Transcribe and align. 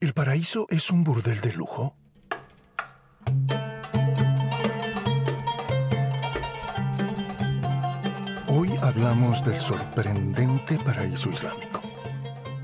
¿El 0.00 0.14
paraíso 0.14 0.66
es 0.70 0.90
un 0.90 1.04
burdel 1.04 1.42
de 1.42 1.52
lujo? 1.52 1.94
Hoy 8.48 8.70
hablamos 8.80 9.44
del 9.44 9.60
sorprendente 9.60 10.78
paraíso 10.78 11.28
islámico. 11.28 11.82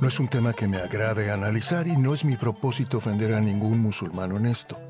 No 0.01 0.09
es 0.09 0.19
un 0.19 0.29
tema 0.29 0.55
que 0.55 0.67
me 0.67 0.79
agrade 0.79 1.31
analizar 1.31 1.87
y 1.87 1.99
no 1.99 2.15
es 2.15 2.25
mi 2.25 2.39
propósito 2.39 2.97
ofender 2.97 3.35
a 3.35 3.41
ningún 3.43 3.81
musulmán 3.81 4.33
honesto. 4.33 4.81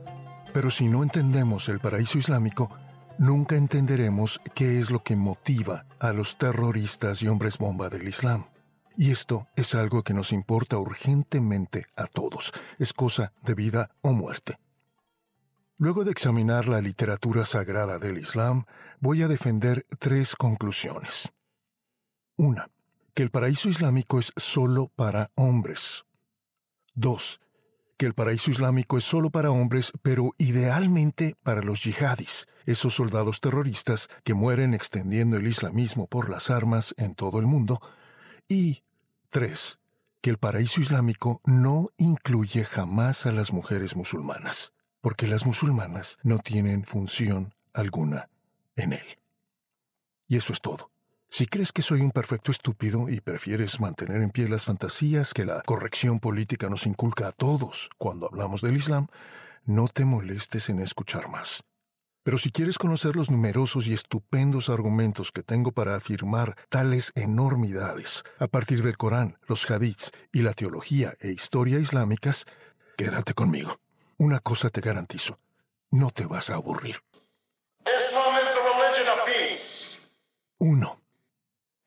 Pero 0.55 0.71
si 0.71 0.87
no 0.87 1.03
entendemos 1.03 1.69
el 1.69 1.81
paraíso 1.81 2.17
islámico, 2.17 2.71
nunca 3.19 3.57
entenderemos 3.57 4.41
qué 4.55 4.79
es 4.79 4.91
lo 4.93 5.03
que 5.03 5.17
motiva 5.17 5.85
a 5.99 6.13
los 6.13 6.39
terroristas 6.39 7.23
y 7.23 7.27
hombres 7.27 7.59
bomba 7.59 7.89
del 7.89 8.07
Islam. 8.07 8.47
Y 8.97 9.11
esto 9.11 9.47
es 9.57 9.75
algo 9.75 10.03
que 10.03 10.15
nos 10.15 10.33
importa 10.33 10.79
urgentemente 10.79 11.87
a 11.97 12.07
todos. 12.07 12.53
Es 12.79 12.93
cosa 12.93 13.33
de 13.43 13.55
vida 13.55 13.91
o 14.01 14.13
muerte. 14.13 14.59
Luego 15.79 16.05
de 16.05 16.11
examinar 16.11 16.69
la 16.69 16.81
literatura 16.81 17.45
sagrada 17.45 17.99
del 17.99 18.17
Islam, 18.17 18.65
voy 18.99 19.23
a 19.23 19.29
defender 19.29 19.85
tres 19.99 20.35
conclusiones. 20.35 21.31
Una, 22.37 22.71
que 23.13 23.23
el 23.23 23.31
paraíso 23.31 23.69
islámico 23.69 24.19
es 24.19 24.33
solo 24.37 24.91
para 24.97 25.31
hombres. 25.35 26.05
Dos, 26.95 27.41
que 27.99 28.07
el 28.07 28.15
paraíso 28.15 28.51
islámico 28.51 28.97
es 28.97 29.05
solo 29.05 29.29
para 29.29 29.51
hombres, 29.51 29.93
pero 30.01 30.33
idealmente 30.39 31.37
para 31.43 31.61
los 31.61 31.85
yihadis, 31.85 32.47
esos 32.65 32.95
soldados 32.95 33.41
terroristas 33.41 34.09
que 34.25 34.33
mueren 34.33 34.73
extendiendo 34.73 35.37
el 35.37 35.47
islamismo 35.47 36.07
por 36.07 36.31
las 36.31 36.51
armas 36.51 36.95
en 36.97 37.15
todo 37.15 37.39
el 37.39 37.47
mundo. 37.47 37.83
Y 38.49 38.83
tres, 39.31 39.79
que 40.21 40.31
el 40.31 40.39
paraíso 40.39 40.81
islámico 40.81 41.41
no 41.45 41.89
incluye 41.97 42.65
jamás 42.65 43.27
a 43.27 43.33
las 43.33 43.53
mujeres 43.53 43.97
musulmanas 43.97 44.73
porque 45.07 45.29
las 45.29 45.47
musulmanas 45.47 46.19
no 46.25 46.39
tienen 46.39 46.85
función 46.85 47.55
alguna 47.73 48.29
en 48.75 48.93
él. 48.93 49.21
Y 50.27 50.37
eso 50.37 50.53
es 50.53 50.61
todo. 50.61 50.91
Si 51.29 51.47
crees 51.47 51.71
que 51.71 51.83
soy 51.83 52.01
un 52.01 52.11
perfecto 52.11 52.51
estúpido 52.51 53.09
y 53.09 53.21
prefieres 53.21 53.79
mantener 53.79 54.21
en 54.21 54.31
pie 54.31 54.49
las 54.49 54.65
fantasías 54.65 55.33
que 55.33 55.45
la 55.45 55.63
corrección 55.63 56.19
política 56.19 56.69
nos 56.69 56.89
inculca 56.89 57.29
a 57.29 57.33
todos 57.33 57.89
cuando 57.99 58.27
hablamos 58.27 58.63
del 58.63 58.77
Islam, 58.77 59.07
no 59.65 59.87
te 59.87 60.05
molestes 60.05 60.71
en 60.71 60.81
escuchar 60.81 61.29
más. 61.29 61.63
Pero 62.27 62.39
si 62.39 62.51
quieres 62.51 62.77
conocer 62.77 63.15
los 63.15 63.31
numerosos 63.31 63.87
y 63.87 63.95
estupendos 63.95 64.69
argumentos 64.69 65.31
que 65.31 65.45
tengo 65.45 65.71
para 65.71 65.95
afirmar 65.95 66.57
tales 66.69 67.13
enormidades 67.15 68.25
a 68.41 68.49
partir 68.49 68.83
del 68.83 68.97
Corán, 68.97 69.39
los 69.47 69.71
hadiths 69.71 70.11
y 70.33 70.43
la 70.43 70.53
teología 70.53 71.15
e 71.21 71.31
historia 71.31 71.79
islámicas, 71.79 72.45
quédate 72.97 73.33
conmigo. 73.33 73.79
Una 74.19 74.41
cosa 74.41 74.71
te 74.71 74.81
garantizo, 74.81 75.39
no 75.93 76.11
te 76.11 76.27
vas 76.27 76.51
a 76.51 76.57
aburrir. 76.57 76.97
1. 80.59 81.01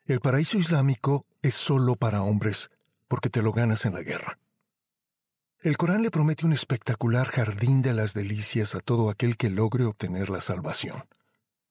El 0.06 0.22
paraíso 0.22 0.58
islámico 0.58 1.26
es 1.42 1.54
solo 1.54 1.98
para 1.98 2.22
hombres 2.22 2.72
porque 3.10 3.30
te 3.30 3.42
lo 3.42 3.52
ganas 3.52 3.86
en 3.86 3.94
la 3.94 4.04
guerra. 4.04 4.40
El 5.62 5.76
Corán 5.76 6.04
le 6.04 6.10
promete 6.10 6.46
un 6.46 6.54
espectacular 6.54 7.28
jardín 7.28 7.82
de 7.82 7.94
las 7.94 8.14
delicias 8.14 8.76
a 8.76 8.80
todo 8.80 9.10
aquel 9.10 9.36
que 9.36 9.50
logre 9.50 9.84
obtener 9.84 10.30
la 10.30 10.40
salvación. 10.40 11.04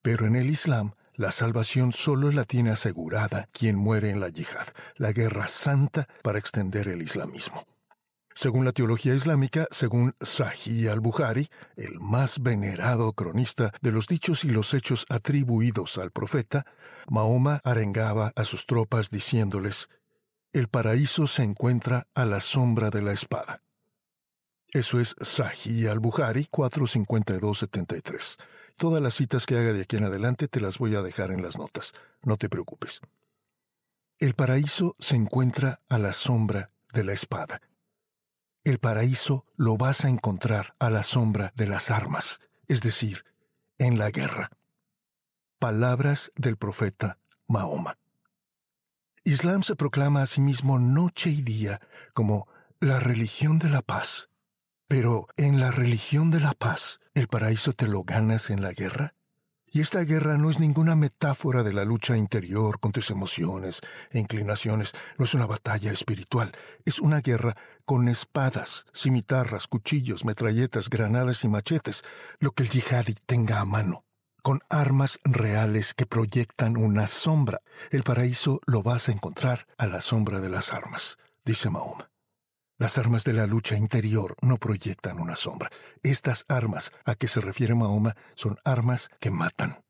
Pero 0.03 0.27
en 0.27 0.35
el 0.35 0.51
Islam, 0.51 0.93
la 1.15 1.31
salvación 1.31 1.91
solo 1.91 2.31
la 2.31 2.43
tiene 2.43 2.69
asegurada 2.69 3.49
quien 3.51 3.75
muere 3.75 4.11
en 4.11 4.19
la 4.19 4.29
yihad, 4.29 4.67
la 4.95 5.11
guerra 5.11 5.47
santa 5.47 6.07
para 6.21 6.37
extender 6.37 6.87
el 6.87 7.01
islamismo. 7.01 7.65
Según 8.35 8.63
la 8.63 8.73
teología 8.73 9.15
islámica, 9.15 9.65
según 9.71 10.13
Sahih 10.21 10.87
al-Bukhari, 10.89 11.47
el 11.75 11.99
más 11.99 12.43
venerado 12.43 13.11
cronista 13.13 13.73
de 13.81 13.91
los 13.91 14.05
dichos 14.05 14.45
y 14.45 14.49
los 14.49 14.75
hechos 14.75 15.07
atribuidos 15.09 15.97
al 15.97 16.11
profeta, 16.11 16.63
Mahoma 17.09 17.59
arengaba 17.63 18.33
a 18.35 18.45
sus 18.45 18.67
tropas 18.67 19.09
diciéndoles, 19.09 19.89
El 20.53 20.67
paraíso 20.67 21.25
se 21.25 21.41
encuentra 21.41 22.05
a 22.13 22.25
la 22.25 22.39
sombra 22.39 22.91
de 22.91 23.01
la 23.01 23.13
espada. 23.13 23.63
Eso 24.71 24.99
es 24.99 25.15
Sahih 25.19 25.87
al-Bukhari 25.89 26.47
452-73. 26.51 28.37
Todas 28.77 29.01
las 29.01 29.15
citas 29.15 29.45
que 29.45 29.57
haga 29.57 29.73
de 29.73 29.81
aquí 29.81 29.97
en 29.97 30.05
adelante 30.05 30.47
te 30.47 30.61
las 30.61 30.77
voy 30.77 30.95
a 30.95 31.01
dejar 31.01 31.31
en 31.31 31.41
las 31.41 31.57
notas, 31.57 31.93
no 32.21 32.37
te 32.37 32.49
preocupes. 32.49 33.01
El 34.19 34.35
paraíso 34.35 34.95
se 34.99 35.15
encuentra 35.15 35.79
a 35.89 35.97
la 35.97 36.13
sombra 36.13 36.71
de 36.93 37.03
la 37.03 37.13
espada. 37.13 37.61
El 38.63 38.77
paraíso 38.79 39.45
lo 39.55 39.77
vas 39.77 40.05
a 40.05 40.09
encontrar 40.09 40.75
a 40.77 40.89
la 40.89 41.01
sombra 41.03 41.51
de 41.55 41.65
las 41.65 41.89
armas, 41.89 42.39
es 42.67 42.81
decir, 42.81 43.25
en 43.79 43.97
la 43.97 44.11
guerra. 44.11 44.51
Palabras 45.57 46.31
del 46.35 46.57
profeta 46.57 47.17
Mahoma. 47.47 47.97
Islam 49.23 49.63
se 49.63 49.75
proclama 49.75 50.21
a 50.21 50.27
sí 50.27 50.41
mismo 50.41 50.79
noche 50.79 51.29
y 51.31 51.41
día 51.41 51.79
como 52.13 52.47
la 52.79 52.99
religión 52.99 53.57
de 53.57 53.69
la 53.69 53.81
paz. 53.81 54.28
Pero 54.89 55.27
en 55.37 55.59
la 55.59 55.69
religión 55.69 56.31
de 56.31 56.39
la 56.39 56.53
paz, 56.53 56.99
¿el 57.13 57.27
paraíso 57.27 57.73
te 57.73 57.87
lo 57.87 58.01
ganas 58.01 58.49
en 58.49 58.63
la 58.63 58.73
guerra? 58.73 59.13
Y 59.67 59.81
esta 59.81 59.99
guerra 59.99 60.39
no 60.39 60.49
es 60.49 60.59
ninguna 60.59 60.95
metáfora 60.95 61.61
de 61.61 61.73
la 61.73 61.85
lucha 61.85 62.17
interior 62.17 62.79
con 62.79 62.91
tus 62.91 63.11
emociones 63.11 63.81
e 64.09 64.17
inclinaciones, 64.17 64.93
no 65.19 65.25
es 65.25 65.35
una 65.35 65.45
batalla 65.45 65.91
espiritual, 65.91 66.53
es 66.85 66.97
una 66.97 67.21
guerra 67.21 67.55
con 67.85 68.07
espadas, 68.07 68.87
cimitarras, 68.91 69.67
cuchillos, 69.67 70.25
metralletas, 70.25 70.89
granadas 70.89 71.43
y 71.43 71.49
machetes, 71.49 72.03
lo 72.39 72.53
que 72.53 72.63
el 72.63 72.69
yihadi 72.69 73.13
tenga 73.27 73.59
a 73.59 73.65
mano, 73.65 74.05
con 74.41 74.61
armas 74.69 75.19
reales 75.23 75.93
que 75.93 76.07
proyectan 76.07 76.77
una 76.77 77.05
sombra. 77.05 77.61
El 77.91 78.01
paraíso 78.01 78.59
lo 78.65 78.81
vas 78.81 79.07
a 79.07 79.11
encontrar 79.11 79.67
a 79.77 79.85
la 79.85 80.01
sombra 80.01 80.39
de 80.39 80.49
las 80.49 80.73
armas, 80.73 81.19
dice 81.45 81.69
Mahoma. 81.69 82.09
Las 82.79 82.97
armas 82.97 83.25
de 83.25 83.33
la 83.33 83.45
lucha 83.45 83.75
interior 83.75 84.37
no 84.41 84.57
proyectan 84.57 85.19
una 85.19 85.35
sombra. 85.35 85.69
Estas 86.01 86.45
armas 86.47 86.93
a 87.03 87.15
que 87.15 87.27
se 87.27 87.41
refiere 87.41 87.75
Mahoma 87.75 88.15
son 88.35 88.57
armas 88.63 89.09
que 89.19 89.31
matan. 89.31 89.83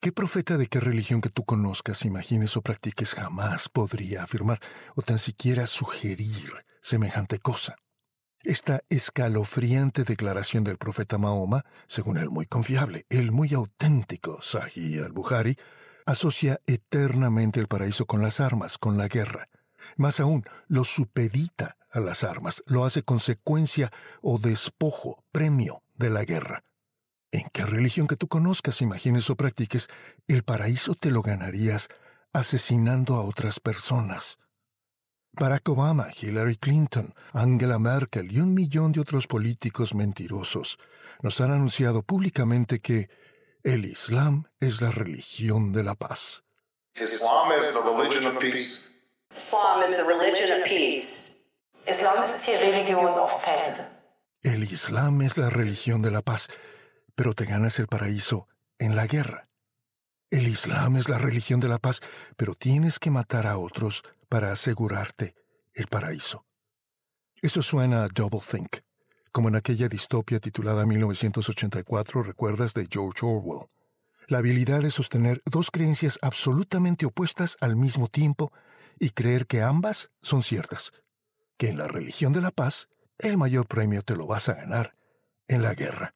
¿Qué 0.00 0.10
profeta 0.10 0.56
de 0.56 0.66
qué 0.66 0.80
religión 0.80 1.20
que 1.20 1.28
tú 1.28 1.44
conozcas, 1.44 2.06
imagines 2.06 2.56
o 2.56 2.62
practiques 2.62 3.12
jamás 3.12 3.68
podría 3.68 4.22
afirmar 4.22 4.60
o 4.96 5.02
tan 5.02 5.18
siquiera 5.18 5.66
sugerir 5.66 6.64
semejante 6.80 7.38
cosa? 7.38 7.76
Esta 8.42 8.80
escalofriante 8.88 10.04
declaración 10.04 10.64
del 10.64 10.78
profeta 10.78 11.18
Mahoma, 11.18 11.66
según 11.86 12.16
el 12.16 12.30
muy 12.30 12.46
confiable, 12.46 13.04
el 13.10 13.30
muy 13.30 13.52
auténtico 13.52 14.40
Sahih 14.40 15.04
al-Bukhari, 15.04 15.58
asocia 16.06 16.60
eternamente 16.66 17.60
el 17.60 17.68
paraíso 17.68 18.06
con 18.06 18.22
las 18.22 18.40
armas, 18.40 18.78
con 18.78 18.96
la 18.96 19.06
guerra. 19.06 19.50
Más 19.98 20.18
aún, 20.18 20.44
lo 20.66 20.84
supedita 20.84 21.76
a 21.90 22.00
las 22.00 22.24
armas, 22.24 22.62
lo 22.66 22.84
hace 22.84 23.02
consecuencia 23.02 23.90
o 24.22 24.38
despojo, 24.38 25.24
premio 25.32 25.82
de 25.94 26.10
la 26.10 26.24
guerra. 26.24 26.64
¿En 27.32 27.48
qué 27.52 27.64
religión 27.64 28.06
que 28.06 28.16
tú 28.16 28.26
conozcas, 28.26 28.80
imagines 28.82 29.30
o 29.30 29.36
practiques, 29.36 29.88
el 30.26 30.42
paraíso 30.42 30.94
te 30.94 31.10
lo 31.10 31.22
ganarías 31.22 31.88
asesinando 32.32 33.14
a 33.14 33.22
otras 33.22 33.60
personas? 33.60 34.38
Barack 35.32 35.68
Obama, 35.68 36.10
Hillary 36.20 36.56
Clinton, 36.56 37.14
Angela 37.32 37.78
Merkel 37.78 38.32
y 38.32 38.40
un 38.40 38.52
millón 38.52 38.90
de 38.90 39.00
otros 39.00 39.28
políticos 39.28 39.94
mentirosos 39.94 40.78
nos 41.22 41.40
han 41.40 41.52
anunciado 41.52 42.02
públicamente 42.02 42.80
que 42.80 43.08
el 43.62 43.84
Islam 43.84 44.48
es 44.58 44.80
la 44.80 44.90
religión 44.90 45.72
de 45.72 45.84
la 45.84 45.94
paz. 45.94 46.42
Islam 46.96 47.52
is 47.56 47.72
the 47.72 47.90
religion 47.90 48.26
of 48.26 48.40
peace. 48.40 48.90
Islam 49.34 49.82
is 49.82 49.96
the 49.96 50.12
religion 50.12 50.60
of 50.60 50.66
peace. 50.66 51.39
El 54.42 54.62
Islam 54.62 55.22
es 55.22 55.36
la 55.36 55.50
religión 55.50 56.02
de 56.02 56.10
la 56.10 56.22
paz, 56.22 56.48
pero 57.14 57.34
te 57.34 57.44
ganas 57.44 57.78
el 57.78 57.86
paraíso 57.86 58.48
en 58.78 58.96
la 58.96 59.06
guerra. 59.06 59.48
El 60.30 60.46
Islam 60.46 60.96
es 60.96 61.08
la 61.08 61.18
religión 61.18 61.58
de 61.60 61.68
la 61.68 61.78
paz, 61.78 62.00
pero 62.36 62.54
tienes 62.54 62.98
que 62.98 63.10
matar 63.10 63.46
a 63.46 63.58
otros 63.58 64.02
para 64.28 64.52
asegurarte 64.52 65.34
el 65.74 65.88
paraíso. 65.88 66.46
Eso 67.42 67.62
suena 67.62 68.04
a 68.04 68.08
doublethink, 68.08 68.78
como 69.32 69.48
en 69.48 69.56
aquella 69.56 69.88
distopia 69.88 70.38
titulada 70.38 70.86
1984, 70.86 72.22
¿recuerdas? 72.22 72.74
de 72.74 72.86
George 72.90 73.26
Orwell. 73.26 73.68
La 74.28 74.38
habilidad 74.38 74.82
de 74.82 74.90
sostener 74.90 75.40
dos 75.44 75.70
creencias 75.70 76.18
absolutamente 76.22 77.06
opuestas 77.06 77.56
al 77.60 77.74
mismo 77.74 78.08
tiempo 78.08 78.52
y 78.98 79.10
creer 79.10 79.46
que 79.46 79.62
ambas 79.62 80.10
son 80.22 80.42
ciertas 80.42 80.92
que 81.60 81.68
en 81.68 81.76
la 81.76 81.88
religión 81.88 82.32
de 82.32 82.40
la 82.40 82.50
paz 82.50 82.88
el 83.18 83.36
mayor 83.36 83.66
premio 83.66 84.00
te 84.00 84.16
lo 84.16 84.26
vas 84.26 84.48
a 84.48 84.54
ganar 84.54 84.96
en 85.46 85.60
la 85.60 85.74
guerra. 85.74 86.14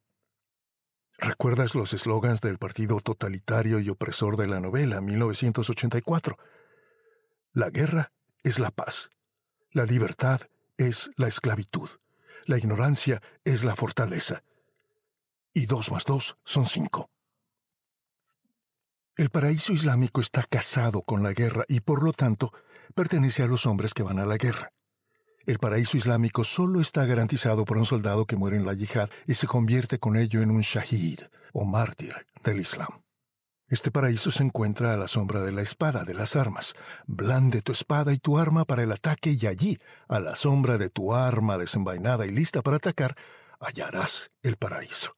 ¿Recuerdas 1.19 1.75
los 1.75 1.93
eslogans 1.93 2.41
del 2.41 2.57
partido 2.57 2.99
totalitario 3.01 3.79
y 3.79 3.91
opresor 3.91 4.39
de 4.39 4.47
la 4.47 4.59
novela 4.59 5.03
1984? 5.03 6.39
La 7.53 7.69
guerra 7.69 8.11
es 8.43 8.59
la 8.59 8.71
paz, 8.71 9.11
la 9.71 9.85
libertad 9.85 10.41
es 10.79 11.11
la 11.17 11.29
esclavitud. 11.29 11.91
La 12.47 12.57
ignorancia 12.57 13.21
es 13.45 13.65
la 13.65 13.77
fortaleza. 13.77 14.45
Y 15.53 15.67
dos 15.67 15.93
más 15.93 16.07
dos 16.07 16.39
son 16.45 16.65
cinco. 16.65 17.11
El 19.15 19.29
paraíso 19.29 19.75
islámico 19.75 20.23
está 20.23 20.43
casado 20.45 21.03
con 21.03 21.23
la 21.23 21.35
guerra 21.35 21.67
y 21.69 21.81
por 21.81 22.03
lo 22.03 22.15
tanto 22.15 22.51
pertenece 22.95 23.43
a 23.43 23.47
los 23.47 23.67
hombres 23.67 23.93
que 23.93 24.03
van 24.03 24.19
a 24.19 24.25
la 24.25 24.39
guerra. 24.39 24.73
El 25.47 25.59
paraíso 25.59 25.99
islámico 25.99 26.43
solo 26.43 26.81
está 26.81 27.05
garantizado 27.05 27.67
por 27.67 27.77
un 27.77 27.85
soldado 27.85 28.25
que 28.25 28.37
muere 28.37 28.57
en 28.57 28.65
la 28.65 28.73
yihad 28.73 29.11
y 29.27 29.35
se 29.35 29.47
convierte 29.47 29.99
con 29.99 30.17
ello 30.17 30.41
en 30.41 30.51
un 30.51 30.63
shahid 30.63 31.21
o 31.53 31.67
mártir 31.67 32.15
del 32.43 32.61
Islam. 32.61 33.03
Este 33.69 33.91
paraíso 33.91 34.31
se 34.31 34.43
encuentra 34.43 34.95
a 34.95 34.97
la 34.97 35.07
sombra 35.07 35.43
de 35.43 35.53
la 35.53 35.61
espada, 35.61 36.05
de 36.05 36.15
las 36.15 36.35
armas. 36.35 36.75
Blande 37.07 37.61
tu 37.61 37.73
espada 37.73 38.15
y 38.15 38.19
tu 38.19 38.39
arma 38.39 38.65
para 38.65 38.85
el 38.85 38.93
ataque 38.93 39.37
y 39.39 39.47
allí, 39.47 39.79
a 40.09 40.19
la 40.19 40.35
sombra 40.35 40.79
de 40.79 40.89
tu 40.89 41.13
arma 41.13 41.59
desenvainada 41.59 42.25
y 42.25 42.31
lista 42.31 42.63
para 42.63 42.79
atacar, 42.79 43.15
hallarás 43.61 44.31
el 44.43 44.57
paraíso. 44.57 45.15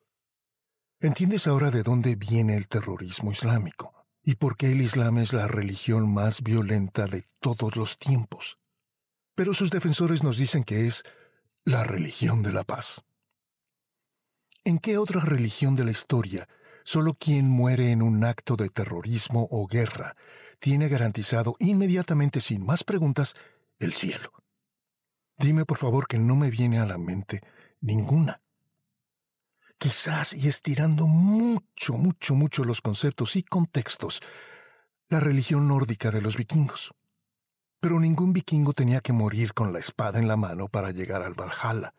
¿Entiendes 0.99 1.47
ahora 1.47 1.71
de 1.71 1.85
dónde 1.85 2.17
viene 2.17 2.57
el 2.57 2.67
terrorismo 2.67 3.31
islámico? 3.31 3.93
¿Y 4.25 4.35
por 4.37 4.57
qué 4.57 4.73
el 4.73 4.81
Islam 4.81 5.19
es 5.19 5.33
la 5.33 5.47
religión 5.47 6.13
más 6.13 6.43
violenta 6.43 7.07
de 7.07 7.25
todos 7.41 7.77
los 7.77 7.99
tiempos? 7.99 8.59
Pero 9.37 9.55
sus 9.55 9.71
defensores 9.71 10.25
nos 10.25 10.37
dicen 10.37 10.65
que 10.65 10.89
es 10.89 11.05
la 11.65 11.85
religión 11.85 12.43
de 12.43 12.53
la 12.53 12.65
paz. 12.65 13.03
¿En 14.65 14.79
qué 14.79 14.99
otra 14.99 15.21
religión 15.21 15.77
de 15.77 15.85
la 15.85 15.93
historia 15.93 16.49
Solo 16.87 17.15
quien 17.15 17.49
muere 17.49 17.91
en 17.91 18.01
un 18.01 18.23
acto 18.23 18.55
de 18.55 18.69
terrorismo 18.69 19.49
o 19.51 19.67
guerra 19.67 20.15
tiene 20.61 20.89
garantizado 20.89 21.57
inmediatamente, 21.59 22.41
sin 22.41 22.65
más 22.65 22.85
preguntas, 22.85 23.35
el 23.81 23.93
cielo. 23.93 24.33
Dime 25.37 25.65
por 25.65 25.79
favor 25.79 26.07
que 26.07 26.21
no 26.21 26.37
me 26.37 26.49
viene 26.49 26.79
a 26.79 26.87
la 26.87 26.97
mente 26.97 27.41
ninguna. 27.81 28.41
Quizás, 29.79 30.33
y 30.33 30.47
estirando 30.47 31.09
mucho, 31.09 31.95
mucho, 31.95 32.37
mucho 32.37 32.63
los 32.63 32.81
conceptos 32.81 33.35
y 33.35 33.43
contextos, 33.43 34.21
la 35.09 35.19
religión 35.19 35.67
nórdica 35.67 36.13
de 36.13 36.23
los 36.23 36.37
vikingos. 36.37 36.95
Pero 37.81 38.01
ningún 38.01 38.33
vikingo 38.33 38.73
tenía 38.73 39.01
que 39.01 39.13
morir 39.13 39.55
con 39.55 39.73
la 39.73 39.79
espada 39.79 40.19
en 40.19 40.29
la 40.29 40.37
mano 40.37 40.69
para 40.69 40.91
llegar 40.91 41.23
al 41.23 41.35
Valhalla. 41.35 41.93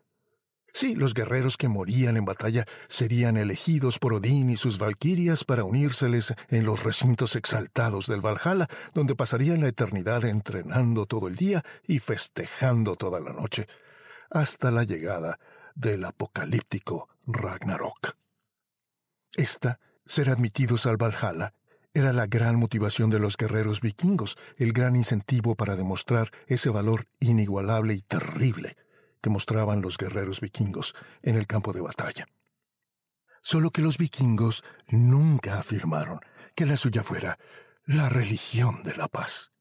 Sí, 0.74 0.96
los 0.96 1.16
guerreros 1.16 1.58
que 1.58 1.70
morían 1.70 2.18
en 2.18 2.26
batalla 2.26 2.66
serían 2.88 3.36
elegidos 3.36 3.98
por 3.98 4.14
Odín 4.14 4.52
y 4.52 4.58
sus 4.58 4.78
valquirias 4.78 5.44
para 5.44 5.64
unírseles 5.64 6.36
en 6.50 6.66
los 6.66 6.84
recintos 6.84 7.36
exaltados 7.36 8.06
del 8.06 8.22
Valhalla, 8.22 8.68
donde 8.94 9.16
pasarían 9.16 9.62
la 9.62 9.70
eternidad 9.70 10.24
entrenando 10.26 11.08
todo 11.08 11.30
el 11.30 11.36
día 11.36 11.64
y 11.88 11.98
festejando 11.98 12.96
toda 12.96 13.20
la 13.20 13.34
noche, 13.34 13.68
hasta 14.30 14.70
la 14.70 14.84
llegada 14.84 15.40
del 15.74 16.06
apocalíptico 16.06 17.10
Ragnarok. 17.26 18.16
Esta, 19.36 19.80
ser 20.06 20.30
admitidos 20.30 20.86
al 20.86 20.98
Valhalla, 20.98 21.54
era 21.98 22.14
la 22.14 22.28
gran 22.28 22.58
motivación 22.58 23.10
de 23.10 23.18
los 23.18 23.38
guerreros 23.38 23.82
vikingos, 23.82 24.38
el 24.58 24.72
gran 24.72 24.96
incentivo 24.96 25.56
para 25.56 25.76
demostrar 25.76 26.32
ese 26.46 26.70
valor 26.70 27.08
inigualable 27.20 27.96
y 27.96 28.02
terrible 28.02 28.78
que 29.20 29.32
mostraban 29.32 29.82
los 29.82 29.98
guerreros 29.98 30.40
vikingos 30.40 30.94
en 31.24 31.38
el 31.38 31.48
campo 31.48 31.74
de 31.74 31.82
batalla. 31.82 32.28
Solo 33.42 33.72
que 33.72 33.82
los 33.82 33.98
vikingos 33.98 34.64
nunca 34.90 35.58
afirmaron 35.58 36.20
que 36.54 36.68
la 36.68 36.78
suya 36.78 37.02
fuera 37.02 37.40
la 37.84 38.10
religión 38.10 38.84
de 38.84 38.96
la 38.96 39.08
paz. 39.08 39.52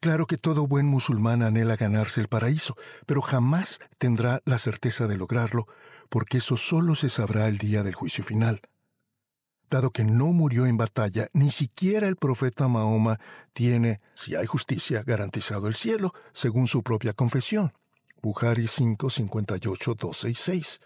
Claro 0.00 0.26
que 0.26 0.38
todo 0.38 0.66
buen 0.66 0.86
musulmán 0.86 1.42
anhela 1.42 1.76
ganarse 1.76 2.22
el 2.22 2.28
paraíso, 2.28 2.76
pero 3.04 3.20
jamás 3.20 3.78
tendrá 3.98 4.40
la 4.46 4.58
certeza 4.58 5.06
de 5.06 5.18
lograrlo, 5.18 5.66
porque 6.08 6.38
eso 6.38 6.56
solo 6.56 6.94
se 6.94 7.10
sabrá 7.10 7.46
el 7.46 7.58
día 7.58 7.82
del 7.82 7.94
juicio 7.94 8.24
final. 8.24 8.62
Dado 9.70 9.90
que 9.90 10.04
no 10.04 10.32
murió 10.32 10.66
en 10.66 10.78
batalla, 10.78 11.28
ni 11.34 11.50
siquiera 11.50 12.08
el 12.08 12.16
profeta 12.16 12.68
Mahoma 12.68 13.20
tiene, 13.52 14.00
si 14.14 14.34
hay 14.34 14.46
justicia, 14.46 15.02
garantizado 15.02 15.68
el 15.68 15.74
cielo, 15.74 16.14
según 16.32 16.66
su 16.66 16.82
propia 16.82 17.12
confesión. 17.12 17.72
Bukhari 18.22 18.66
5, 18.66 19.10
58, 19.10 19.94
12 19.94 20.30
y 20.30 20.34
6. 20.34 20.80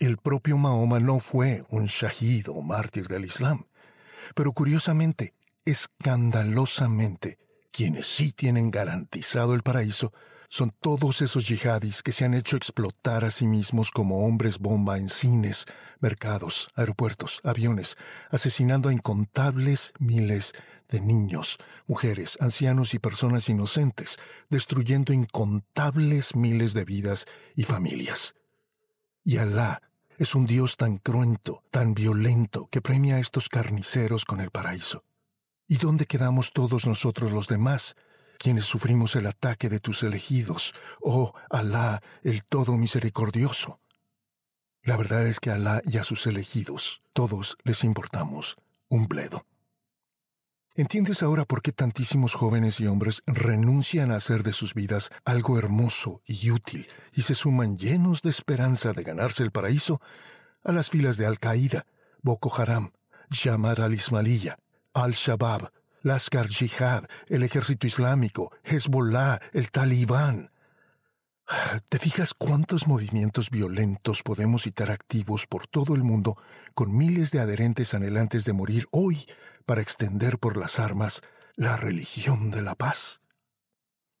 El 0.00 0.18
propio 0.18 0.58
Mahoma 0.58 0.98
no 0.98 1.20
fue 1.20 1.64
un 1.70 1.86
shahid 1.86 2.48
o 2.50 2.60
mártir 2.60 3.06
del 3.06 3.24
Islam. 3.24 3.66
Pero 4.34 4.52
curiosamente, 4.52 5.34
escandalosamente, 5.64 7.38
quienes 7.70 8.06
sí 8.06 8.32
tienen 8.32 8.70
garantizado 8.70 9.54
el 9.54 9.62
paraíso 9.62 10.12
son 10.54 10.70
todos 10.70 11.20
esos 11.20 11.48
yihadis 11.48 12.00
que 12.04 12.12
se 12.12 12.24
han 12.24 12.32
hecho 12.32 12.56
explotar 12.56 13.24
a 13.24 13.32
sí 13.32 13.44
mismos 13.44 13.90
como 13.90 14.24
hombres 14.24 14.60
bomba 14.60 14.98
en 14.98 15.08
cines, 15.08 15.66
mercados, 15.98 16.68
aeropuertos, 16.76 17.40
aviones, 17.42 17.96
asesinando 18.30 18.88
a 18.88 18.92
incontables 18.92 19.92
miles 19.98 20.52
de 20.88 21.00
niños, 21.00 21.58
mujeres, 21.88 22.38
ancianos 22.40 22.94
y 22.94 23.00
personas 23.00 23.48
inocentes, 23.48 24.16
destruyendo 24.48 25.12
incontables 25.12 26.36
miles 26.36 26.72
de 26.72 26.84
vidas 26.84 27.26
y 27.56 27.64
familias. 27.64 28.36
Y 29.24 29.38
Alá 29.38 29.82
es 30.18 30.36
un 30.36 30.46
Dios 30.46 30.76
tan 30.76 30.98
cruento, 30.98 31.64
tan 31.72 31.94
violento, 31.94 32.68
que 32.70 32.80
premia 32.80 33.16
a 33.16 33.18
estos 33.18 33.48
carniceros 33.48 34.24
con 34.24 34.40
el 34.40 34.52
paraíso. 34.52 35.02
¿Y 35.66 35.78
dónde 35.78 36.06
quedamos 36.06 36.52
todos 36.52 36.86
nosotros 36.86 37.32
los 37.32 37.48
demás, 37.48 37.96
quienes 38.38 38.64
sufrimos 38.64 39.16
el 39.16 39.26
ataque 39.26 39.68
de 39.68 39.80
tus 39.80 40.02
elegidos, 40.02 40.74
oh 41.00 41.34
Alá, 41.50 42.02
el 42.22 42.44
Todo 42.44 42.76
Misericordioso? 42.76 43.80
La 44.82 44.96
verdad 44.96 45.26
es 45.26 45.40
que 45.40 45.50
a 45.50 45.54
Alá 45.54 45.82
y 45.84 45.98
a 45.98 46.04
sus 46.04 46.26
elegidos, 46.26 47.02
todos 47.12 47.56
les 47.64 47.84
importamos 47.84 48.56
un 48.88 49.08
bledo. 49.08 49.46
¿Entiendes 50.76 51.22
ahora 51.22 51.44
por 51.44 51.62
qué 51.62 51.70
tantísimos 51.70 52.34
jóvenes 52.34 52.80
y 52.80 52.88
hombres 52.88 53.22
renuncian 53.26 54.10
a 54.10 54.16
hacer 54.16 54.42
de 54.42 54.52
sus 54.52 54.74
vidas 54.74 55.10
algo 55.24 55.56
hermoso 55.56 56.20
y 56.26 56.50
útil 56.50 56.88
y 57.12 57.22
se 57.22 57.36
suman 57.36 57.78
llenos 57.78 58.22
de 58.22 58.30
esperanza 58.30 58.92
de 58.92 59.04
ganarse 59.04 59.44
el 59.44 59.52
paraíso 59.52 60.00
a 60.64 60.72
las 60.72 60.90
filas 60.90 61.16
de 61.16 61.26
Al-Qaeda, 61.26 61.86
Boko 62.22 62.52
Haram, 62.60 62.90
Jamar 63.30 63.80
al-Ismailiyah, 63.80 64.58
Al-Shabaab, 64.94 65.70
Laskar 66.04 66.48
Jihad, 66.48 67.06
el 67.28 67.42
Ejército 67.44 67.86
Islámico, 67.86 68.52
Hezbollah, 68.62 69.40
el 69.54 69.70
Talibán? 69.70 70.50
¿Te 71.88 71.98
fijas 71.98 72.34
cuántos 72.34 72.86
movimientos 72.86 73.48
violentos 73.48 74.22
podemos 74.22 74.64
citar 74.64 74.90
activos 74.90 75.46
por 75.46 75.66
todo 75.66 75.94
el 75.94 76.02
mundo 76.02 76.36
con 76.74 76.94
miles 76.94 77.30
de 77.30 77.40
adherentes 77.40 77.94
anhelantes 77.94 78.44
de 78.44 78.52
morir 78.52 78.86
hoy 78.90 79.26
para 79.64 79.80
extender 79.80 80.38
por 80.38 80.58
las 80.58 80.78
armas 80.78 81.22
la 81.56 81.78
religión 81.78 82.50
de 82.50 82.60
la 82.60 82.74
paz. 82.74 83.22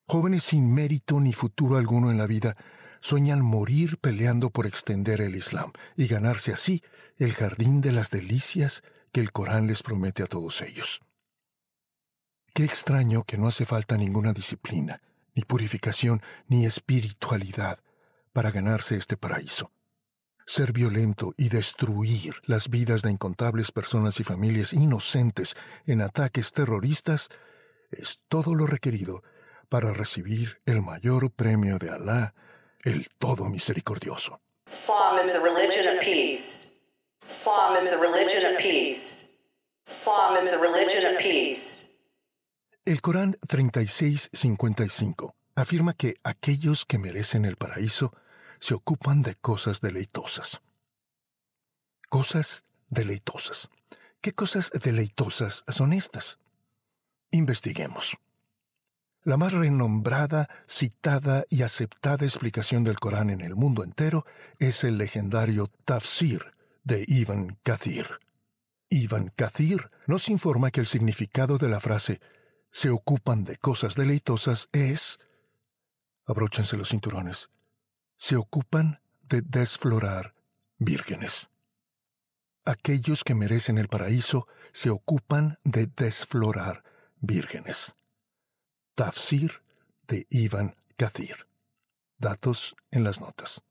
Jóvenes 0.06 0.44
sin 0.44 0.72
mérito 0.72 1.20
ni 1.20 1.34
futuro 1.34 1.76
alguno 1.76 2.10
en 2.10 2.16
la 2.16 2.26
vida 2.26 2.56
sueñan 3.02 3.42
morir 3.42 3.98
peleando 3.98 4.48
por 4.48 4.66
extender 4.66 5.20
el 5.20 5.36
Islam 5.36 5.72
y 5.98 6.06
ganarse 6.06 6.54
así 6.54 6.82
el 7.18 7.34
jardín 7.34 7.82
de 7.82 7.92
las 7.92 8.10
delicias 8.10 8.82
que 9.12 9.20
el 9.20 9.32
Corán 9.32 9.66
les 9.66 9.82
promete 9.82 10.22
a 10.22 10.26
todos 10.26 10.62
ellos. 10.62 11.02
Qué 12.54 12.64
extraño 12.64 13.24
que 13.24 13.36
no 13.36 13.48
hace 13.48 13.66
falta 13.66 13.96
ninguna 13.96 14.32
disciplina, 14.32 15.02
ni 15.34 15.42
purificación, 15.42 16.22
ni 16.48 16.64
espiritualidad 16.64 17.80
para 18.32 18.50
ganarse 18.50 18.96
este 18.96 19.16
paraíso 19.16 19.70
ser 20.46 20.72
violento 20.72 21.34
y 21.36 21.48
destruir 21.48 22.34
las 22.44 22.68
vidas 22.68 23.02
de 23.02 23.10
incontables 23.10 23.72
personas 23.72 24.20
y 24.20 24.24
familias 24.24 24.72
inocentes 24.72 25.56
en 25.86 26.02
ataques 26.02 26.52
terroristas 26.52 27.28
es 27.90 28.20
todo 28.28 28.54
lo 28.54 28.66
requerido 28.66 29.22
para 29.68 29.92
recibir 29.92 30.60
el 30.66 30.82
mayor 30.82 31.30
premio 31.30 31.78
de 31.78 31.90
Alá, 31.90 32.34
el 32.82 33.08
Todo 33.18 33.48
Misericordioso. 33.48 34.40
Islam 34.70 35.18
is 35.18 35.32
the 35.32 35.40
religion 35.40 35.96
of 35.96 36.04
peace. 36.04 36.92
Islam 37.28 37.76
is 37.76 37.90
the 37.90 38.06
religion 38.06 38.52
of 38.52 38.60
peace. 38.60 39.40
Islam 39.88 40.36
is 40.36 40.50
the 40.50 40.58
religion 40.66 41.14
of 41.14 41.20
peace. 41.20 41.93
El 42.86 43.00
Corán 43.00 43.38
36:55 43.48 45.34
afirma 45.54 45.94
que 45.94 46.16
aquellos 46.22 46.84
que 46.84 46.98
merecen 46.98 47.46
el 47.46 47.56
paraíso 47.56 48.12
se 48.58 48.74
ocupan 48.74 49.22
de 49.22 49.36
cosas 49.36 49.80
deleitosas. 49.80 50.60
Cosas 52.10 52.66
deleitosas. 52.90 53.70
¿Qué 54.20 54.34
cosas 54.34 54.70
deleitosas 54.70 55.64
son 55.68 55.94
estas? 55.94 56.38
Investiguemos. 57.30 58.18
La 59.22 59.38
más 59.38 59.54
renombrada, 59.54 60.50
citada 60.68 61.46
y 61.48 61.62
aceptada 61.62 62.26
explicación 62.26 62.84
del 62.84 63.00
Corán 63.00 63.30
en 63.30 63.40
el 63.40 63.54
mundo 63.54 63.82
entero 63.82 64.26
es 64.58 64.84
el 64.84 64.98
legendario 64.98 65.70
Tafsir 65.86 66.52
de 66.82 67.02
Ibn 67.08 67.56
Kathir. 67.62 68.20
Ibn 68.90 69.32
Kathir 69.34 69.90
nos 70.06 70.28
informa 70.28 70.70
que 70.70 70.80
el 70.80 70.86
significado 70.86 71.56
de 71.56 71.70
la 71.70 71.80
frase 71.80 72.20
se 72.74 72.90
ocupan 72.90 73.44
de 73.44 73.56
cosas 73.56 73.94
deleitosas 73.94 74.68
es 74.72 75.20
abróchense 76.26 76.76
los 76.76 76.88
cinturones, 76.88 77.50
se 78.16 78.34
ocupan 78.34 79.00
de 79.22 79.42
desflorar 79.42 80.34
vírgenes. 80.78 81.50
Aquellos 82.64 83.22
que 83.22 83.36
merecen 83.36 83.78
el 83.78 83.86
paraíso 83.86 84.48
se 84.72 84.90
ocupan 84.90 85.60
de 85.62 85.86
desflorar 85.86 86.82
vírgenes. 87.20 87.94
Tafsir 88.96 89.62
de 90.08 90.26
Ivan 90.30 90.74
Kathir. 90.96 91.46
Datos 92.18 92.74
en 92.90 93.04
las 93.04 93.20
notas. 93.20 93.62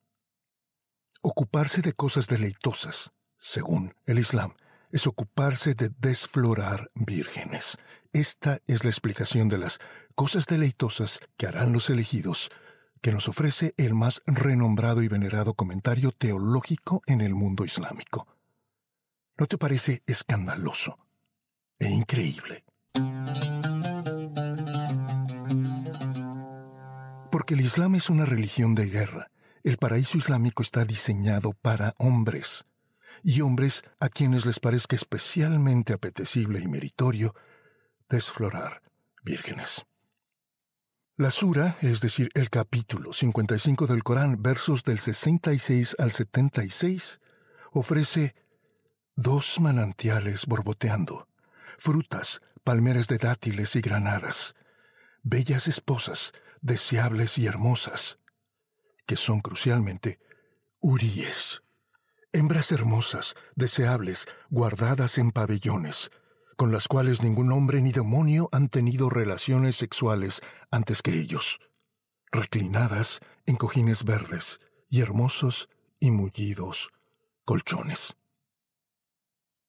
Ocuparse 1.22 1.82
de 1.82 1.92
cosas 1.92 2.28
deleitosas, 2.28 3.12
según 3.38 3.96
el 4.06 4.18
Islam, 4.20 4.54
es 4.92 5.08
ocuparse 5.08 5.74
de 5.74 5.90
desflorar 5.90 6.90
vírgenes. 6.94 7.78
Esta 8.14 8.60
es 8.68 8.84
la 8.84 8.92
explicación 8.92 9.50
de 9.50 9.58
las 9.58 9.80
cosas 10.14 10.46
deleitosas 10.46 11.20
que 11.36 11.48
harán 11.48 11.74
los 11.74 11.90
elegidos, 11.90 12.52
que 13.02 13.12
nos 13.12 13.28
ofrece 13.28 13.74
el 13.76 13.96
más 13.96 14.22
renombrado 14.28 15.02
y 15.02 15.08
venerado 15.08 15.56
comentario 15.56 16.12
teológico 16.12 17.02
en 17.08 17.22
el 17.22 17.34
mundo 17.34 17.66
islámico. 17.66 18.28
¿No 19.36 19.48
te 19.48 19.58
parece 19.58 20.04
escandaloso 20.06 21.00
e 21.80 21.90
increíble? 21.90 22.64
Porque 27.32 27.56
el 27.56 27.62
Islam 27.62 27.96
es 27.96 28.12
una 28.12 28.28
religión 28.28 28.76
de 28.76 28.90
guerra, 28.90 29.32
el 29.64 29.78
paraíso 29.78 30.20
islámico 30.20 30.62
está 30.62 30.86
diseñado 30.86 31.54
para 31.54 31.96
hombres, 31.98 32.66
y 33.24 33.42
hombres 33.42 33.84
a 34.00 34.10
quienes 34.10 34.46
les 34.46 34.60
parezca 34.60 34.96
especialmente 34.96 35.94
apetecible 35.94 36.60
y 36.60 36.68
meritorio 36.68 37.34
desflorar 38.10 38.82
vírgenes. 39.24 39.86
La 41.16 41.30
sura, 41.30 41.78
es 41.82 42.02
decir, 42.02 42.30
el 42.34 42.50
capítulo 42.50 43.14
55 43.14 43.86
del 43.86 44.04
Corán, 44.04 44.42
versos 44.42 44.84
del 44.84 45.00
66 45.00 45.96
al 46.00 46.12
76, 46.12 47.20
ofrece 47.72 48.36
dos 49.16 49.60
manantiales 49.60 50.48
borboteando, 50.48 51.28
frutas, 51.78 52.42
palmeras 52.64 53.08
de 53.08 53.20
dátiles 53.20 53.76
y 53.76 53.82
granadas, 53.82 54.56
bellas 55.22 55.68
esposas, 55.68 56.34
deseables 56.62 57.38
y 57.38 57.46
hermosas, 57.46 58.18
que 59.06 59.16
son 59.16 59.42
crucialmente 59.42 60.20
uríes, 60.80 61.62
hembras 62.32 62.72
hermosas, 62.72 63.36
deseables, 63.56 64.28
guardadas 64.50 65.18
en 65.18 65.32
pabellones, 65.32 66.10
con 66.64 66.72
las 66.72 66.88
cuales 66.88 67.22
ningún 67.22 67.52
hombre 67.52 67.82
ni 67.82 67.92
demonio 67.92 68.48
han 68.54 68.70
tenido 68.70 69.10
relaciones 69.10 69.76
sexuales 69.76 70.40
antes 70.72 71.02
que 71.02 71.20
ellos, 71.20 71.60
reclinadas 72.32 73.20
en 73.46 73.58
cojines 73.58 74.06
verdes 74.06 74.62
y 74.90 75.02
hermosos 75.02 75.68
y 76.00 76.12
mullidos 76.12 76.90
colchones. 77.44 78.16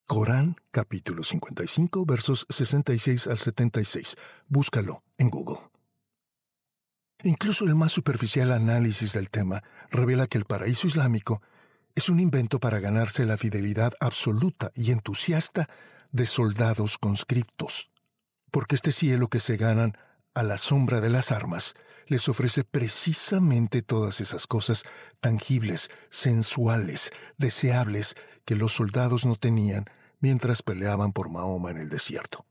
Corán 0.05 0.55
capítulo 0.71 1.25
55 1.25 2.05
versos 2.05 2.45
66 2.49 3.27
al 3.27 3.39
76. 3.39 4.15
Búscalo 4.47 5.03
en 5.17 5.29
Google. 5.29 5.59
Incluso 7.23 7.65
el 7.65 7.75
más 7.75 7.91
superficial 7.91 8.53
análisis 8.53 9.11
del 9.11 9.29
tema 9.29 9.63
revela 9.91 10.27
que 10.27 10.37
el 10.37 10.45
paraíso 10.45 10.87
islámico 10.87 11.41
es 11.93 12.07
un 12.07 12.21
invento 12.21 12.61
para 12.61 12.79
ganarse 12.79 13.25
la 13.25 13.35
fidelidad 13.35 13.91
absoluta 13.99 14.71
y 14.75 14.91
entusiasta 14.93 15.67
de 16.15 16.27
soldados 16.27 16.97
conscriptos, 16.97 17.91
porque 18.49 18.75
este 18.75 18.93
cielo 18.93 19.27
que 19.27 19.41
se 19.41 19.57
ganan 19.57 19.97
a 20.33 20.43
la 20.43 20.57
sombra 20.57 21.01
de 21.01 21.09
las 21.09 21.33
armas 21.33 21.75
les 22.07 22.29
ofrece 22.29 22.63
precisamente 22.63 23.81
todas 23.81 24.21
esas 24.21 24.47
cosas 24.47 24.83
tangibles, 25.19 25.89
sensuales, 26.09 27.11
deseables 27.37 28.15
que 28.45 28.55
los 28.55 28.71
soldados 28.71 29.25
no 29.25 29.35
tenían 29.35 29.85
mientras 30.21 30.61
peleaban 30.61 31.11
por 31.11 31.29
Mahoma 31.29 31.71
en 31.71 31.77
el 31.79 31.89
desierto. 31.89 32.45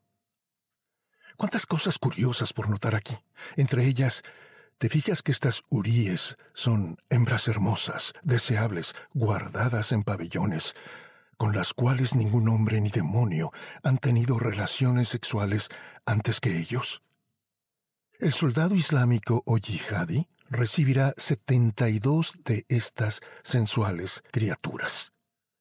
Cuántas 1.38 1.64
cosas 1.64 1.98
curiosas 1.98 2.52
por 2.52 2.68
notar 2.68 2.94
aquí. 2.94 3.16
Entre 3.56 3.86
ellas, 3.86 4.22
te 4.76 4.90
fijas 4.90 5.22
que 5.22 5.32
estas 5.32 5.62
uríes 5.70 6.36
son 6.52 6.98
hembras 7.08 7.48
hermosas, 7.48 8.12
deseables, 8.22 8.94
guardadas 9.14 9.92
en 9.92 10.02
pabellones, 10.02 10.74
con 11.36 11.54
las 11.54 11.74
cuales 11.74 12.14
ningún 12.14 12.48
hombre 12.48 12.80
ni 12.80 12.90
demonio 12.90 13.52
han 13.82 13.98
tenido 13.98 14.38
relaciones 14.38 15.08
sexuales 15.08 15.68
antes 16.06 16.40
que 16.40 16.58
ellos. 16.58 17.02
El 18.18 18.32
soldado 18.32 18.74
islámico 18.74 19.42
o 19.44 19.58
yihadi 19.58 20.28
recibirá 20.48 21.12
72 21.16 22.34
de 22.44 22.64
estas 22.68 23.20
sensuales 23.42 24.22
criaturas. 24.30 25.12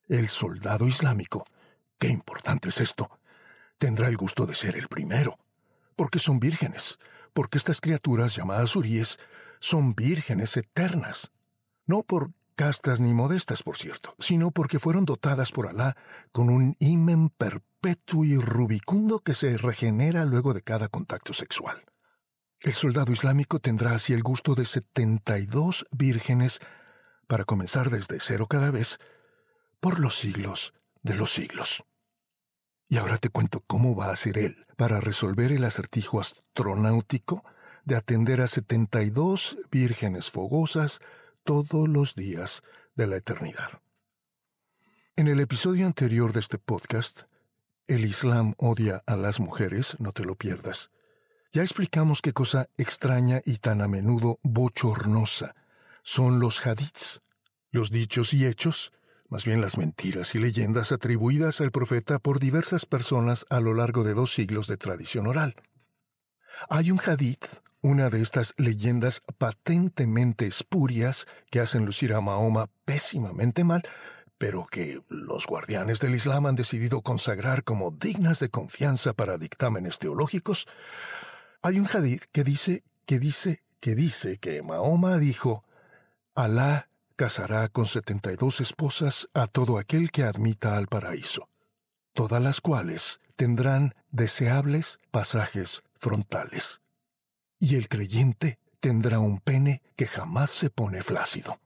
El 0.08 0.30
soldado 0.30 0.88
islámico, 0.88 1.46
qué 1.98 2.10
importante 2.10 2.70
es 2.70 2.80
esto, 2.80 3.10
tendrá 3.78 4.08
el 4.08 4.18
gusto 4.18 4.46
de 4.46 4.56
ser 4.56 4.76
el 4.76 4.88
primero, 4.88 5.40
porque 5.96 6.20
son 6.20 6.40
vírgenes, 6.40 7.00
porque 7.34 7.58
estas 7.58 7.82
criaturas 7.82 8.36
llamadas 8.36 8.76
uríes 8.76 9.20
son 9.60 9.96
vírgenes 9.96 10.56
eternas, 10.58 11.32
no 11.86 12.04
por 12.04 12.32
castas 12.54 13.02
ni 13.02 13.14
modestas, 13.14 13.64
por 13.64 13.78
cierto, 13.78 14.16
sino 14.20 14.52
porque 14.52 14.80
fueron 14.80 15.06
dotadas 15.06 15.52
por 15.52 15.68
Alá 15.68 15.96
con 16.32 16.50
un 16.50 16.76
himen 16.80 17.30
perpetuo 17.30 18.24
y 18.24 18.38
rubicundo 18.38 19.20
que 19.20 19.36
se 19.36 19.58
regenera 19.58 20.26
luego 20.26 20.54
de 20.54 20.62
cada 20.62 20.88
contacto 20.88 21.34
sexual. 21.34 21.84
El 22.62 22.74
soldado 22.74 23.12
islámico 23.12 23.60
tendrá 23.60 23.94
así 23.94 24.14
el 24.14 24.24
gusto 24.24 24.56
de 24.56 24.66
72 24.66 25.86
vírgenes 25.92 26.60
para 27.28 27.44
comenzar 27.44 27.90
desde 27.90 28.20
cero 28.22 28.48
cada 28.48 28.72
vez 28.72 29.00
por 29.82 30.00
los 30.00 30.18
siglos 30.18 30.74
de 31.02 31.16
los 31.16 31.34
siglos. 31.34 31.84
Y 32.88 32.98
ahora 32.98 33.18
te 33.18 33.30
cuento 33.30 33.64
cómo 33.68 33.96
va 33.96 34.12
a 34.12 34.16
ser 34.16 34.38
él 34.38 34.66
para 34.78 35.02
resolver 35.02 35.52
el 35.52 35.64
acertijo 35.64 36.22
astronáutico 36.22 37.44
de 37.86 37.96
atender 37.96 38.40
a 38.40 38.48
72 38.48 39.58
vírgenes 39.72 40.30
fogosas 40.32 41.02
todos 41.44 41.88
los 41.88 42.16
días 42.16 42.64
de 42.96 43.08
la 43.08 43.18
eternidad. 43.18 43.82
En 45.16 45.28
el 45.28 45.40
episodio 45.40 45.86
anterior 45.86 46.34
de 46.34 46.40
este 46.40 46.58
podcast, 46.58 47.24
El 47.88 48.06
Islam 48.06 48.56
odia 48.58 49.04
a 49.06 49.16
las 49.16 49.40
mujeres, 49.40 49.96
no 50.00 50.12
te 50.12 50.24
lo 50.24 50.36
pierdas, 50.36 50.90
ya 51.52 51.62
explicamos 51.62 52.22
qué 52.22 52.34
cosa 52.34 52.68
extraña 52.78 53.42
y 53.46 53.58
tan 53.58 53.82
a 53.82 53.88
menudo 53.88 54.40
bochornosa 54.42 55.56
son 56.02 56.40
los 56.40 56.66
hadiths, 56.66 57.22
los 57.70 57.92
dichos 57.92 58.34
y 58.34 58.46
hechos, 58.46 58.92
más 59.30 59.46
bien 59.46 59.62
las 59.62 59.78
mentiras 59.78 60.34
y 60.36 60.40
leyendas 60.40 60.92
atribuidas 60.92 61.62
al 61.62 61.72
profeta 61.72 62.20
por 62.20 62.40
diversas 62.40 62.86
personas 62.86 63.46
a 63.50 63.60
lo 63.60 63.74
largo 63.74 64.04
de 64.04 64.14
dos 64.14 64.34
siglos 64.34 64.68
de 64.68 64.78
tradición 64.78 65.28
oral. 65.28 65.56
Hay 66.70 66.92
un 66.92 67.00
hadith 67.00 67.46
una 67.84 68.10
de 68.10 68.22
estas 68.22 68.54
leyendas 68.56 69.22
patentemente 69.38 70.48
espurias 70.48 71.28
que 71.52 71.60
hacen 71.60 71.86
lucir 71.86 72.14
a 72.14 72.22
Mahoma 72.22 72.70
pésimamente 72.86 73.66
mal, 73.66 73.84
pero 74.38 74.66
que 74.72 75.04
los 75.10 75.46
guardianes 75.46 76.00
del 76.00 76.16
Islam 76.16 76.46
han 76.46 76.56
decidido 76.56 77.02
consagrar 77.02 77.66
como 77.66 77.92
dignas 77.92 78.40
de 78.40 78.50
confianza 78.50 79.14
para 79.14 79.38
dictámenes 79.38 80.00
teológicos, 80.00 80.66
hay 81.62 81.78
un 81.78 81.88
hadith 81.94 82.24
que 82.32 82.46
dice, 82.46 82.84
que 83.06 83.20
dice, 83.20 83.64
que 83.82 83.96
dice 83.96 84.38
que 84.38 84.64
Mahoma 84.64 85.18
dijo, 85.18 85.66
Alá 86.36 86.88
casará 87.18 87.68
con 87.68 87.86
setenta 87.86 88.32
y 88.32 88.38
dos 88.38 88.62
esposas 88.62 89.28
a 89.34 89.46
todo 89.46 89.78
aquel 89.78 90.10
que 90.10 90.24
admita 90.24 90.78
al 90.78 90.88
paraíso, 90.88 91.50
todas 92.14 92.42
las 92.42 92.62
cuales 92.62 93.20
tendrán 93.36 93.94
deseables 94.10 95.00
pasajes 95.12 95.84
frontales 96.00 96.83
y 97.64 97.76
el 97.78 97.88
creyente 97.88 98.60
tendrá 98.82 99.20
un 99.20 99.40
pene 99.40 99.82
que 99.96 100.06
jamás 100.06 100.52
se 100.52 100.70
pone 100.70 101.02
flácido. 101.02 101.62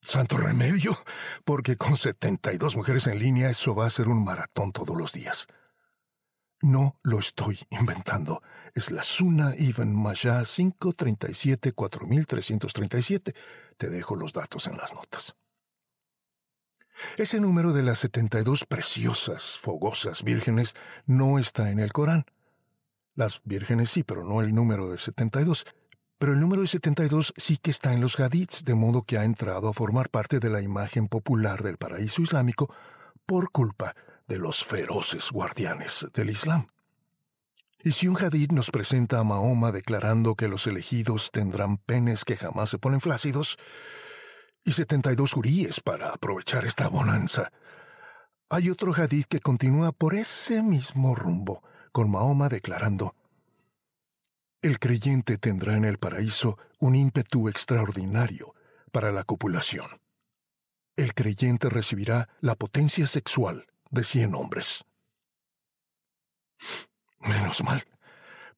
Santo 0.00 0.36
remedio, 0.36 0.96
porque 1.44 1.76
con 1.76 1.96
72 1.96 2.76
mujeres 2.76 3.08
en 3.08 3.18
línea 3.18 3.50
eso 3.50 3.74
va 3.74 3.86
a 3.86 3.90
ser 3.90 4.06
un 4.06 4.22
maratón 4.22 4.70
todos 4.70 4.96
los 4.96 5.12
días. 5.12 5.48
No 6.62 7.00
lo 7.02 7.18
estoy 7.18 7.58
inventando. 7.70 8.44
Es 8.76 8.92
la 8.92 9.02
Suna 9.02 9.54
Ibn 9.58 9.92
Majah 9.92 10.42
537-4337. 10.42 13.34
Te 13.76 13.90
dejo 13.90 14.14
los 14.14 14.32
datos 14.32 14.68
en 14.68 14.76
las 14.76 14.94
notas. 14.94 15.34
Ese 17.16 17.40
número 17.40 17.72
de 17.72 17.82
las 17.82 17.98
72 17.98 18.66
preciosas, 18.66 19.58
fogosas 19.58 20.22
vírgenes 20.22 20.76
no 21.06 21.40
está 21.40 21.72
en 21.72 21.80
el 21.80 21.92
Corán. 21.92 22.24
Las 23.18 23.40
vírgenes 23.42 23.90
sí, 23.90 24.04
pero 24.04 24.22
no 24.22 24.42
el 24.42 24.54
número 24.54 24.88
de 24.88 24.96
72. 24.96 25.66
Pero 26.18 26.34
el 26.34 26.38
número 26.38 26.62
de 26.62 26.68
72 26.68 27.34
sí 27.36 27.56
que 27.56 27.72
está 27.72 27.92
en 27.92 28.00
los 28.00 28.20
hadiths, 28.20 28.64
de 28.64 28.76
modo 28.76 29.02
que 29.02 29.18
ha 29.18 29.24
entrado 29.24 29.68
a 29.68 29.72
formar 29.72 30.08
parte 30.08 30.38
de 30.38 30.48
la 30.48 30.62
imagen 30.62 31.08
popular 31.08 31.64
del 31.64 31.78
paraíso 31.78 32.22
islámico 32.22 32.72
por 33.26 33.50
culpa 33.50 33.96
de 34.28 34.38
los 34.38 34.62
feroces 34.64 35.32
guardianes 35.32 36.06
del 36.14 36.30
Islam. 36.30 36.68
Y 37.82 37.90
si 37.90 38.06
un 38.06 38.16
hadith 38.16 38.52
nos 38.52 38.70
presenta 38.70 39.18
a 39.18 39.24
Mahoma 39.24 39.72
declarando 39.72 40.36
que 40.36 40.46
los 40.46 40.68
elegidos 40.68 41.32
tendrán 41.32 41.78
penes 41.78 42.24
que 42.24 42.36
jamás 42.36 42.70
se 42.70 42.78
ponen 42.78 43.00
flácidos, 43.00 43.58
y 44.64 44.70
72 44.70 45.34
huríes 45.34 45.80
para 45.80 46.10
aprovechar 46.10 46.64
esta 46.64 46.86
bonanza, 46.86 47.50
hay 48.48 48.70
otro 48.70 48.94
hadith 48.94 49.26
que 49.26 49.40
continúa 49.40 49.90
por 49.90 50.14
ese 50.14 50.62
mismo 50.62 51.16
rumbo, 51.16 51.64
con 51.98 52.12
Mahoma 52.12 52.48
declarando, 52.48 53.16
El 54.62 54.78
creyente 54.78 55.36
tendrá 55.36 55.74
en 55.74 55.84
el 55.84 55.98
paraíso 55.98 56.56
un 56.78 56.94
ímpetu 56.94 57.48
extraordinario 57.48 58.54
para 58.92 59.10
la 59.10 59.24
copulación. 59.24 60.00
El 60.94 61.12
creyente 61.12 61.68
recibirá 61.68 62.28
la 62.40 62.54
potencia 62.54 63.08
sexual 63.08 63.66
de 63.90 64.04
cien 64.04 64.36
hombres. 64.36 64.84
Menos 67.18 67.64
mal, 67.64 67.84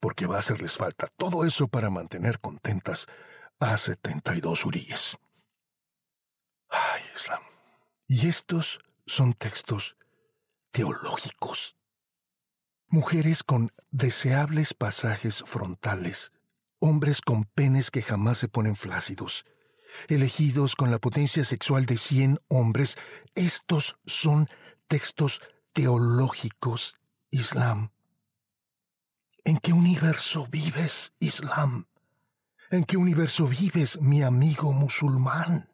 porque 0.00 0.26
va 0.26 0.36
a 0.36 0.40
hacerles 0.40 0.76
falta 0.76 1.06
todo 1.06 1.46
eso 1.46 1.66
para 1.66 1.88
mantener 1.88 2.40
contentas 2.40 3.06
a 3.58 3.74
72 3.78 4.66
uríes. 4.66 5.16
Ay, 6.68 7.00
Islam. 7.16 7.42
Y 8.06 8.28
estos 8.28 8.80
son 9.06 9.32
textos 9.32 9.96
teológicos. 10.72 11.79
Mujeres 12.92 13.44
con 13.44 13.72
deseables 13.92 14.74
pasajes 14.74 15.44
frontales, 15.46 16.32
hombres 16.80 17.20
con 17.20 17.44
penes 17.44 17.92
que 17.92 18.02
jamás 18.02 18.38
se 18.38 18.48
ponen 18.48 18.74
flácidos, 18.74 19.44
elegidos 20.08 20.74
con 20.74 20.90
la 20.90 20.98
potencia 20.98 21.44
sexual 21.44 21.86
de 21.86 21.96
cien 21.96 22.40
hombres, 22.48 22.98
estos 23.36 23.96
son 24.06 24.48
textos 24.88 25.40
teológicos, 25.72 26.96
Islam. 27.30 27.92
¿En 29.44 29.58
qué 29.58 29.72
universo 29.72 30.48
vives, 30.50 31.12
Islam? 31.20 31.86
¿En 32.72 32.82
qué 32.82 32.96
universo 32.96 33.46
vives, 33.46 34.00
mi 34.00 34.24
amigo 34.24 34.72
musulmán? 34.72 35.72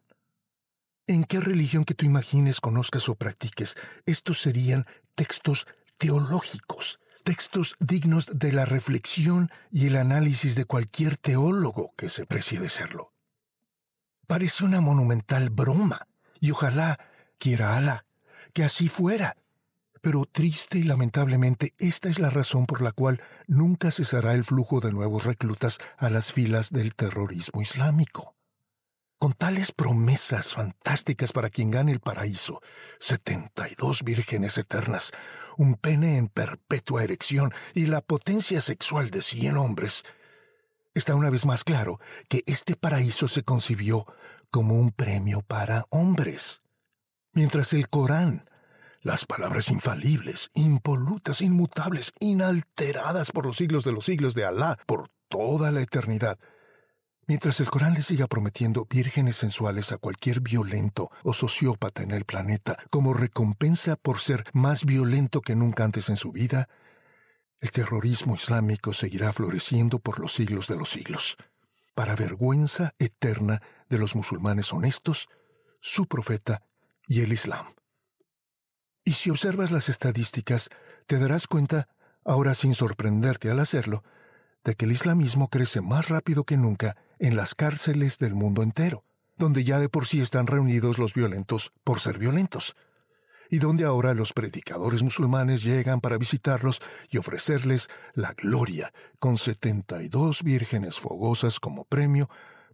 ¿En 1.07 1.25
qué 1.25 1.41
religión 1.41 1.87
que 1.87 1.95
tú 1.95 2.05
imagines, 2.05 2.61
conozcas 2.61 3.09
o 3.09 3.15
practiques? 3.15 3.75
Estos 4.05 4.43
serían 4.43 4.87
textos 5.15 5.67
teológicos, 5.97 7.01
textos 7.27 7.75
dignos 7.81 8.29
de 8.39 8.53
la 8.53 8.67
reflexión 8.67 9.51
y 9.73 9.89
el 9.89 9.97
análisis 9.97 10.55
de 10.55 10.65
cualquier 10.65 11.17
teólogo 11.17 11.93
que 11.97 12.09
se 12.09 12.25
precie 12.25 12.61
de 12.61 12.69
serlo. 12.69 13.13
Parece 14.29 14.65
una 14.65 14.81
monumental 14.81 15.51
broma, 15.51 16.07
y 16.39 16.53
ojalá, 16.53 17.01
quiera 17.39 17.77
Ala, 17.77 18.07
que 18.53 18.63
así 18.63 18.89
fuera. 18.89 19.37
Pero 20.01 20.25
triste 20.25 20.79
y 20.79 20.85
lamentablemente 20.85 21.75
esta 21.79 22.09
es 22.09 22.21
la 22.21 22.31
razón 22.31 22.65
por 22.65 22.81
la 22.81 22.93
cual 22.93 23.21
nunca 23.49 23.91
cesará 23.91 24.35
el 24.35 24.45
flujo 24.45 24.79
de 24.79 24.93
nuevos 24.93 25.25
reclutas 25.25 25.79
a 25.97 26.11
las 26.11 26.31
filas 26.31 26.71
del 26.71 26.95
terrorismo 26.95 27.61
islámico. 27.61 28.37
Con 29.19 29.33
tales 29.33 29.73
promesas 29.73 30.55
fantásticas 30.55 31.33
para 31.33 31.51
quien 31.51 31.73
gane 31.73 31.91
el 31.91 31.99
paraíso, 31.99 32.61
setenta 33.01 33.69
y 33.69 33.75
dos 33.75 34.05
vírgenes 34.05 34.59
eternas, 34.59 35.11
un 35.57 35.75
pene 35.75 36.17
en 36.17 36.29
perpetua 36.29 37.05
erección 37.05 37.53
y 37.75 37.87
la 37.87 38.01
potencia 38.01 38.61
sexual 38.61 39.11
de 39.11 39.23
cien 39.23 39.57
hombres, 39.57 40.05
está 40.95 41.15
una 41.15 41.31
vez 41.31 41.45
más 41.45 41.65
claro 41.65 42.01
que 42.29 42.43
este 42.47 42.77
paraíso 42.77 43.29
se 43.29 43.43
concibió 43.43 44.07
como 44.51 44.75
un 44.75 44.93
premio 44.93 45.43
para 45.43 45.87
hombres. 45.91 46.63
Mientras 47.33 47.73
el 47.73 47.89
Corán, 47.89 48.49
las 49.03 49.25
palabras 49.25 49.71
infalibles, 49.71 50.51
impolutas, 50.55 51.41
inmutables, 51.43 52.13
inalteradas 52.19 53.31
por 53.31 53.47
los 53.47 53.57
siglos 53.57 53.85
de 53.85 53.93
los 53.93 54.05
siglos 54.05 54.35
de 54.35 54.45
Alá, 54.45 54.79
por 54.87 55.11
toda 55.29 55.71
la 55.71 55.83
eternidad, 55.83 56.39
Mientras 57.29 57.59
el 57.59 57.69
Corán 57.69 57.95
le 57.95 58.03
siga 58.03 58.29
prometiendo 58.29 58.87
vírgenes 58.89 59.37
sensuales 59.37 59.91
a 59.91 59.99
cualquier 59.99 60.41
violento 60.41 61.11
o 61.25 61.33
sociópata 61.33 62.05
en 62.05 62.13
el 62.13 62.25
planeta 62.25 62.79
como 62.89 63.15
recompensa 63.15 63.97
por 63.97 64.21
ser 64.21 64.45
más 64.53 64.85
violento 64.85 65.41
que 65.41 65.57
nunca 65.57 65.83
antes 65.83 66.09
en 66.09 66.17
su 66.17 66.31
vida, 66.31 66.69
el 67.59 67.73
terrorismo 67.73 68.37
islámico 68.37 68.93
seguirá 68.93 69.33
floreciendo 69.33 69.99
por 69.99 70.21
los 70.21 70.35
siglos 70.35 70.69
de 70.69 70.77
los 70.77 70.91
siglos, 70.91 71.37
para 71.97 72.15
vergüenza 72.15 72.95
eterna 73.01 73.61
de 73.89 73.99
los 73.99 74.15
musulmanes 74.15 74.73
honestos, 74.73 75.29
su 75.81 76.07
profeta 76.07 76.63
y 77.09 77.23
el 77.23 77.33
Islam. 77.33 77.75
Y 79.05 79.13
si 79.13 79.31
observas 79.31 79.73
las 79.73 79.89
estadísticas, 79.89 80.69
te 81.07 81.19
darás 81.19 81.49
cuenta, 81.49 81.89
ahora 82.25 82.55
sin 82.55 82.77
sorprenderte 82.77 83.51
al 83.51 83.59
hacerlo, 83.59 84.05
de 84.63 84.77
que 84.77 84.85
el 84.85 84.93
islamismo 84.93 85.49
crece 85.49 85.81
más 85.81 86.09
rápido 86.09 86.45
que 86.45 86.57
nunca 86.57 86.97
en 87.19 87.37
las 87.37 87.55
cárceles 87.55 88.19
del 88.19 88.35
mundo 88.35 88.63
entero, 88.63 89.05
donde 89.37 89.65
ya 89.65 89.79
de 89.79 89.89
por 89.89 90.07
sí 90.07 90.21
están 90.21 90.47
reunidos 90.47 90.99
los 90.99 91.15
violentos 91.15 91.73
por 91.85 92.01
ser 92.01 92.19
violentos, 92.19 92.77
y 93.49 93.59
donde 93.59 93.85
ahora 93.85 94.15
los 94.15 94.33
predicadores 94.33 95.03
musulmanes 95.03 95.63
llegan 95.63 96.01
para 96.01 96.19
visitarlos 96.19 96.81
y 97.09 97.19
ofrecerles 97.19 97.89
la 98.15 98.33
gloria 98.33 98.93
con 99.19 99.39
setenta 99.39 100.03
y 100.03 100.09
dos 100.09 100.43
vírgenes 100.43 100.99
fogosas 100.99 101.61
como 101.61 101.85
premio 101.85 102.29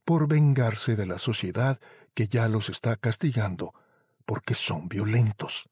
por 0.05 0.29
vengarse 0.29 0.97
de 0.97 1.07
la 1.07 1.19
sociedad 1.19 1.79
que 2.15 2.29
ya 2.29 2.49
los 2.49 2.69
está 2.69 2.97
castigando 2.97 3.75
porque 4.25 4.55
son 4.55 4.89
violentos. 4.89 5.69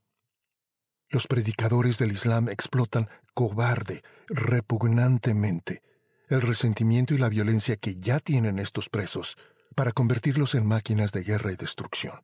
Los 1.09 1.26
predicadores 1.26 1.98
del 1.98 2.12
Islam 2.12 2.48
explotan 2.48 3.09
cobarde, 3.35 4.02
repugnantemente, 4.28 5.83
el 6.31 6.43
resentimiento 6.43 7.12
y 7.12 7.19
la 7.19 7.29
violencia 7.29 7.77
que 7.77 7.97
ya 7.97 8.21
tienen 8.21 8.59
estos 8.59 8.88
presos 8.88 9.37
para 9.75 9.93
convertirlos 9.93 10.55
en 10.55 10.64
máquinas 10.64 11.12
de 11.12 11.23
guerra 11.23 11.53
y 11.53 11.57
destrucción. 11.57 12.21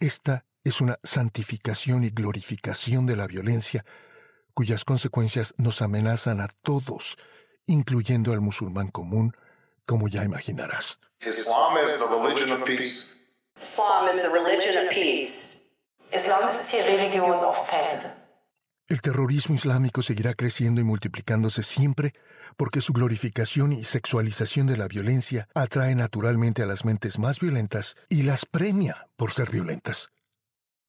Esta 0.00 0.46
es 0.64 0.80
una 0.80 0.98
santificación 1.02 2.04
y 2.04 2.10
glorificación 2.10 3.06
de 3.06 3.16
la 3.16 3.26
violencia 3.26 3.84
cuyas 4.54 4.84
consecuencias 4.84 5.54
nos 5.58 5.82
amenazan 5.82 6.40
a 6.40 6.48
todos, 6.62 7.18
incluyendo 7.66 8.32
al 8.32 8.40
musulmán 8.40 8.88
común, 8.88 9.36
como 9.84 10.08
ya 10.08 10.24
imaginarás. 10.24 10.98
Islam 11.20 11.76
is 11.82 11.98
the 11.98 12.16
religion 12.16 12.52
of 12.52 12.64
peace. 12.64 13.14
Islam 13.60 14.08
is 14.08 14.22
the 14.22 14.30
religion 14.32 14.86
of 14.86 14.92
peace. 14.92 15.76
Islam 16.10 16.48
ist 16.48 16.72
die 16.72 16.80
Religion 16.82 17.32
auf 17.32 17.66
Frieden. 17.68 18.23
El 18.86 19.00
terrorismo 19.00 19.54
islámico 19.54 20.02
seguirá 20.02 20.34
creciendo 20.34 20.80
y 20.80 20.84
multiplicándose 20.84 21.62
siempre 21.62 22.12
porque 22.56 22.82
su 22.82 22.92
glorificación 22.92 23.72
y 23.72 23.84
sexualización 23.84 24.66
de 24.66 24.76
la 24.76 24.88
violencia 24.88 25.48
atrae 25.54 25.94
naturalmente 25.94 26.62
a 26.62 26.66
las 26.66 26.84
mentes 26.84 27.18
más 27.18 27.40
violentas 27.40 27.96
y 28.10 28.24
las 28.24 28.44
premia 28.44 29.08
por 29.16 29.32
ser 29.32 29.50
violentas. 29.50 30.10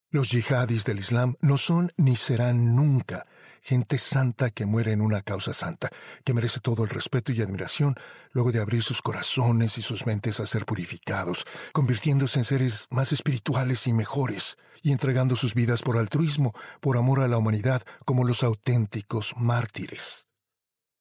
Los 0.10 0.30
yihadis 0.30 0.84
del 0.84 1.00
Islam 1.00 1.36
no 1.40 1.58
son 1.58 1.94
ni 1.96 2.18
serán 2.18 2.76
nunca 2.76 3.26
gente 3.66 3.98
santa 3.98 4.52
que 4.52 4.68
muere 4.68 4.92
en 4.92 5.02
una 5.02 5.24
causa 5.24 5.52
santa, 5.52 5.90
que 6.24 6.36
merece 6.36 6.60
todo 6.60 6.84
el 6.84 6.90
respeto 6.92 7.32
y 7.32 7.42
admiración 7.42 7.96
luego 8.32 8.52
de 8.52 8.62
abrir 8.62 8.84
sus 8.84 9.02
corazones 9.02 9.80
y 9.80 9.82
sus 9.82 10.06
mentes 10.06 10.40
a 10.40 10.46
ser 10.46 10.66
purificados, 10.66 11.48
convirtiéndose 11.74 12.38
en 12.38 12.46
seres 12.46 12.86
más 12.92 13.12
espirituales 13.12 13.88
y 13.88 13.94
mejores, 13.94 14.58
y 14.84 14.92
entregando 14.92 15.36
sus 15.36 15.56
vidas 15.56 15.82
por 15.82 15.98
altruismo, 15.98 16.54
por 16.80 16.96
amor 16.96 17.22
a 17.22 17.28
la 17.28 17.40
humanidad, 17.40 17.82
como 18.06 18.24
los 18.24 18.44
auténticos 18.44 19.34
mártires. 19.36 20.28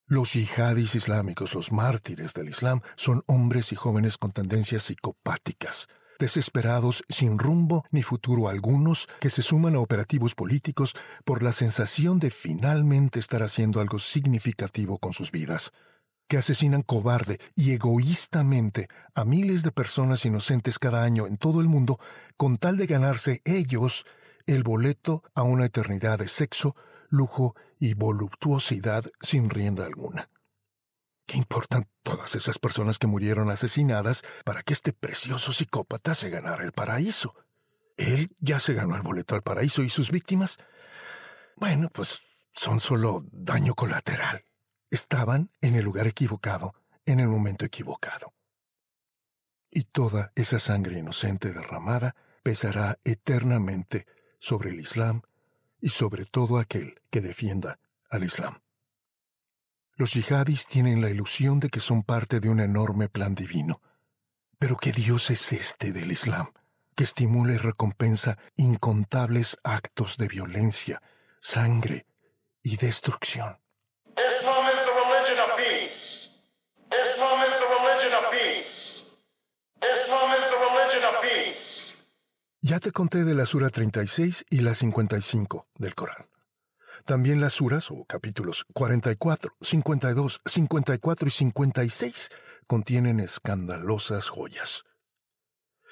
Los 0.07 0.33
yihadis 0.33 0.95
islámicos, 0.95 1.55
los 1.55 1.71
mártires 1.71 2.33
del 2.33 2.49
Islam, 2.49 2.81
son 2.97 3.23
hombres 3.27 3.73
y 3.73 3.77
jóvenes 3.77 4.17
con 4.17 4.33
tendencias 4.33 4.85
psicopáticas, 4.85 5.89
desesperados, 6.19 7.05
sin 7.09 7.39
rumbo 7.39 7.85
ni 7.91 8.03
futuro 8.03 8.49
algunos, 8.49 9.09
que 9.21 9.31
se 9.31 9.43
suman 9.43 9.75
a 9.75 9.81
operativos 9.81 10.35
políticos 10.35 10.95
por 11.25 11.43
la 11.43 11.53
sensación 11.53 12.19
de 12.19 12.31
finalmente 12.31 13.21
estar 13.21 13.43
haciendo 13.43 13.81
algo 13.81 13.99
significativo 13.99 14.99
con 14.99 15.13
sus 15.13 15.31
vidas, 15.31 15.73
que 16.29 16.39
asesinan 16.39 16.83
cobarde 16.83 17.39
y 17.55 17.73
egoístamente 17.73 18.89
a 19.15 19.25
miles 19.25 19.63
de 19.63 19.73
personas 19.73 20.25
inocentes 20.25 20.79
cada 20.79 21.03
año 21.03 21.27
en 21.27 21.37
todo 21.37 21.61
el 21.61 21.69
mundo 21.69 21.99
con 22.37 22.59
tal 22.59 22.77
de 22.77 22.87
ganarse 22.87 23.43
ellos 23.45 24.07
el 24.47 24.63
boleto 24.63 25.23
a 25.35 25.43
una 25.43 25.67
eternidad 25.67 26.19
de 26.19 26.29
sexo, 26.29 26.77
lujo 27.09 27.55
y 27.79 27.95
voluptuosidad 27.95 29.05
sin 29.21 29.51
rienda 29.51 29.87
alguna. 29.87 30.29
¿Qué 31.27 31.39
importan 31.39 31.89
todas 32.03 32.35
esas 32.35 32.59
personas 32.59 32.99
que 32.99 33.07
murieron 33.07 33.51
asesinadas 33.51 34.23
para 34.45 34.63
que 34.63 34.73
este 34.73 34.93
precioso 34.93 35.53
psicópata 35.53 36.15
se 36.15 36.31
ganara 36.31 36.65
el 36.65 36.73
paraíso? 36.73 37.35
Él 37.97 38.35
ya 38.41 38.61
se 38.61 38.75
ganó 38.75 38.97
el 38.97 39.03
boleto 39.03 39.35
al 39.35 39.43
paraíso 39.43 39.83
y 39.83 39.91
sus 39.91 40.11
víctimas. 40.11 40.59
Bueno, 41.57 41.89
pues 41.91 42.23
son 42.53 42.81
solo 42.81 43.25
daño 43.33 43.75
colateral. 43.75 44.45
Estaban 44.91 45.51
en 45.61 45.77
el 45.77 45.85
lugar 45.85 46.07
equivocado, 46.07 46.75
en 47.07 47.21
el 47.21 47.29
momento 47.29 47.65
equivocado. 47.65 48.33
Y 49.71 49.85
toda 49.85 50.33
esa 50.35 50.59
sangre 50.59 50.99
inocente 50.99 51.53
derramada 51.53 52.15
pesará 52.43 52.99
eternamente 53.03 54.07
sobre 54.39 54.71
el 54.71 54.81
Islam 54.81 55.23
y 55.81 55.89
sobre 55.89 56.27
todo 56.27 56.59
aquel 56.59 57.01
que 57.11 57.21
defienda 57.21 57.81
al 58.11 58.25
Islam. 58.25 58.64
Los 59.97 60.15
yihadis 60.15 60.67
tienen 60.67 61.01
la 61.01 61.11
ilusión 61.11 61.61
de 61.61 61.69
que 61.69 61.81
son 61.81 62.03
parte 62.03 62.41
de 62.41 62.49
un 62.49 62.61
enorme 62.61 63.09
plan 63.09 63.35
divino. 63.35 63.81
Pero 64.59 64.77
¿qué 64.77 64.93
Dios 64.93 65.31
es 65.31 65.53
este 65.53 65.93
del 65.93 66.11
Islam? 66.11 66.49
que 66.95 67.05
estimula 67.05 67.55
y 67.55 67.57
recompensa 67.57 68.39
incontables 68.57 69.59
actos 69.63 70.17
de 70.17 70.29
violencia, 70.29 71.03
sangre 71.41 72.07
y 72.63 72.77
destrucción. 72.77 73.59
Islam 74.17 74.65
is 74.67 74.81
the 74.85 74.95
religion 74.95 75.39
of 75.41 75.57
peace. 75.57 76.51
Islam 76.91 77.41
is 77.41 77.59
the 77.59 77.67
religion 77.79 78.13
of 78.15 78.31
peace. 78.31 79.11
Islam 79.83 80.31
is 80.31 80.45
the 80.51 80.59
religion 80.59 81.05
of 81.05 81.21
peace. 81.21 81.95
Ya 82.61 82.81
te 82.81 82.93
conté 82.93 83.25
de 83.25 83.35
la 83.35 83.45
Sura 83.45 83.69
36 83.69 84.47
y 84.49 84.61
la 84.61 84.75
55 84.75 85.67
del 85.77 85.95
Corán. 85.95 86.29
También 87.05 87.39
las 87.39 87.53
suras 87.53 87.91
o 87.91 88.07
capítulos 88.07 88.65
44, 88.73 89.57
52, 89.61 90.41
54 90.43 91.29
y 91.29 91.31
56 91.31 92.31
contienen 92.67 93.21
escandalosas 93.21 94.31
joyas. 94.31 94.85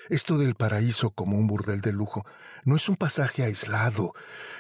Esto 0.09 0.39
del 0.39 0.55
paraíso 0.55 1.11
como 1.11 1.37
un 1.37 1.47
burdel 1.47 1.83
de 1.83 1.93
lujo 1.93 2.25
no 2.65 2.77
es 2.77 2.89
un 2.89 2.97
pasaje 2.97 3.45
aislado, 3.45 4.15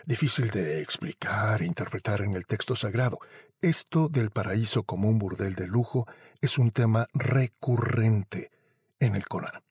difícil 0.04 0.50
de 0.50 0.82
explicar 0.82 1.62
e 1.62 1.66
interpretar 1.66 2.20
en 2.20 2.34
el 2.34 2.44
texto 2.44 2.76
sagrado. 2.76 3.18
Esto 3.62 4.08
del 4.08 4.30
paraíso 4.30 4.82
como 4.82 5.08
un 5.08 5.18
burdel 5.18 5.54
de 5.54 5.66
lujo 5.66 6.06
es 6.42 6.58
un 6.58 6.70
tema 6.70 7.06
recurrente 7.14 8.50
en 9.00 9.16
el 9.16 9.24
Corán. 9.24 9.62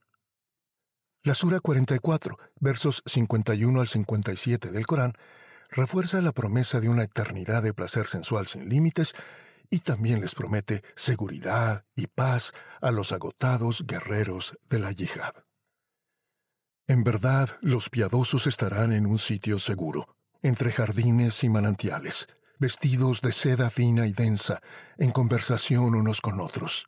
La 1.21 1.35
Sura 1.35 1.59
44, 1.59 2.39
versos 2.59 3.03
51 3.05 3.79
al 3.79 3.87
57 3.87 4.71
del 4.71 4.87
Corán, 4.87 5.13
refuerza 5.71 6.21
la 6.21 6.33
promesa 6.33 6.79
de 6.79 6.89
una 6.89 7.03
eternidad 7.03 7.63
de 7.63 7.73
placer 7.73 8.05
sensual 8.05 8.45
sin 8.45 8.69
límites 8.69 9.13
y 9.69 9.79
también 9.79 10.19
les 10.19 10.35
promete 10.35 10.83
seguridad 10.95 11.85
y 11.95 12.07
paz 12.07 12.51
a 12.81 12.91
los 12.91 13.13
agotados 13.13 13.85
guerreros 13.87 14.57
de 14.69 14.79
la 14.79 14.91
yihad. 14.91 15.33
En 16.87 17.05
verdad, 17.05 17.57
los 17.61 17.89
piadosos 17.89 18.47
estarán 18.47 18.91
en 18.91 19.05
un 19.05 19.17
sitio 19.17 19.59
seguro, 19.59 20.17
entre 20.41 20.73
jardines 20.73 21.41
y 21.45 21.49
manantiales, 21.49 22.27
vestidos 22.59 23.21
de 23.21 23.31
seda 23.31 23.69
fina 23.69 24.07
y 24.07 24.11
densa, 24.11 24.61
en 24.97 25.11
conversación 25.11 25.95
unos 25.95 26.19
con 26.19 26.41
otros. 26.41 26.87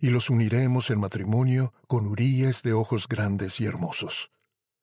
Y 0.00 0.10
los 0.10 0.28
uniremos 0.28 0.90
en 0.90 1.00
matrimonio 1.00 1.72
con 1.86 2.06
uríes 2.06 2.62
de 2.62 2.74
ojos 2.74 3.08
grandes 3.08 3.58
y 3.60 3.64
hermosos. 3.64 4.30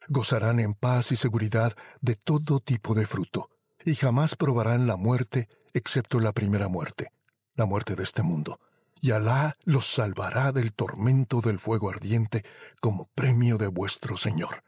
Gozarán 0.09 0.59
en 0.59 0.73
paz 0.73 1.11
y 1.11 1.15
seguridad 1.15 1.75
de 2.01 2.15
todo 2.15 2.59
tipo 2.59 2.93
de 2.93 3.05
fruto, 3.05 3.49
y 3.85 3.95
jamás 3.95 4.35
probarán 4.35 4.85
la 4.85 4.97
muerte 4.97 5.47
excepto 5.73 6.19
la 6.19 6.33
primera 6.33 6.67
muerte, 6.67 7.13
la 7.55 7.65
muerte 7.65 7.95
de 7.95 8.03
este 8.03 8.23
mundo 8.23 8.59
y 9.01 9.11
Alá 9.11 9.53
los 9.63 9.85
salvará 9.85 10.51
del 10.51 10.73
tormento 10.73 11.41
del 11.41 11.59
fuego 11.59 11.89
ardiente 11.89 12.43
como 12.81 13.05
premio 13.15 13.57
de 13.57 13.67
vuestro 13.67 14.17
Señor. 14.17 14.63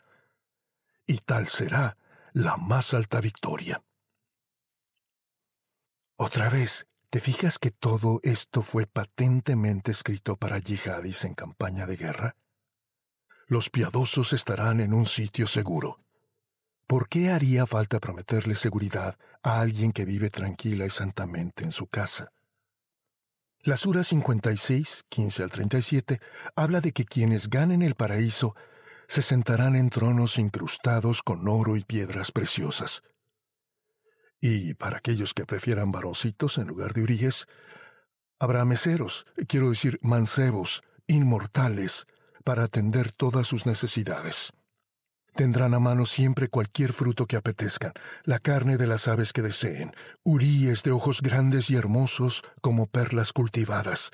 Y 1.05 1.17
tal 1.19 1.47
será 1.47 1.97
la 2.33 2.57
más 2.57 2.93
alta 2.93 3.19
victoria. 3.19 3.83
Otra 6.15 6.49
vez, 6.49 6.87
¿te 7.09 7.19
fijas 7.19 7.59
que 7.59 7.71
todo 7.71 8.19
esto 8.23 8.61
fue 8.61 8.85
patentemente 8.85 9.91
escrito 9.91 10.37
para 10.37 10.59
yihadis 10.59 11.25
en 11.25 11.33
campaña 11.33 11.85
de 11.85 11.97
guerra? 11.97 12.35
Los 13.51 13.69
piadosos 13.69 14.31
estarán 14.31 14.79
en 14.79 14.93
un 14.93 15.05
sitio 15.05 15.45
seguro. 15.45 15.99
¿Por 16.87 17.09
qué 17.09 17.31
haría 17.31 17.67
falta 17.67 17.99
prometerle 17.99 18.55
seguridad 18.55 19.19
a 19.43 19.59
alguien 19.59 19.91
que 19.91 20.05
vive 20.05 20.29
tranquila 20.29 20.85
y 20.85 20.89
santamente 20.89 21.65
en 21.65 21.73
su 21.73 21.87
casa? 21.87 22.31
La 23.59 23.75
Sura 23.75 24.05
56, 24.05 25.03
15 25.09 25.43
al 25.43 25.51
37, 25.51 26.21
habla 26.55 26.79
de 26.79 26.93
que 26.93 27.03
quienes 27.03 27.49
ganen 27.49 27.81
el 27.81 27.95
paraíso 27.95 28.55
se 29.09 29.21
sentarán 29.21 29.75
en 29.75 29.89
tronos 29.89 30.39
incrustados 30.39 31.21
con 31.21 31.45
oro 31.49 31.75
y 31.75 31.83
piedras 31.83 32.31
preciosas. 32.31 33.03
Y 34.39 34.75
para 34.75 34.99
aquellos 34.99 35.33
que 35.33 35.45
prefieran 35.45 35.91
varoncitos 35.91 36.57
en 36.57 36.67
lugar 36.67 36.93
de 36.93 37.03
uríes, 37.03 37.47
habrá 38.39 38.63
meseros, 38.63 39.25
quiero 39.45 39.69
decir 39.69 39.99
mancebos, 40.01 40.83
inmortales, 41.05 42.07
para 42.41 42.63
atender 42.63 43.11
todas 43.11 43.47
sus 43.47 43.65
necesidades. 43.65 44.51
Tendrán 45.35 45.73
a 45.73 45.79
mano 45.79 46.05
siempre 46.05 46.49
cualquier 46.49 46.91
fruto 46.91 47.25
que 47.25 47.37
apetezcan, 47.37 47.93
la 48.23 48.39
carne 48.39 48.77
de 48.77 48.87
las 48.87 49.07
aves 49.07 49.31
que 49.31 49.41
deseen, 49.41 49.93
uríes 50.23 50.83
de 50.83 50.91
ojos 50.91 51.21
grandes 51.21 51.69
y 51.69 51.75
hermosos 51.75 52.43
como 52.61 52.87
perlas 52.87 53.31
cultivadas, 53.31 54.11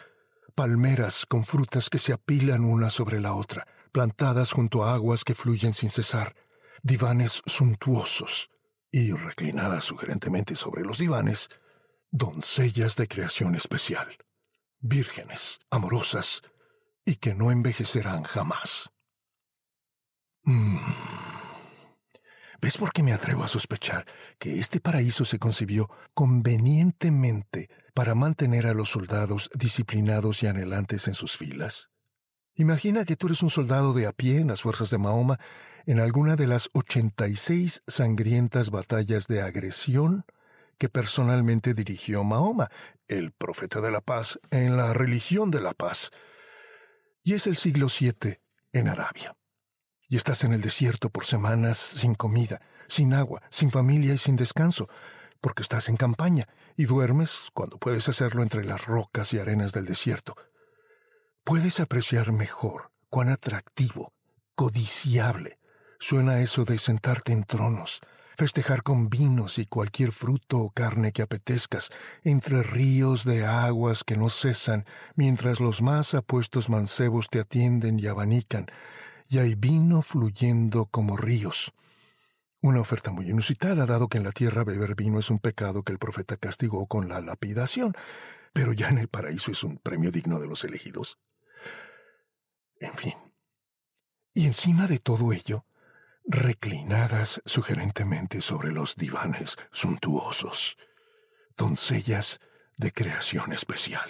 palmeras 0.53 1.25
con 1.25 1.43
frutas 1.43 1.89
que 1.89 1.97
se 1.97 2.13
apilan 2.13 2.63
una 2.63 2.89
sobre 2.89 3.19
la 3.19 3.33
otra, 3.33 3.65
plantadas 3.91 4.51
junto 4.51 4.83
a 4.83 4.93
aguas 4.93 5.23
que 5.23 5.33
fluyen 5.33 5.73
sin 5.73 5.89
cesar, 5.89 6.35
divanes 6.83 7.41
suntuosos, 7.45 8.49
y 8.91 9.11
reclinadas 9.11 9.85
sugerentemente 9.85 10.55
sobre 10.55 10.83
los 10.83 10.99
divanes, 10.99 11.49
doncellas 12.11 12.95
de 12.95 13.07
creación 13.07 13.55
especial, 13.55 14.07
vírgenes, 14.79 15.59
amorosas, 15.69 16.41
y 17.07 17.15
que 17.15 17.33
no 17.33 17.51
envejecerán 17.51 18.23
jamás. 18.23 18.91
Mm. 20.43 20.77
¿Ves 22.59 22.77
por 22.77 22.91
qué 22.91 23.01
me 23.01 23.13
atrevo 23.13 23.45
a 23.45 23.47
sospechar 23.47 24.05
que 24.37 24.59
este 24.59 24.81
paraíso 24.81 25.23
se 25.23 25.39
concibió 25.39 25.89
convenientemente 26.13 27.69
para 27.93 28.13
mantener 28.13 28.67
a 28.67 28.73
los 28.73 28.89
soldados 28.89 29.49
disciplinados 29.53 30.43
y 30.43 30.47
anhelantes 30.47 31.07
en 31.07 31.13
sus 31.13 31.37
filas? 31.37 31.91
Imagina 32.55 33.05
que 33.05 33.15
tú 33.15 33.27
eres 33.27 33.41
un 33.41 33.51
soldado 33.51 33.93
de 33.93 34.05
a 34.05 34.11
pie 34.11 34.39
en 34.39 34.47
las 34.47 34.61
fuerzas 34.61 34.89
de 34.89 34.97
Mahoma 34.97 35.39
en 35.85 36.01
alguna 36.01 36.35
de 36.35 36.47
las 36.47 36.69
86 36.73 37.83
sangrientas 37.87 38.69
batallas 38.69 39.27
de 39.27 39.41
agresión 39.41 40.25
que 40.77 40.89
personalmente 40.89 41.73
dirigió 41.73 42.25
Mahoma, 42.25 42.69
el 43.07 43.31
profeta 43.31 43.79
de 43.79 43.91
la 43.91 44.01
paz, 44.01 44.39
en 44.51 44.75
la 44.75 44.93
religión 44.93 45.51
de 45.51 45.61
la 45.61 45.73
paz. 45.73 46.11
Y 47.27 47.33
es 47.33 47.45
el 47.45 47.57
siglo 47.57 47.87
VII 47.87 48.39
en 48.71 48.87
Arabia 48.87 49.35
y 50.07 50.15
estás 50.15 50.45
en 50.45 50.53
el 50.53 50.61
desierto 50.61 51.09
por 51.09 51.25
semanas 51.25 51.77
sin 51.77 52.15
comida, 52.15 52.61
sin 52.87 53.13
agua, 53.13 53.41
sin 53.49 53.69
familia 53.69 54.13
y 54.13 54.17
sin 54.17 54.37
descanso, 54.37 54.87
porque 55.41 55.61
estás 55.61 55.89
en 55.89 55.97
campaña 55.97 56.47
y 56.77 56.85
duermes 56.85 57.49
cuando 57.53 57.79
puedes 57.79 58.07
hacerlo 58.07 58.43
entre 58.43 58.63
las 58.63 58.85
rocas 58.85 59.33
y 59.33 59.39
arenas 59.39 59.73
del 59.73 59.83
desierto. 59.83 60.37
Puedes 61.43 61.81
apreciar 61.81 62.31
mejor 62.31 62.93
cuán 63.09 63.27
atractivo, 63.27 64.13
codiciable, 64.55 65.59
suena 65.99 66.39
eso 66.39 66.63
de 66.63 66.79
sentarte 66.79 67.33
en 67.33 67.43
tronos, 67.43 67.99
festejar 68.37 68.83
con 68.83 69.09
vinos 69.09 69.57
y 69.57 69.65
cualquier 69.65 70.11
fruto 70.11 70.59
o 70.59 70.69
carne 70.69 71.11
que 71.11 71.23
apetezcas, 71.23 71.89
entre 72.23 72.61
ríos 72.61 73.23
de 73.23 73.45
aguas 73.45 74.03
que 74.03 74.15
no 74.15 74.29
cesan, 74.29 74.85
mientras 75.15 75.59
los 75.59 75.81
más 75.81 76.13
apuestos 76.13 76.69
mancebos 76.69 77.29
te 77.29 77.39
atienden 77.39 77.99
y 77.99 78.05
abanican, 78.05 78.67
y 79.27 79.39
hay 79.39 79.55
vino 79.55 80.03
fluyendo 80.03 80.85
como 80.85 81.17
ríos. 81.17 81.73
Una 82.61 82.79
oferta 82.79 83.11
muy 83.11 83.27
inusitada, 83.27 83.87
dado 83.87 84.07
que 84.07 84.19
en 84.19 84.23
la 84.23 84.31
tierra 84.31 84.63
beber 84.63 84.93
vino 84.93 85.17
es 85.19 85.31
un 85.31 85.39
pecado 85.39 85.81
que 85.81 85.91
el 85.91 85.99
profeta 85.99 86.37
castigó 86.37 86.85
con 86.85 87.09
la 87.09 87.21
lapidación, 87.21 87.93
pero 88.53 88.71
ya 88.71 88.89
en 88.89 88.99
el 88.99 89.07
paraíso 89.07 89.51
es 89.51 89.63
un 89.63 89.79
premio 89.79 90.11
digno 90.11 90.39
de 90.39 90.47
los 90.47 90.63
elegidos. 90.63 91.17
En 92.79 92.93
fin. 92.93 93.15
Y 94.35 94.45
encima 94.45 94.85
de 94.85 94.99
todo 94.99 95.33
ello, 95.33 95.65
reclinadas 96.27 97.41
sugerentemente 97.45 98.41
sobre 98.41 98.71
los 98.71 98.95
divanes 98.95 99.55
suntuosos, 99.71 100.77
doncellas 101.55 102.39
de 102.75 102.91
creación 102.91 103.53
especial, 103.53 104.09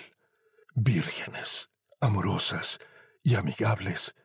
vírgenes, 0.74 1.70
amorosas 2.02 2.80
y 3.24 3.36
amigables, 3.36 4.16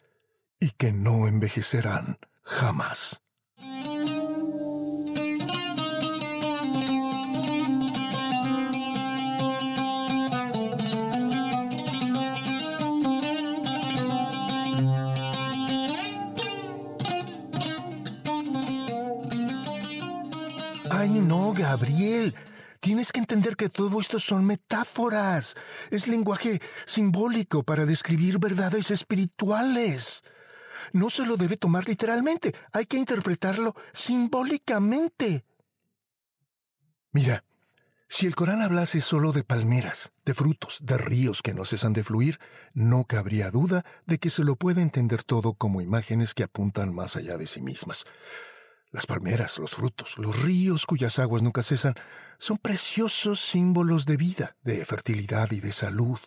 y 0.59 0.71
que 0.71 0.93
no 0.93 1.27
envejecerán 1.27 2.19
jamás. 2.43 3.21
Ay, 20.93 21.11
no, 21.11 21.53
Gabriel. 21.53 22.35
Tienes 22.81 23.13
que 23.13 23.21
entender 23.21 23.57
que 23.57 23.69
todo 23.69 24.01
esto 24.01 24.19
son 24.19 24.45
metáforas. 24.45 25.55
Es 25.91 26.09
lenguaje 26.09 26.61
simbólico 26.85 27.63
para 27.63 27.87
describir 27.87 28.39
verdades 28.39 28.91
espirituales 28.91 30.23
no 30.93 31.11
se 31.11 31.27
lo 31.27 31.37
debe 31.37 31.57
tomar 31.57 31.89
literalmente, 31.89 32.55
hay 32.73 32.87
que 32.87 32.99
interpretarlo 32.99 33.75
simbólicamente. 33.93 35.45
Mira, 37.13 37.45
Si 38.09 38.27
el 38.27 38.35
Corán 38.35 38.61
hablase 38.61 39.01
solo 39.01 39.33
de 39.33 39.43
palmeras, 39.43 40.13
de 40.27 40.35
frutos, 40.35 40.81
de 40.83 40.99
ríos 40.99 41.41
que 41.41 41.55
no 41.55 41.65
cesan 41.65 41.95
de 41.95 42.05
fluir, 42.05 42.39
no 42.75 43.05
cabría 43.05 43.51
duda 43.51 43.87
de 44.05 44.19
que 44.19 44.29
se 44.29 44.45
lo 44.45 44.57
puede 44.57 44.83
entender 44.83 45.25
todo 45.25 45.55
como 45.55 45.81
imágenes 45.81 46.35
que 46.35 46.43
apuntan 46.43 46.95
más 46.95 47.17
allá 47.17 47.39
de 47.39 47.47
sí 47.47 47.63
mismas. 47.63 48.05
Las 48.93 49.07
palmeras, 49.07 49.59
los 49.59 49.71
frutos, 49.71 50.19
los 50.19 50.43
ríos 50.43 50.85
cuyas 50.85 51.19
aguas 51.19 51.43
nunca 51.43 51.63
cesan, 51.63 51.95
son 52.39 52.59
preciosos 52.59 53.41
símbolos 53.41 54.05
de 54.05 54.19
vida, 54.19 54.57
de 54.63 54.85
fertilidad 54.85 55.51
y 55.51 55.61
de 55.61 55.73
salud. 55.73 56.19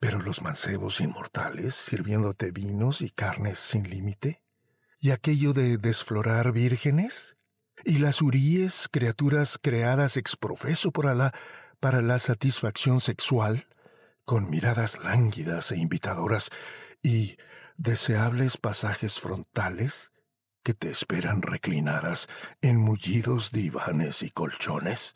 Pero 0.00 0.20
los 0.20 0.42
mancebos 0.42 1.00
inmortales, 1.00 1.76
sirviéndote 1.76 2.50
vinos 2.50 3.02
y 3.02 3.10
carnes 3.10 3.60
sin 3.60 3.88
límite, 3.88 4.42
y 4.98 5.12
aquello 5.12 5.52
de 5.52 5.78
desflorar 5.78 6.50
vírgenes, 6.50 7.36
y 7.84 7.98
las 7.98 8.20
uríes, 8.20 8.88
criaturas 8.90 9.58
creadas 9.62 10.16
ex 10.16 10.34
profeso 10.34 10.90
por 10.90 11.06
Alá 11.06 11.32
para 11.78 12.02
la 12.02 12.18
satisfacción 12.18 13.00
sexual, 13.00 13.68
con 14.24 14.50
miradas 14.50 14.98
lánguidas 15.04 15.70
e 15.70 15.76
invitadoras 15.76 16.50
y 17.00 17.36
deseables 17.76 18.56
pasajes 18.56 19.20
frontales 19.20 20.10
que 20.66 20.74
te 20.74 20.90
esperan 20.90 21.42
reclinadas 21.42 22.26
en 22.60 22.76
mullidos 22.76 23.52
divanes 23.52 24.24
y 24.24 24.30
colchones. 24.30 25.14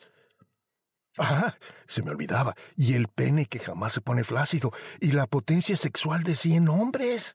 Ah, 1.18 1.56
se 1.88 2.04
me 2.04 2.12
olvidaba, 2.12 2.54
y 2.76 2.94
el 2.94 3.08
pene 3.08 3.46
que 3.46 3.58
jamás 3.58 3.94
se 3.94 4.00
pone 4.00 4.22
flácido, 4.22 4.70
y 5.00 5.10
la 5.10 5.26
potencia 5.26 5.76
sexual 5.76 6.22
de 6.22 6.36
cien 6.36 6.68
hombres. 6.68 7.34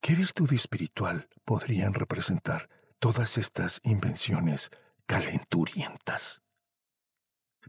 ¿Qué 0.00 0.14
virtud 0.14 0.50
espiritual 0.54 1.28
podrían 1.44 1.92
representar 1.92 2.70
todas 2.98 3.36
estas 3.36 3.80
invenciones 3.84 4.70
calenturientas. 5.04 6.40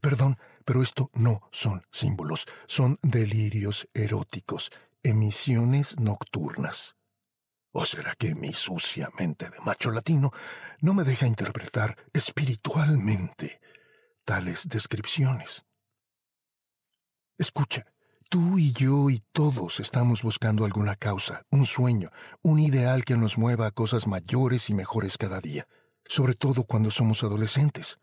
Perdón, 0.02 0.38
pero 0.64 0.82
esto 0.82 1.10
no 1.12 1.50
son 1.52 1.86
símbolos, 1.92 2.46
son 2.68 3.00
delirios 3.02 3.90
eróticos, 3.94 4.72
emisiones 5.04 6.00
nocturnas. 6.00 6.96
¿O 7.74 7.84
será 7.86 8.14
que 8.16 8.36
mi 8.36 8.54
sucia 8.54 9.10
mente 9.20 9.50
de 9.50 9.60
macho 9.60 9.92
latino 9.92 10.32
no 10.80 10.94
me 10.94 11.04
deja 11.04 11.28
interpretar 11.28 11.98
espiritualmente 12.14 13.60
tales 14.24 14.70
descripciones? 14.70 15.66
Escucha, 17.38 17.86
Tú 18.34 18.58
y 18.58 18.72
yo 18.74 19.12
y 19.12 19.20
todos 19.32 19.80
estamos 19.80 20.24
buscando 20.24 20.66
alguna 20.66 20.96
causa, 20.96 21.46
un 21.52 21.68
sueño, 21.68 22.10
un 22.42 22.60
ideal 22.60 23.06
que 23.06 23.16
nos 23.16 23.38
mueva 23.38 23.68
a 23.68 23.72
cosas 23.72 24.08
mayores 24.08 24.72
y 24.72 24.74
mejores 24.74 25.20
cada 25.20 25.40
día, 25.40 25.68
sobre 26.08 26.34
todo 26.34 26.64
cuando 26.64 26.90
somos 26.90 27.24
adolescentes. 27.24 28.00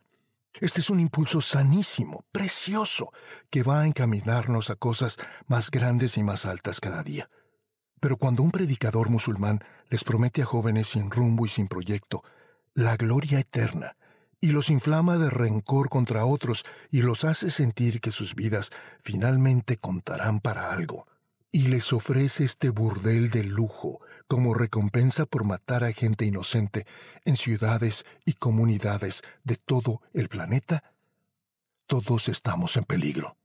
Este 0.61 0.83
es 0.83 0.89
un 0.89 1.01
impulso 1.01 1.41
sanísimo, 1.41 2.25
precioso, 2.31 3.13
que 3.51 3.65
va 3.65 3.81
a 3.81 3.87
encaminarnos 3.89 4.71
a 4.71 4.77
cosas 4.77 5.17
más 5.49 5.73
grandes 5.73 6.17
y 6.17 6.23
más 6.23 6.47
altas 6.47 6.79
cada 6.79 7.03
día. 7.03 7.29
Pero 8.01 8.17
cuando 8.17 8.43
un 8.43 8.51
predicador 8.51 9.11
musulmán 9.11 9.63
les 9.89 10.05
promete 10.05 10.43
a 10.43 10.47
jóvenes 10.47 10.89
sin 10.89 11.11
rumbo 11.11 11.47
y 11.47 11.51
sin 11.51 11.69
proyecto 11.69 12.25
la 12.75 12.97
gloria 12.97 13.39
eterna, 13.39 13.97
y 14.41 14.53
los 14.53 14.71
inflama 14.71 15.19
de 15.19 15.29
rencor 15.29 15.91
contra 15.91 16.25
otros 16.25 16.65
y 16.91 17.03
los 17.03 17.25
hace 17.25 17.51
sentir 17.51 18.01
que 18.01 18.11
sus 18.11 18.35
vidas 18.35 18.71
finalmente 19.03 19.77
contarán 19.77 20.41
para 20.41 20.73
algo, 20.73 21.07
y 21.53 21.69
les 21.69 21.93
ofrece 21.93 22.45
este 22.45 22.71
burdel 22.71 23.31
de 23.31 23.45
lujo 23.45 24.01
como 24.27 24.55
recompensa 24.55 25.27
por 25.27 25.45
matar 25.45 25.85
a 25.85 25.93
gente 25.93 26.25
inocente 26.25 26.87
en 27.25 27.37
ciudades 27.37 28.07
y 28.25 28.35
comunidades 28.35 29.23
de 29.45 29.57
todo 29.57 30.01
el 30.15 30.29
planeta, 30.29 30.95
todos 31.87 32.29
estamos 32.29 32.77
en 32.77 32.85
peligro. 32.85 33.40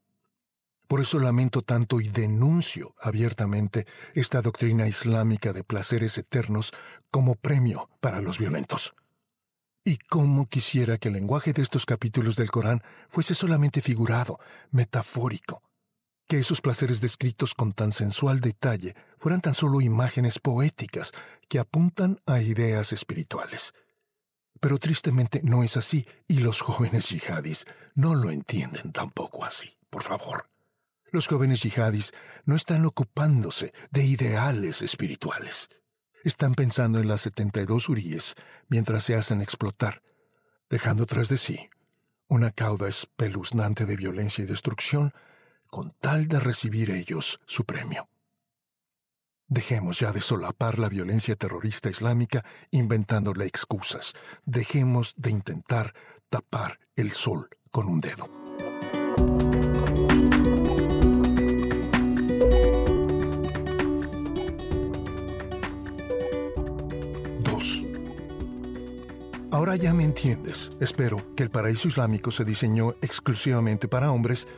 Por 0.88 1.02
eso 1.02 1.17
lamento 1.19 1.63
tanto 1.63 2.00
y 2.00 2.10
denuncio 2.10 2.93
abiertamente 3.02 3.88
esta 4.13 4.41
doctrina 4.41 4.88
islámica 4.88 5.52
de 5.52 5.63
placeres 5.63 6.17
eternos 6.17 6.74
como 7.10 7.36
premio 7.36 7.89
para 8.02 8.21
los 8.21 8.38
violentos. 8.38 8.93
Y 9.84 9.98
cómo 9.98 10.48
quisiera 10.48 10.98
que 10.98 11.10
el 11.10 11.15
lenguaje 11.15 11.54
de 11.54 11.62
estos 11.62 11.86
capítulos 11.86 12.36
del 12.36 12.52
Corán 12.52 12.84
fuese 13.10 13.36
solamente 13.36 13.82
figurado, 13.82 14.39
metafórico, 14.71 15.63
que 16.28 16.39
esos 16.39 16.62
placeres 16.62 17.02
descritos 17.02 17.54
con 17.54 17.74
tan 17.74 17.91
sensual 17.91 18.41
detalle 18.41 18.95
fueran 19.17 19.41
tan 19.41 19.54
solo 19.54 19.82
imágenes 19.82 20.39
poéticas 20.39 21.12
que 21.48 21.60
apuntan 21.60 22.19
a 22.26 22.41
ideas 22.41 22.93
espirituales. 22.93 23.74
Pero 24.60 24.80
tristemente 24.80 25.41
no 25.43 25.63
es 25.63 25.78
así, 25.78 26.08
y 26.28 26.39
los 26.39 26.62
jóvenes 26.62 27.10
yihadis 27.10 27.65
no 27.93 28.15
lo 28.15 28.32
entienden 28.32 28.91
tampoco 28.91 29.45
así, 29.45 29.78
por 29.89 30.02
favor. 30.02 30.54
Los 31.11 31.27
jóvenes 31.27 31.63
yihadis 31.63 32.11
no 32.45 32.55
están 32.55 32.85
ocupándose 32.85 33.73
de 33.91 34.05
ideales 34.05 34.81
espirituales 34.81 35.69
están 36.25 36.55
pensando 36.55 36.99
en 36.99 37.07
las 37.07 37.21
72 37.21 37.87
uríes 37.87 38.35
mientras 38.67 39.03
se 39.03 39.15
hacen 39.15 39.41
explotar, 39.41 40.01
dejando 40.69 41.05
tras 41.05 41.29
de 41.29 41.37
sí 41.37 41.69
una 42.27 42.49
cauda 42.49 42.89
espeluznante 42.89 43.85
de 43.85 43.95
violencia 43.95 44.43
y 44.43 44.47
destrucción 44.47 45.13
con 45.67 45.91
tal 45.99 46.27
de 46.27 46.39
recibir 46.39 46.89
ellos 46.89 47.39
su 47.45 47.63
premio. 47.65 48.09
Dejemos 49.47 49.99
ya 49.99 50.11
de 50.11 50.21
solapar 50.21 50.79
la 50.79 50.89
violencia 50.89 51.35
terrorista 51.35 51.91
islámica 51.91 52.43
inventándole 52.71 53.45
excusas. 53.45 54.13
Dejemos 54.43 55.13
de 55.17 55.29
intentar 55.29 55.93
tapar 56.29 56.79
el 56.95 57.11
sol 57.11 57.47
con 57.69 57.87
un 57.87 58.01
dedo. 58.01 58.27
Ahora 69.55 69.77
ya 69.77 69.93
me 69.93 70.03
entiendes. 70.03 70.69
Espero 70.81 71.33
que 71.33 71.41
el 71.41 71.49
paraíso 71.49 71.87
islámico 71.87 72.29
se 72.29 72.43
diseñó 72.43 72.89
exclusivamente 73.01 73.87
para 73.87 74.11
hombres, 74.11 74.49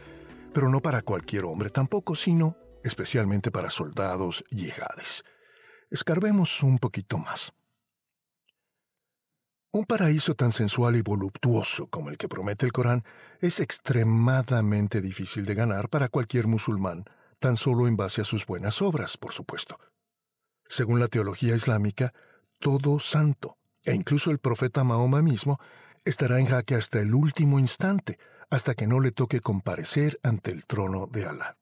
pero 0.55 0.69
no 0.69 0.81
para 0.81 1.03
cualquier 1.03 1.45
hombre 1.45 1.69
tampoco, 1.69 2.15
sino 2.15 2.57
especialmente 2.83 3.51
para 3.51 3.69
soldados 3.69 4.43
y 4.49 4.55
yihades. 4.55 5.23
Escarbemos 5.91 6.63
un 6.63 6.79
poquito 6.79 7.19
más. 7.19 7.53
Un 9.71 9.85
paraíso 9.85 10.33
tan 10.33 10.51
sensual 10.51 10.95
y 10.95 11.03
voluptuoso 11.03 11.85
como 11.91 12.09
el 12.09 12.17
que 12.17 12.27
promete 12.27 12.65
el 12.65 12.71
Corán 12.71 13.03
es 13.39 13.59
extremadamente 13.59 14.99
difícil 14.99 15.45
de 15.45 15.53
ganar 15.53 15.89
para 15.89 16.09
cualquier 16.09 16.47
musulmán, 16.47 17.05
tan 17.37 17.55
solo 17.55 17.87
en 17.87 17.97
base 17.97 18.21
a 18.21 18.25
sus 18.25 18.47
buenas 18.47 18.81
obras, 18.81 19.15
por 19.15 19.31
supuesto. 19.31 19.79
Según 20.67 20.99
la 20.99 21.07
teología 21.07 21.55
islámica, 21.55 22.15
todo 22.59 22.97
santo, 22.97 23.56
e 23.87 23.95
incluso 23.95 24.31
el 24.31 24.39
profeta 24.39 24.83
Mahoma 24.83 25.21
mismo, 25.21 25.59
estará 26.03 26.39
en 26.39 26.45
jaque 26.45 26.75
hasta 26.75 26.99
el 26.99 27.15
último 27.15 27.57
instante, 27.57 28.19
hasta 28.49 28.75
que 28.75 28.85
no 28.85 28.99
le 28.99 29.13
toque 29.13 29.39
comparecer 29.39 30.19
ante 30.23 30.51
el 30.51 30.65
trono 30.65 31.07
de 31.07 31.25
Alá. 31.25 31.57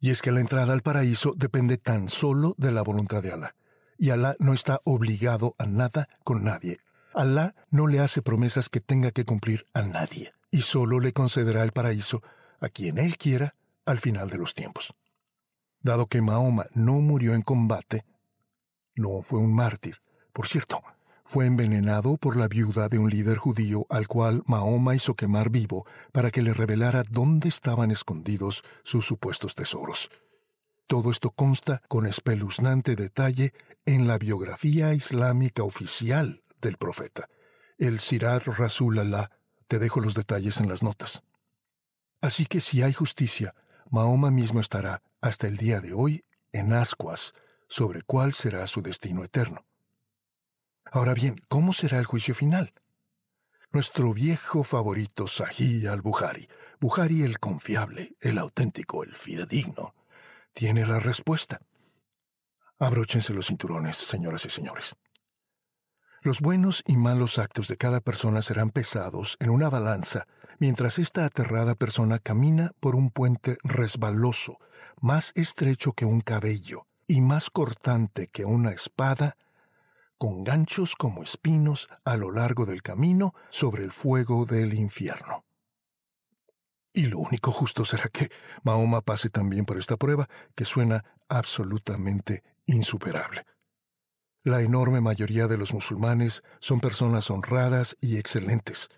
Y 0.00 0.10
es 0.10 0.22
que 0.22 0.32
la 0.32 0.40
entrada 0.40 0.72
al 0.72 0.80
paraíso 0.80 1.34
depende 1.36 1.76
tan 1.76 2.08
solo 2.08 2.54
de 2.56 2.72
la 2.72 2.80
voluntad 2.80 3.22
de 3.22 3.32
Alá, 3.32 3.56
y 3.98 4.08
Alá 4.08 4.36
no 4.38 4.54
está 4.54 4.80
obligado 4.84 5.54
a 5.58 5.66
nada 5.66 6.08
con 6.24 6.44
nadie. 6.44 6.78
Alá 7.12 7.54
no 7.70 7.88
le 7.88 8.00
hace 8.00 8.22
promesas 8.22 8.70
que 8.70 8.80
tenga 8.80 9.10
que 9.10 9.26
cumplir 9.26 9.66
a 9.74 9.82
nadie, 9.82 10.32
y 10.50 10.62
solo 10.62 10.98
le 10.98 11.12
concederá 11.12 11.62
el 11.62 11.72
paraíso 11.72 12.22
a 12.58 12.70
quien 12.70 12.96
él 12.96 13.18
quiera 13.18 13.54
al 13.84 13.98
final 13.98 14.30
de 14.30 14.38
los 14.38 14.54
tiempos. 14.54 14.94
Dado 15.82 16.06
que 16.06 16.22
Mahoma 16.22 16.64
no 16.72 16.94
murió 16.94 17.34
en 17.34 17.42
combate, 17.42 18.06
no 18.94 19.20
fue 19.20 19.40
un 19.40 19.54
mártir. 19.54 20.00
Por 20.32 20.46
cierto, 20.46 20.82
fue 21.24 21.46
envenenado 21.46 22.18
por 22.18 22.36
la 22.36 22.48
viuda 22.48 22.88
de 22.88 22.98
un 22.98 23.08
líder 23.08 23.38
judío 23.38 23.86
al 23.88 24.08
cual 24.08 24.42
Mahoma 24.46 24.94
hizo 24.94 25.14
quemar 25.14 25.50
vivo 25.50 25.86
para 26.12 26.30
que 26.30 26.42
le 26.42 26.52
revelara 26.52 27.02
dónde 27.08 27.48
estaban 27.48 27.90
escondidos 27.90 28.62
sus 28.82 29.06
supuestos 29.06 29.54
tesoros. 29.54 30.10
Todo 30.86 31.10
esto 31.10 31.30
consta 31.30 31.80
con 31.88 32.06
espeluznante 32.06 32.94
detalle 32.94 33.54
en 33.86 34.06
la 34.06 34.18
biografía 34.18 34.92
islámica 34.92 35.62
oficial 35.62 36.42
del 36.60 36.76
profeta, 36.76 37.28
el 37.78 38.00
Sirat 38.00 38.46
Rasul 38.46 38.98
Allah. 38.98 39.30
Te 39.66 39.78
dejo 39.78 40.00
los 40.00 40.14
detalles 40.14 40.58
en 40.58 40.68
las 40.68 40.82
notas. 40.82 41.22
Así 42.20 42.44
que 42.44 42.60
si 42.60 42.82
hay 42.82 42.92
justicia, 42.92 43.54
Mahoma 43.90 44.30
mismo 44.30 44.60
estará, 44.60 45.02
hasta 45.22 45.46
el 45.46 45.56
día 45.56 45.80
de 45.80 45.94
hoy, 45.94 46.24
en 46.52 46.74
ascuas 46.74 47.32
sobre 47.66 48.02
cuál 48.02 48.34
será 48.34 48.66
su 48.66 48.82
destino 48.82 49.24
eterno. 49.24 49.64
Ahora 50.94 51.12
bien, 51.12 51.40
¿cómo 51.48 51.72
será 51.72 51.98
el 51.98 52.04
juicio 52.04 52.36
final? 52.36 52.72
Nuestro 53.72 54.14
viejo 54.14 54.62
favorito 54.62 55.26
Sahih 55.26 55.88
al-Bukhari, 55.88 56.48
Bukhari 56.78 57.22
el 57.22 57.40
confiable, 57.40 58.14
el 58.20 58.38
auténtico, 58.38 59.02
el 59.02 59.16
fidedigno, 59.16 59.96
tiene 60.52 60.86
la 60.86 61.00
respuesta. 61.00 61.60
Abróchense 62.78 63.34
los 63.34 63.48
cinturones, 63.48 63.96
señoras 63.96 64.44
y 64.44 64.50
señores. 64.50 64.94
Los 66.22 66.40
buenos 66.40 66.84
y 66.86 66.96
malos 66.96 67.40
actos 67.40 67.66
de 67.66 67.76
cada 67.76 68.00
persona 68.00 68.40
serán 68.40 68.70
pesados 68.70 69.36
en 69.40 69.50
una 69.50 69.68
balanza 69.68 70.28
mientras 70.60 71.00
esta 71.00 71.24
aterrada 71.24 71.74
persona 71.74 72.20
camina 72.20 72.70
por 72.78 72.94
un 72.94 73.10
puente 73.10 73.56
resbaloso, 73.64 74.58
más 75.00 75.32
estrecho 75.34 75.92
que 75.92 76.04
un 76.04 76.20
cabello 76.20 76.86
y 77.08 77.20
más 77.20 77.50
cortante 77.50 78.28
que 78.28 78.44
una 78.44 78.70
espada, 78.70 79.36
con 80.18 80.44
ganchos 80.44 80.94
como 80.94 81.22
espinos 81.22 81.88
a 82.04 82.16
lo 82.16 82.30
largo 82.30 82.66
del 82.66 82.82
camino 82.82 83.34
sobre 83.50 83.84
el 83.84 83.92
fuego 83.92 84.46
del 84.46 84.74
infierno. 84.74 85.44
Y 86.92 87.06
lo 87.06 87.18
único 87.18 87.50
justo 87.50 87.84
será 87.84 88.08
que 88.08 88.30
Mahoma 88.62 89.00
pase 89.00 89.28
también 89.28 89.64
por 89.64 89.78
esta 89.78 89.96
prueba, 89.96 90.28
que 90.54 90.64
suena 90.64 91.04
absolutamente 91.28 92.44
insuperable. 92.66 93.44
La 94.44 94.60
enorme 94.60 95.00
mayoría 95.00 95.48
de 95.48 95.56
los 95.56 95.74
musulmanes 95.74 96.42
son 96.60 96.78
personas 96.78 97.30
honradas 97.30 97.96
y 98.00 98.18
excelentes, 98.18 98.90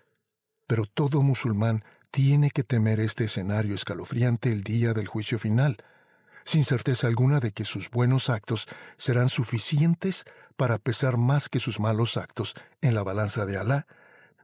pero 0.67 0.85
todo 0.85 1.23
musulmán 1.23 1.83
tiene 2.11 2.51
que 2.51 2.63
temer 2.63 2.99
este 2.99 3.25
escenario 3.25 3.73
escalofriante 3.73 4.49
el 4.49 4.63
día 4.63 4.93
del 4.93 5.07
juicio 5.07 5.39
final, 5.39 5.77
sin 6.47 6.63
certeza 6.63 7.07
alguna 7.07 7.41
de 7.41 7.51
que 7.51 7.65
sus 7.65 7.89
buenos 7.89 8.29
actos 8.29 8.67
serán 8.95 9.27
suficientes 9.27 10.23
para 10.55 10.77
pesar 10.77 11.17
más 11.17 11.49
que 11.49 11.59
sus 11.59 11.81
malos 11.81 12.15
actos 12.15 12.55
en 12.79 12.95
la 12.95 13.03
balanza 13.03 13.45
de 13.45 13.57
Alá, 13.57 13.85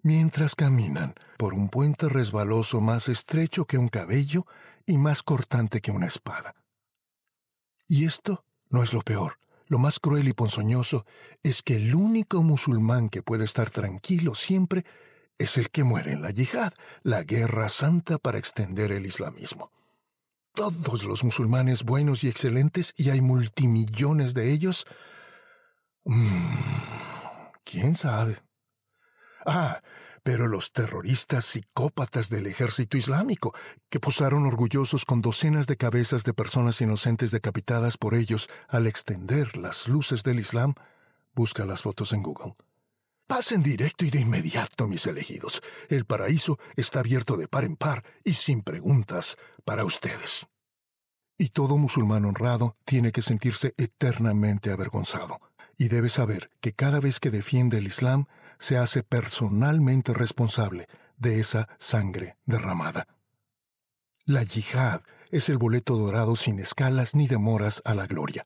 mientras 0.01 0.53
caminan 0.53 1.15
por 1.37 1.53
un 1.53 1.69
puente 1.69 2.09
resbaloso 2.09 2.81
más 2.81 3.07
estrecho 3.07 3.63
que 3.63 3.77
un 3.77 3.87
cabello 3.87 4.45
y 4.85 4.97
más 4.97 5.23
cortante 5.23 5.79
que 5.79 5.91
una 5.91 6.07
espada. 6.07 6.55
Y 7.87 8.05
esto 8.05 8.43
no 8.69 8.83
es 8.83 8.91
lo 8.91 9.01
peor. 9.01 9.39
Lo 9.67 9.79
más 9.79 10.01
cruel 10.01 10.27
y 10.27 10.33
ponzoñoso 10.33 11.05
es 11.41 11.63
que 11.63 11.75
el 11.75 11.95
único 11.95 12.43
musulmán 12.43 13.07
que 13.07 13.23
puede 13.23 13.45
estar 13.45 13.69
tranquilo 13.69 14.35
siempre 14.35 14.83
es 15.37 15.57
el 15.57 15.69
que 15.69 15.85
muere 15.85 16.11
en 16.11 16.21
la 16.21 16.31
yihad, 16.31 16.73
la 17.01 17.23
guerra 17.23 17.69
santa 17.69 18.17
para 18.17 18.39
extender 18.39 18.91
el 18.91 19.05
islamismo. 19.05 19.71
Todos 20.55 21.03
los 21.03 21.23
musulmanes 21.23 21.83
buenos 21.83 22.23
y 22.23 22.27
excelentes, 22.27 22.93
y 22.95 23.09
hay 23.09 23.21
multimillones 23.21 24.35
de 24.35 24.51
ellos. 24.51 24.85
Mm, 26.05 26.53
¿Quién 27.63 27.95
sabe? 27.95 28.39
Ah, 29.45 29.81
pero 30.21 30.47
los 30.47 30.71
terroristas 30.71 31.45
psicópatas 31.45 32.29
del 32.29 32.45
ejército 32.45 32.97
islámico, 32.97 33.55
que 33.89 33.99
posaron 33.99 34.45
orgullosos 34.45 35.05
con 35.05 35.21
docenas 35.21 35.65
de 35.65 35.75
cabezas 35.75 36.23
de 36.23 36.35
personas 36.35 36.79
inocentes 36.81 37.31
decapitadas 37.31 37.97
por 37.97 38.13
ellos 38.13 38.47
al 38.69 38.85
extender 38.85 39.57
las 39.57 39.87
luces 39.87 40.21
del 40.21 40.39
Islam, 40.39 40.75
busca 41.33 41.65
las 41.65 41.81
fotos 41.81 42.13
en 42.13 42.21
Google. 42.21 42.53
Pasen 43.27 43.63
directo 43.63 44.05
y 44.05 44.09
de 44.09 44.19
inmediato, 44.19 44.87
mis 44.87 45.07
elegidos. 45.07 45.61
El 45.89 46.05
paraíso 46.05 46.59
está 46.75 46.99
abierto 46.99 47.37
de 47.37 47.47
par 47.47 47.63
en 47.63 47.75
par 47.75 48.03
y 48.23 48.33
sin 48.33 48.61
preguntas 48.61 49.37
para 49.65 49.85
ustedes. 49.85 50.47
Y 51.37 51.49
todo 51.49 51.77
musulmán 51.77 52.25
honrado 52.25 52.75
tiene 52.85 53.11
que 53.11 53.21
sentirse 53.21 53.73
eternamente 53.77 54.71
avergonzado, 54.71 55.41
y 55.77 55.87
debe 55.87 56.09
saber 56.09 56.51
que 56.59 56.73
cada 56.73 56.99
vez 56.99 57.19
que 57.19 57.31
defiende 57.31 57.77
el 57.77 57.87
Islam, 57.87 58.27
se 58.59 58.77
hace 58.77 59.03
personalmente 59.03 60.13
responsable 60.13 60.87
de 61.17 61.39
esa 61.39 61.67
sangre 61.79 62.37
derramada. 62.45 63.07
La 64.25 64.43
yihad 64.43 65.01
es 65.31 65.49
el 65.49 65.57
boleto 65.57 65.97
dorado 65.97 66.35
sin 66.35 66.59
escalas 66.59 67.15
ni 67.15 67.27
demoras 67.27 67.81
a 67.85 67.95
la 67.95 68.07
gloria. 68.07 68.45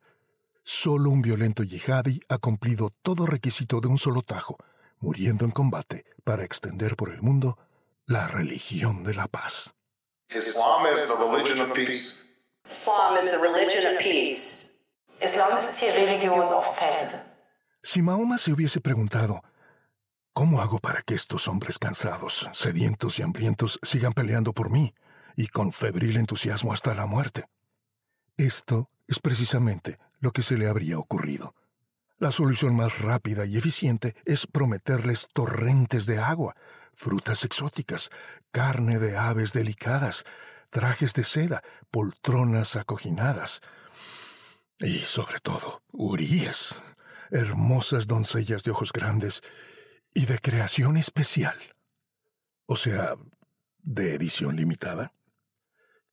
Solo 0.69 1.11
un 1.11 1.21
violento 1.21 1.63
yihadi 1.63 2.19
ha 2.27 2.39
cumplido 2.39 2.89
todo 3.01 3.25
requisito 3.25 3.79
de 3.79 3.87
un 3.87 3.97
solo 3.97 4.21
tajo, 4.21 4.57
muriendo 4.99 5.45
en 5.45 5.51
combate 5.51 6.03
para 6.25 6.43
extender 6.43 6.97
por 6.97 7.09
el 7.09 7.21
mundo 7.21 7.57
la 8.05 8.27
religión 8.27 9.01
de 9.05 9.13
la 9.13 9.29
paz. 9.29 9.73
Islam 10.29 10.85
is 10.91 11.07
the 11.07 11.23
religion 11.23 11.61
of 11.61 11.73
peace. 11.73 12.25
Islam 12.69 13.17
is 13.17 13.31
the 13.31 13.47
religion 13.47 13.95
of 13.95 14.03
peace. 14.03 14.83
Islam 15.21 15.57
ist 15.57 15.79
die 15.79 15.89
Religion 15.89 16.37
auf 16.41 16.77
Feld. 16.77 17.15
Si 17.81 18.01
Mahoma 18.01 18.37
se 18.37 18.51
hubiese 18.51 18.81
preguntado, 18.81 19.41
¿cómo 20.33 20.59
hago 20.59 20.79
para 20.79 21.01
que 21.01 21.15
estos 21.15 21.47
hombres 21.47 21.79
cansados, 21.79 22.49
sedientos 22.51 23.19
y 23.19 23.21
hambrientos 23.21 23.79
sigan 23.83 24.11
peleando 24.11 24.51
por 24.51 24.69
mí 24.69 24.93
y 25.37 25.47
con 25.47 25.71
febril 25.71 26.17
entusiasmo 26.17 26.73
hasta 26.73 26.93
la 26.93 27.05
muerte? 27.05 27.45
Esto 28.35 28.89
es 29.07 29.19
precisamente 29.19 29.97
lo 30.19 30.31
que 30.31 30.41
se 30.41 30.57
le 30.57 30.67
habría 30.67 30.99
ocurrido. 30.99 31.55
La 32.19 32.31
solución 32.31 32.75
más 32.75 32.99
rápida 32.99 33.45
y 33.45 33.57
eficiente 33.57 34.15
es 34.25 34.47
prometerles 34.47 35.27
torrentes 35.33 36.07
de 36.07 36.17
agua, 36.17 36.55
frutas 36.93 37.43
exóticas, 37.43 38.09
carne 38.51 38.97
de 38.97 39.17
aves 39.17 39.53
delicadas, 39.53 40.25
trajes 40.71 41.13
de 41.13 41.23
seda, 41.23 41.61
poltronas 41.91 42.75
acoginadas. 42.75 43.61
Y 44.79 44.97
sobre 44.99 45.39
todo, 45.39 45.83
uríes, 45.91 46.75
hermosas 47.29 48.07
doncellas 48.07 48.63
de 48.63 48.71
ojos 48.71 48.91
grandes 48.91 49.43
y 50.13 50.25
de 50.25 50.39
creación 50.39 50.97
especial. 50.97 51.57
O 52.65 52.75
sea, 52.75 53.13
de 53.83 54.15
edición 54.15 54.55
limitada. 54.55 55.11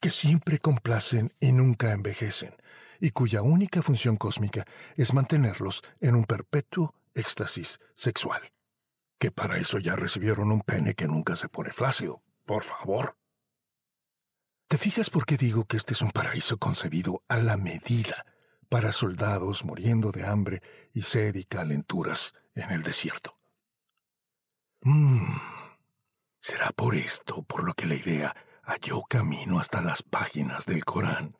Que 0.00 0.10
siempre 0.10 0.58
complacen 0.58 1.32
y 1.40 1.52
nunca 1.52 1.92
envejecen 1.92 2.54
y 3.00 3.10
cuya 3.10 3.42
única 3.42 3.82
función 3.82 4.16
cósmica 4.16 4.64
es 4.96 5.14
mantenerlos 5.14 5.82
en 6.00 6.16
un 6.16 6.24
perpetuo 6.24 6.94
éxtasis 7.14 7.78
sexual. 7.94 8.42
Que 9.18 9.30
para 9.30 9.58
eso 9.58 9.78
ya 9.78 9.96
recibieron 9.96 10.52
un 10.52 10.60
pene 10.60 10.94
que 10.94 11.06
nunca 11.06 11.36
se 11.36 11.48
pone 11.48 11.72
flácido. 11.72 12.22
Por 12.44 12.62
favor. 12.62 13.16
¿Te 14.68 14.78
fijas 14.78 15.10
por 15.10 15.24
qué 15.24 15.36
digo 15.36 15.66
que 15.66 15.76
este 15.76 15.92
es 15.92 16.02
un 16.02 16.10
paraíso 16.10 16.58
concebido 16.58 17.22
a 17.28 17.38
la 17.38 17.56
medida 17.56 18.26
para 18.68 18.92
soldados 18.92 19.64
muriendo 19.64 20.10
de 20.10 20.26
hambre 20.26 20.62
y 20.92 21.02
sed 21.02 21.34
y 21.36 21.44
calenturas 21.44 22.34
en 22.54 22.70
el 22.70 22.82
desierto? 22.82 23.38
Mmm. 24.82 25.54
Será 26.40 26.70
por 26.72 26.94
esto 26.94 27.42
por 27.42 27.64
lo 27.64 27.72
que 27.72 27.86
la 27.86 27.94
idea 27.94 28.34
halló 28.64 29.02
camino 29.08 29.58
hasta 29.58 29.80
las 29.80 30.02
páginas 30.02 30.66
del 30.66 30.84
Corán. 30.84 31.36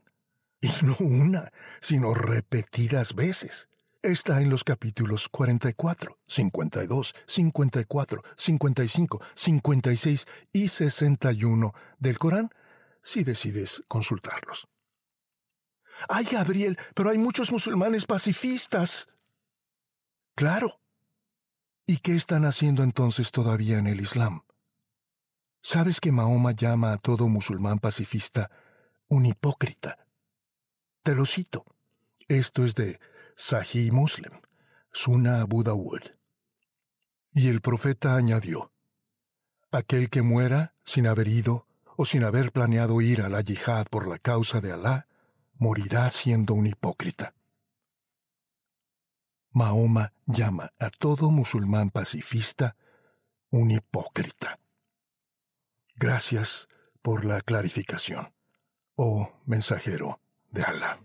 Y 0.64 0.70
no 0.82 0.96
una, 0.98 1.52
sino 1.78 2.14
repetidas 2.14 3.14
veces. 3.14 3.68
Está 4.02 4.40
en 4.40 4.48
los 4.48 4.64
capítulos 4.64 5.28
44, 5.28 6.18
52, 6.26 7.14
54, 7.26 8.24
55, 8.34 9.20
56 9.34 10.26
y 10.54 10.68
61 10.68 11.74
del 11.98 12.18
Corán, 12.18 12.48
si 13.02 13.24
decides 13.24 13.82
consultarlos. 13.88 14.66
¡Ay, 16.08 16.24
Gabriel! 16.32 16.78
Pero 16.94 17.10
hay 17.10 17.18
muchos 17.18 17.52
musulmanes 17.52 18.06
pacifistas. 18.06 19.08
Claro. 20.34 20.80
¿Y 21.86 21.98
qué 21.98 22.16
están 22.16 22.46
haciendo 22.46 22.82
entonces 22.82 23.32
todavía 23.32 23.76
en 23.76 23.86
el 23.86 24.00
Islam? 24.00 24.44
¿Sabes 25.60 26.00
que 26.00 26.10
Mahoma 26.10 26.52
llama 26.52 26.94
a 26.94 26.96
todo 26.96 27.28
musulmán 27.28 27.80
pacifista 27.80 28.50
un 29.08 29.26
hipócrita? 29.26 30.03
Te 31.04 31.14
lo 31.14 31.26
cito. 31.26 31.66
Esto 32.28 32.64
es 32.64 32.74
de 32.74 32.98
Sahih 33.36 33.92
Muslim, 33.92 34.40
Sunnah 34.90 35.42
Abu 35.42 35.62
Dawud. 35.62 36.00
Y 37.34 37.48
el 37.48 37.60
profeta 37.60 38.16
añadió, 38.16 38.72
Aquel 39.70 40.08
que 40.08 40.22
muera 40.22 40.74
sin 40.82 41.06
haber 41.06 41.28
ido 41.28 41.66
o 41.98 42.06
sin 42.06 42.24
haber 42.24 42.52
planeado 42.52 43.02
ir 43.02 43.20
a 43.20 43.28
la 43.28 43.42
yihad 43.42 43.86
por 43.90 44.08
la 44.08 44.18
causa 44.18 44.62
de 44.62 44.72
Alá, 44.72 45.06
morirá 45.58 46.08
siendo 46.08 46.54
un 46.54 46.68
hipócrita. 46.68 47.34
Mahoma 49.50 50.14
llama 50.24 50.72
a 50.78 50.88
todo 50.88 51.30
musulmán 51.30 51.90
pacifista 51.90 52.76
un 53.50 53.72
hipócrita. 53.72 54.58
Gracias 55.96 56.66
por 57.02 57.26
la 57.26 57.42
clarificación, 57.42 58.32
oh 58.96 59.42
mensajero 59.44 60.23
de. 60.54 61.04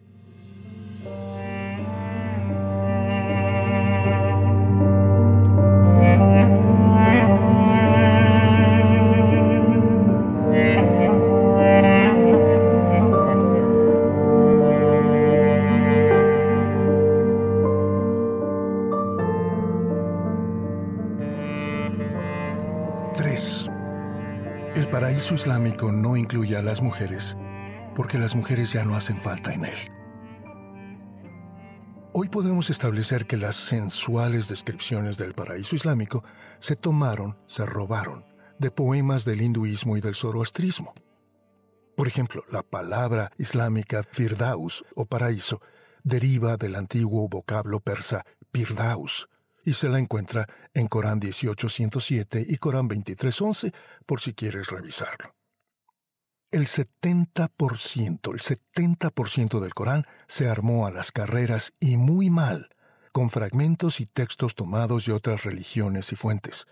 El 24.76 24.88
paraíso 24.88 25.34
islámico 25.34 25.91
no 25.91 26.16
incluye 26.16 26.56
a 26.56 26.62
las 26.62 26.82
mujeres 26.82 27.36
porque 28.00 28.18
las 28.18 28.34
mujeres 28.34 28.72
ya 28.72 28.86
no 28.86 28.95
hacen 28.95 29.18
falta 29.18 29.54
en 29.54 29.66
él. 29.66 29.78
Hoy 32.14 32.30
podemos 32.30 32.70
establecer 32.70 33.28
que 33.28 33.36
las 33.36 33.58
sensuales 33.58 34.47
descripciones 34.47 35.18
del 35.18 35.34
paraíso 35.34 35.76
islámico 35.76 36.24
se 36.60 36.78
tomaron, 36.78 37.38
se 37.45 37.66
robaron, 37.66 38.24
de 38.58 38.72
poemas 38.72 39.26
del 39.26 39.41
hinduismo 39.41 39.97
y 39.97 40.00
del 40.00 40.16
zoroastrismo. 40.16 40.93
Por 41.97 42.08
ejemplo, 42.08 42.45
la 42.50 42.64
palabra 42.64 43.34
islámica 43.38 44.02
firdaus 44.10 44.86
o 44.95 45.06
paraíso 45.06 45.62
deriva 46.02 46.56
del 46.56 46.76
antiguo 46.76 47.28
vocablo 47.28 47.82
persa 47.82 48.24
pirdaus 48.50 49.28
y 49.66 49.74
se 49.74 49.89
la 49.89 50.00
encuentra 50.00 50.47
en 50.74 50.88
Corán 50.88 51.20
18.107 51.20 52.45
y 52.47 52.56
Corán 52.60 52.88
23.11 52.88 53.74
por 54.06 54.22
si 54.22 54.34
quieres 54.34 54.70
revisarlo. 54.70 55.34
El 56.52 56.66
70%, 56.66 58.34
el 58.34 58.39
70% 58.39 59.60
del 59.60 59.74
Corán 59.76 60.08
se 60.28 60.50
armó 60.50 60.88
a 60.88 60.91
las 60.91 61.12
carreras 61.12 61.74
y 61.80 61.97
muy 61.97 62.32
mal, 62.32 62.70
con 63.12 63.30
fragmentos 63.30 64.00
y 64.00 64.08
textos 64.08 64.56
tomados 64.56 65.06
de 65.06 65.14
otras 65.14 65.43
religiones 65.43 66.12
y 66.12 66.16
fuentes, 66.16 66.66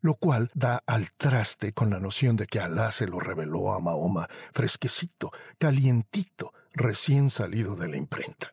lo 0.00 0.14
cual 0.14 0.52
da 0.54 0.84
al 0.86 1.12
traste 1.16 1.72
con 1.72 1.90
la 1.90 1.98
noción 1.98 2.36
de 2.36 2.46
que 2.46 2.60
Alá 2.60 2.92
se 2.92 3.08
lo 3.08 3.18
reveló 3.18 3.72
a 3.72 3.80
Mahoma 3.80 4.28
fresquecito, 4.52 5.32
calientito, 5.58 6.52
recién 6.72 7.30
salido 7.30 7.74
de 7.74 7.88
la 7.88 7.96
imprenta. 7.96 8.52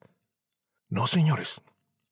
No, 0.90 1.06
señores, 1.06 1.62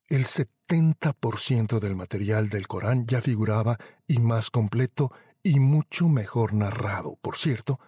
el 0.06 0.26
70% 0.26 1.80
del 1.80 1.96
material 1.96 2.50
del 2.50 2.68
Corán 2.68 3.06
ya 3.06 3.20
figuraba 3.20 3.78
y 4.06 4.20
más 4.20 4.50
completo 4.50 5.10
y 5.42 5.58
mucho 5.58 6.08
mejor 6.08 6.54
narrado, 6.54 7.16
por 7.20 7.36
cierto, 7.36 7.80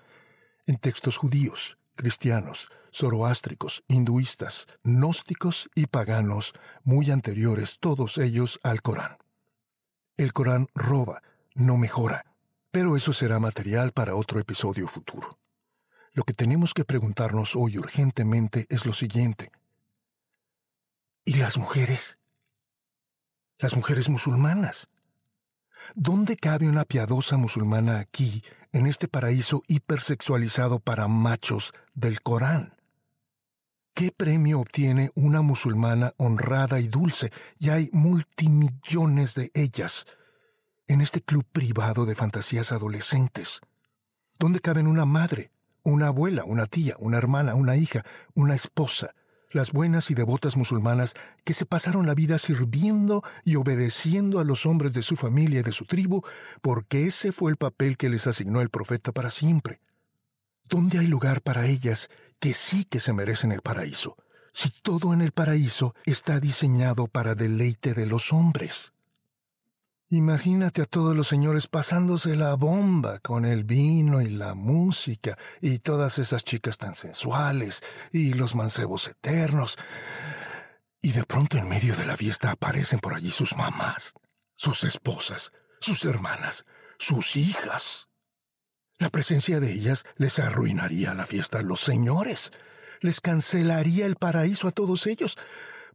en 0.66 0.78
textos 0.78 1.16
judíos, 1.16 1.78
cristianos, 1.94 2.68
zoroástricos, 2.92 3.84
hinduistas, 3.88 4.66
gnósticos 4.82 5.68
y 5.74 5.86
paganos 5.86 6.52
muy 6.82 7.10
anteriores 7.10 7.78
todos 7.78 8.18
ellos 8.18 8.60
al 8.62 8.82
Corán. 8.82 9.18
El 10.16 10.32
Corán 10.32 10.68
roba, 10.74 11.22
no 11.54 11.76
mejora, 11.76 12.24
pero 12.70 12.96
eso 12.96 13.12
será 13.12 13.40
material 13.40 13.92
para 13.92 14.14
otro 14.14 14.38
episodio 14.40 14.88
futuro. 14.88 15.38
Lo 16.12 16.24
que 16.24 16.32
tenemos 16.32 16.72
que 16.72 16.84
preguntarnos 16.84 17.56
hoy 17.56 17.78
urgentemente 17.78 18.66
es 18.70 18.86
lo 18.86 18.92
siguiente. 18.92 19.50
¿Y 21.24 21.34
las 21.34 21.58
mujeres? 21.58 22.18
Las 23.58 23.76
mujeres 23.76 24.08
musulmanas. 24.08 24.88
¿Dónde 25.94 26.36
cabe 26.36 26.68
una 26.68 26.84
piadosa 26.84 27.36
musulmana 27.36 27.98
aquí, 27.98 28.42
en 28.76 28.86
este 28.86 29.08
paraíso 29.08 29.62
hipersexualizado 29.68 30.80
para 30.80 31.08
machos 31.08 31.72
del 31.94 32.20
Corán? 32.20 32.76
¿Qué 33.94 34.12
premio 34.14 34.60
obtiene 34.60 35.08
una 35.14 35.40
musulmana 35.40 36.12
honrada 36.18 36.78
y 36.78 36.86
dulce? 36.86 37.32
Y 37.58 37.70
hay 37.70 37.88
multimillones 37.94 39.34
de 39.34 39.50
ellas 39.54 40.04
en 40.88 41.00
este 41.00 41.22
club 41.22 41.46
privado 41.50 42.04
de 42.04 42.14
fantasías 42.14 42.70
adolescentes. 42.70 43.62
¿Dónde 44.38 44.60
caben 44.60 44.88
una 44.88 45.06
madre, 45.06 45.50
una 45.82 46.08
abuela, 46.08 46.44
una 46.44 46.66
tía, 46.66 46.96
una 46.98 47.16
hermana, 47.16 47.54
una 47.54 47.76
hija, 47.76 48.04
una 48.34 48.54
esposa? 48.54 49.14
Las 49.50 49.72
buenas 49.72 50.10
y 50.10 50.14
devotas 50.14 50.56
musulmanas 50.56 51.14
que 51.44 51.54
se 51.54 51.66
pasaron 51.66 52.06
la 52.06 52.14
vida 52.14 52.38
sirviendo 52.38 53.22
y 53.44 53.56
obedeciendo 53.56 54.40
a 54.40 54.44
los 54.44 54.66
hombres 54.66 54.92
de 54.92 55.02
su 55.02 55.16
familia 55.16 55.60
y 55.60 55.62
de 55.62 55.72
su 55.72 55.84
tribu, 55.84 56.22
porque 56.62 57.06
ese 57.06 57.32
fue 57.32 57.50
el 57.50 57.56
papel 57.56 57.96
que 57.96 58.08
les 58.08 58.26
asignó 58.26 58.60
el 58.60 58.70
profeta 58.70 59.12
para 59.12 59.30
siempre. 59.30 59.80
¿Dónde 60.68 60.98
hay 60.98 61.06
lugar 61.06 61.42
para 61.42 61.66
ellas 61.66 62.08
que 62.40 62.52
sí 62.52 62.84
que 62.84 63.00
se 63.00 63.12
merecen 63.12 63.52
el 63.52 63.62
paraíso, 63.62 64.16
si 64.52 64.70
todo 64.82 65.12
en 65.12 65.20
el 65.20 65.32
paraíso 65.32 65.94
está 66.04 66.40
diseñado 66.40 67.06
para 67.06 67.34
deleite 67.34 67.94
de 67.94 68.06
los 68.06 68.32
hombres? 68.32 68.92
Imagínate 70.10 70.82
a 70.82 70.86
todos 70.86 71.16
los 71.16 71.26
señores 71.26 71.66
pasándose 71.66 72.36
la 72.36 72.54
bomba 72.54 73.18
con 73.18 73.44
el 73.44 73.64
vino 73.64 74.22
y 74.22 74.28
la 74.28 74.54
música 74.54 75.36
y 75.60 75.80
todas 75.80 76.20
esas 76.20 76.44
chicas 76.44 76.78
tan 76.78 76.94
sensuales 76.94 77.82
y 78.12 78.32
los 78.34 78.54
mancebos 78.54 79.08
eternos. 79.08 79.76
Y 81.02 81.10
de 81.10 81.24
pronto 81.24 81.58
en 81.58 81.68
medio 81.68 81.96
de 81.96 82.06
la 82.06 82.16
fiesta 82.16 82.52
aparecen 82.52 83.00
por 83.00 83.14
allí 83.14 83.32
sus 83.32 83.56
mamás, 83.56 84.14
sus 84.54 84.84
esposas, 84.84 85.50
sus 85.80 86.04
hermanas, 86.04 86.66
sus 86.98 87.34
hijas. 87.34 88.08
La 88.98 89.10
presencia 89.10 89.58
de 89.58 89.72
ellas 89.72 90.04
les 90.18 90.38
arruinaría 90.38 91.14
la 91.14 91.26
fiesta 91.26 91.58
a 91.58 91.62
los 91.62 91.80
señores, 91.80 92.52
les 93.00 93.20
cancelaría 93.20 94.06
el 94.06 94.14
paraíso 94.14 94.68
a 94.68 94.72
todos 94.72 95.08
ellos, 95.08 95.36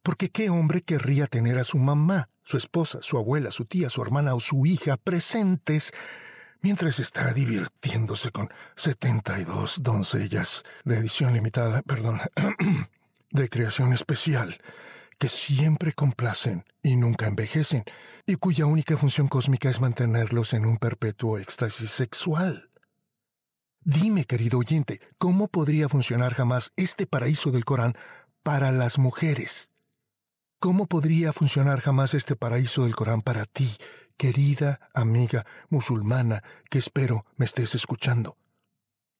porque 0.03 0.29
¿qué 0.29 0.49
hombre 0.49 0.81
querría 0.81 1.27
tener 1.27 1.57
a 1.57 1.63
su 1.63 1.77
mamá, 1.77 2.29
su 2.43 2.57
esposa, 2.57 2.99
su 3.01 3.17
abuela, 3.17 3.51
su 3.51 3.65
tía, 3.65 3.89
su 3.89 4.01
hermana 4.01 4.35
o 4.35 4.39
su 4.39 4.65
hija 4.65 4.97
presentes 4.97 5.93
mientras 6.61 6.99
está 6.99 7.33
divirtiéndose 7.33 8.31
con 8.31 8.49
72 8.75 9.83
doncellas 9.83 10.63
de 10.85 10.97
edición 10.97 11.33
limitada, 11.33 11.81
perdón, 11.81 12.21
de 13.31 13.49
creación 13.49 13.93
especial, 13.93 14.61
que 15.17 15.27
siempre 15.27 15.93
complacen 15.93 16.65
y 16.83 16.95
nunca 16.95 17.27
envejecen, 17.27 17.83
y 18.25 18.35
cuya 18.35 18.65
única 18.65 18.97
función 18.97 19.27
cósmica 19.27 19.69
es 19.69 19.79
mantenerlos 19.79 20.53
en 20.53 20.65
un 20.65 20.77
perpetuo 20.77 21.37
éxtasis 21.37 21.91
sexual. 21.91 22.69
Dime, 23.83 24.25
querido 24.25 24.59
oyente, 24.59 25.01
¿cómo 25.17 25.47
podría 25.47 25.89
funcionar 25.89 26.35
jamás 26.35 26.71
este 26.75 27.07
paraíso 27.07 27.51
del 27.51 27.65
Corán 27.65 27.95
para 28.43 28.71
las 28.71 28.99
mujeres? 28.99 29.70
¿Cómo 30.61 30.85
podría 30.85 31.33
funcionar 31.33 31.79
jamás 31.79 32.13
este 32.13 32.35
paraíso 32.35 32.83
del 32.83 32.95
Corán 32.95 33.23
para 33.23 33.45
ti, 33.45 33.67
querida 34.15 34.79
amiga 34.93 35.43
musulmana 35.69 36.43
que 36.69 36.77
espero 36.77 37.25
me 37.35 37.45
estés 37.45 37.73
escuchando? 37.73 38.37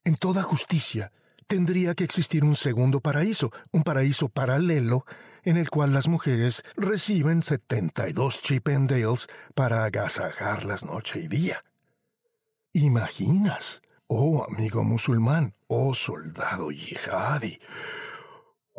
En 0.04 0.18
toda 0.18 0.44
justicia, 0.44 1.12
tendría 1.48 1.96
que 1.96 2.04
existir 2.04 2.44
un 2.44 2.56
segundo 2.56 3.00
paraíso, 3.00 3.52
un 3.72 3.82
paraíso 3.82 4.30
paralelo, 4.30 5.04
en 5.42 5.58
el 5.58 5.72
cual 5.72 5.94
las 5.94 6.08
mujeres 6.08 6.64
reciben 6.78 7.42
72 7.42 8.44
chipendales 8.44 9.28
para 9.56 9.84
agasajarlas 9.86 10.86
noche 10.86 11.22
y 11.22 11.28
día. 11.28 11.66
¿Imaginas? 12.72 13.82
Oh 14.06 14.46
amigo 14.48 14.84
musulmán, 14.84 15.56
oh 15.66 15.96
soldado 15.96 16.70
yihadi, 16.70 17.60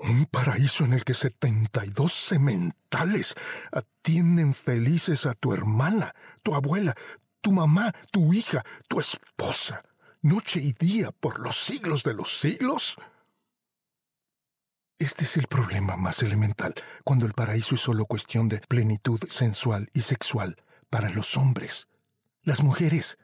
un 0.02 0.26
paraíso 0.26 0.84
en 0.84 0.92
el 0.92 1.04
que 1.04 1.14
setenta 1.14 1.84
y 1.84 1.90
dos 1.90 2.12
sementales 2.12 3.34
atienden 3.70 4.54
felices 4.54 5.26
a 5.26 5.34
tu 5.34 5.52
hermana, 5.52 6.14
tu 6.42 6.54
abuela, 6.54 6.94
tu 7.40 7.52
mamá, 7.52 7.92
tu 8.10 8.32
hija, 8.32 8.64
tu 8.88 9.00
esposa, 9.00 9.82
noche 10.20 10.60
y 10.60 10.72
día 10.72 11.12
por 11.12 11.40
los 11.40 11.56
siglos 11.56 12.02
de 12.02 12.14
los 12.14 12.38
siglos. 12.40 12.96
Este 14.98 15.24
es 15.24 15.36
el 15.36 15.46
problema 15.48 15.96
más 15.96 16.22
elemental 16.22 16.74
cuando 17.04 17.26
el 17.26 17.32
paraíso 17.32 17.74
es 17.74 17.80
solo 17.80 18.06
cuestión 18.06 18.48
de 18.48 18.60
plenitud 18.60 19.20
sensual 19.28 19.90
y 19.92 20.02
sexual 20.02 20.62
para 20.90 21.08
los 21.10 21.36
hombres. 21.36 21.88
Las 22.42 22.62
mujeres, 22.62 23.18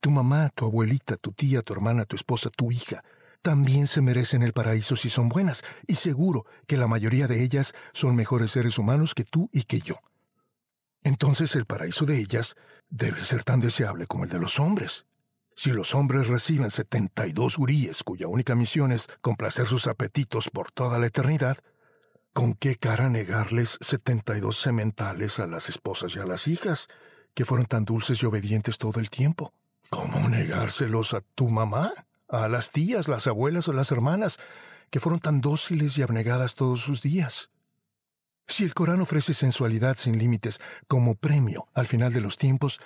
tu 0.00 0.10
mamá, 0.10 0.50
tu 0.54 0.64
abuelita, 0.64 1.16
tu 1.16 1.32
tía, 1.32 1.62
tu 1.62 1.74
hermana, 1.74 2.04
tu 2.04 2.16
esposa, 2.16 2.50
tu 2.50 2.72
hija, 2.72 3.04
también 3.42 3.86
se 3.86 4.00
merecen 4.00 4.42
el 4.42 4.52
paraíso 4.52 4.96
si 4.96 5.08
son 5.08 5.28
buenas, 5.28 5.62
y 5.86 5.94
seguro 5.94 6.44
que 6.66 6.76
la 6.76 6.86
mayoría 6.86 7.26
de 7.26 7.42
ellas 7.42 7.74
son 7.92 8.14
mejores 8.16 8.52
seres 8.52 8.78
humanos 8.78 9.14
que 9.14 9.24
tú 9.24 9.48
y 9.52 9.64
que 9.64 9.80
yo. 9.80 9.96
Entonces 11.02 11.56
el 11.56 11.64
paraíso 11.64 12.04
de 12.04 12.18
ellas 12.18 12.56
debe 12.90 13.24
ser 13.24 13.44
tan 13.44 13.60
deseable 13.60 14.06
como 14.06 14.24
el 14.24 14.30
de 14.30 14.38
los 14.38 14.60
hombres. 14.60 15.06
Si 15.54 15.70
los 15.70 15.94
hombres 15.94 16.28
reciben 16.28 16.70
72 16.70 17.56
guríes 17.56 18.02
cuya 18.02 18.28
única 18.28 18.54
misión 18.54 18.92
es 18.92 19.08
complacer 19.20 19.66
sus 19.66 19.86
apetitos 19.86 20.48
por 20.50 20.70
toda 20.70 20.98
la 20.98 21.06
eternidad, 21.06 21.58
¿con 22.32 22.54
qué 22.54 22.76
cara 22.76 23.08
negarles 23.08 23.78
72 23.80 24.56
sementales 24.56 25.38
a 25.40 25.46
las 25.46 25.68
esposas 25.68 26.14
y 26.16 26.18
a 26.18 26.26
las 26.26 26.48
hijas, 26.48 26.88
que 27.34 27.44
fueron 27.44 27.66
tan 27.66 27.84
dulces 27.84 28.22
y 28.22 28.26
obedientes 28.26 28.78
todo 28.78 29.00
el 29.00 29.10
tiempo? 29.10 29.52
¿Cómo 29.88 30.28
negárselos 30.28 31.14
a 31.14 31.20
tu 31.20 31.48
mamá? 31.48 31.92
A 32.30 32.48
las 32.48 32.70
tías, 32.70 33.08
las 33.08 33.26
abuelas 33.26 33.68
o 33.68 33.72
las 33.72 33.92
hermanas, 33.92 34.38
que 34.90 35.00
fueron 35.00 35.20
tan 35.20 35.40
dóciles 35.40 35.96
y 35.98 36.02
abnegadas 36.02 36.54
todos 36.54 36.80
sus 36.80 37.02
días. 37.02 37.50
Si 38.46 38.64
el 38.64 38.74
Corán 38.74 39.00
ofrece 39.00 39.34
sensualidad 39.34 39.96
sin 39.96 40.18
límites 40.18 40.60
como 40.88 41.14
premio 41.14 41.68
al 41.74 41.86
final 41.86 42.12
de 42.12 42.20
los 42.20 42.36
tiempos, 42.36 42.80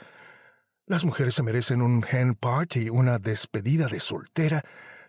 las 0.87 1.05
mujeres 1.05 1.35
se 1.35 1.43
merecen 1.43 1.81
un 1.81 2.05
hen 2.11 2.35
party, 2.35 2.91
una 2.91 3.19
despedida 3.19 3.89
de 3.89 4.01
soltera 4.01 4.63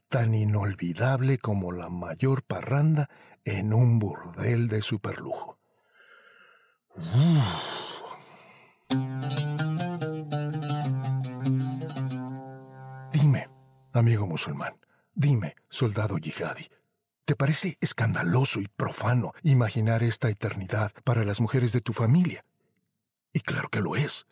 tan 0.07 0.33
inolvidable 0.33 1.37
como 1.37 1.73
la 1.73 1.89
mayor 1.89 2.43
parranda 2.43 3.09
en 3.43 3.73
un 3.73 3.99
burdel 3.99 4.69
de 4.69 4.81
superlujo. 4.81 5.59
Dime, 6.95 7.41
amigo 13.99 14.27
musulmán, 14.27 14.75
dime, 15.13 15.55
soldado 15.69 16.17
yihadi, 16.17 16.69
¿Te 17.25 17.35
parece 17.35 17.79
escandaloso 17.81 18.61
y 18.61 18.67
profano 18.67 19.33
imaginar 19.41 20.03
esta 20.03 20.29
eternidad 20.29 20.91
para 21.03 21.23
las 21.23 21.41
mujeres 21.41 21.73
de 21.73 21.81
tu 21.81 21.91
familia? 21.91 22.45
Y 23.33 23.39
claro 23.39 23.69
que 23.69 23.81
lo 23.81 23.95
es. 23.95 24.27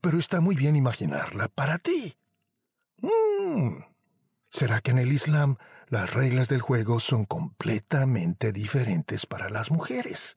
Pero 0.00 0.18
está 0.18 0.40
muy 0.40 0.54
bien 0.54 0.76
imaginarla 0.76 1.48
para 1.48 1.78
ti. 1.78 2.16
Mm. 2.98 3.80
¿Será 4.48 4.80
que 4.80 4.92
en 4.92 5.00
el 5.00 5.12
Islam 5.12 5.56
las 5.88 6.14
reglas 6.14 6.48
del 6.48 6.60
juego 6.60 7.00
son 7.00 7.24
completamente 7.24 8.52
diferentes 8.52 9.26
para 9.26 9.50
las 9.50 9.72
mujeres? 9.72 10.36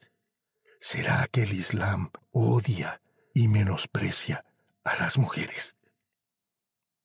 ¿Será 0.79 1.27
que 1.27 1.43
el 1.43 1.53
Islam 1.53 2.09
odia 2.31 3.01
y 3.35 3.47
menosprecia 3.47 4.43
a 4.83 4.95
las 4.95 5.19
mujeres? 5.19 5.77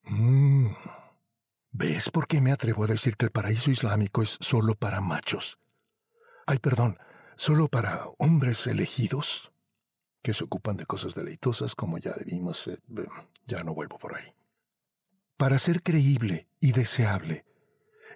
Mm. 0.04 0.68
¿Ves 1.80 2.10
por 2.10 2.26
qué 2.26 2.40
me 2.40 2.50
atrevo 2.50 2.82
a 2.82 2.88
decir 2.88 3.16
que 3.16 3.26
el 3.26 3.30
paraíso 3.30 3.70
islámico 3.70 4.20
es 4.20 4.36
solo 4.40 4.74
para 4.74 5.00
machos? 5.00 5.60
Ay, 6.44 6.58
perdón, 6.58 6.98
solo 7.36 7.68
para 7.68 8.04
hombres 8.18 8.66
elegidos 8.66 9.52
que 10.20 10.34
se 10.34 10.42
ocupan 10.42 10.76
de 10.76 10.86
cosas 10.86 11.14
deleitosas 11.14 11.76
como 11.76 11.98
ya 11.98 12.14
vimos. 12.26 12.66
Eh, 12.66 12.80
ya 13.46 13.62
no 13.62 13.74
vuelvo 13.74 13.96
por 13.96 14.16
ahí. 14.16 14.34
Para 15.36 15.60
ser 15.60 15.84
creíble 15.84 16.48
y 16.58 16.72
deseable, 16.72 17.44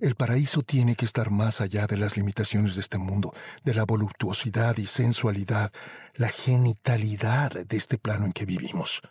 el 0.01 0.17
paraíso 0.17 0.63
tiene 0.63 0.97
que 0.97 1.05
estar 1.05 1.31
más 1.31 1.61
allá 1.61 1.87
de 1.87 1.99
las 1.99 2.17
limitaciones 2.17 2.75
de 2.75 2.81
este 2.81 2.99
mundo, 2.99 3.33
de 3.63 3.75
la 3.75 3.85
voluptuosidad 3.85 4.77
y 4.79 4.89
sensualidad, 4.89 5.73
la 6.15 6.31
genitalidad 6.31 7.53
de 7.53 7.77
este 7.77 7.97
plano 7.97 8.27
en 8.27 8.33
que 8.33 8.45
vivimos. 8.45 9.03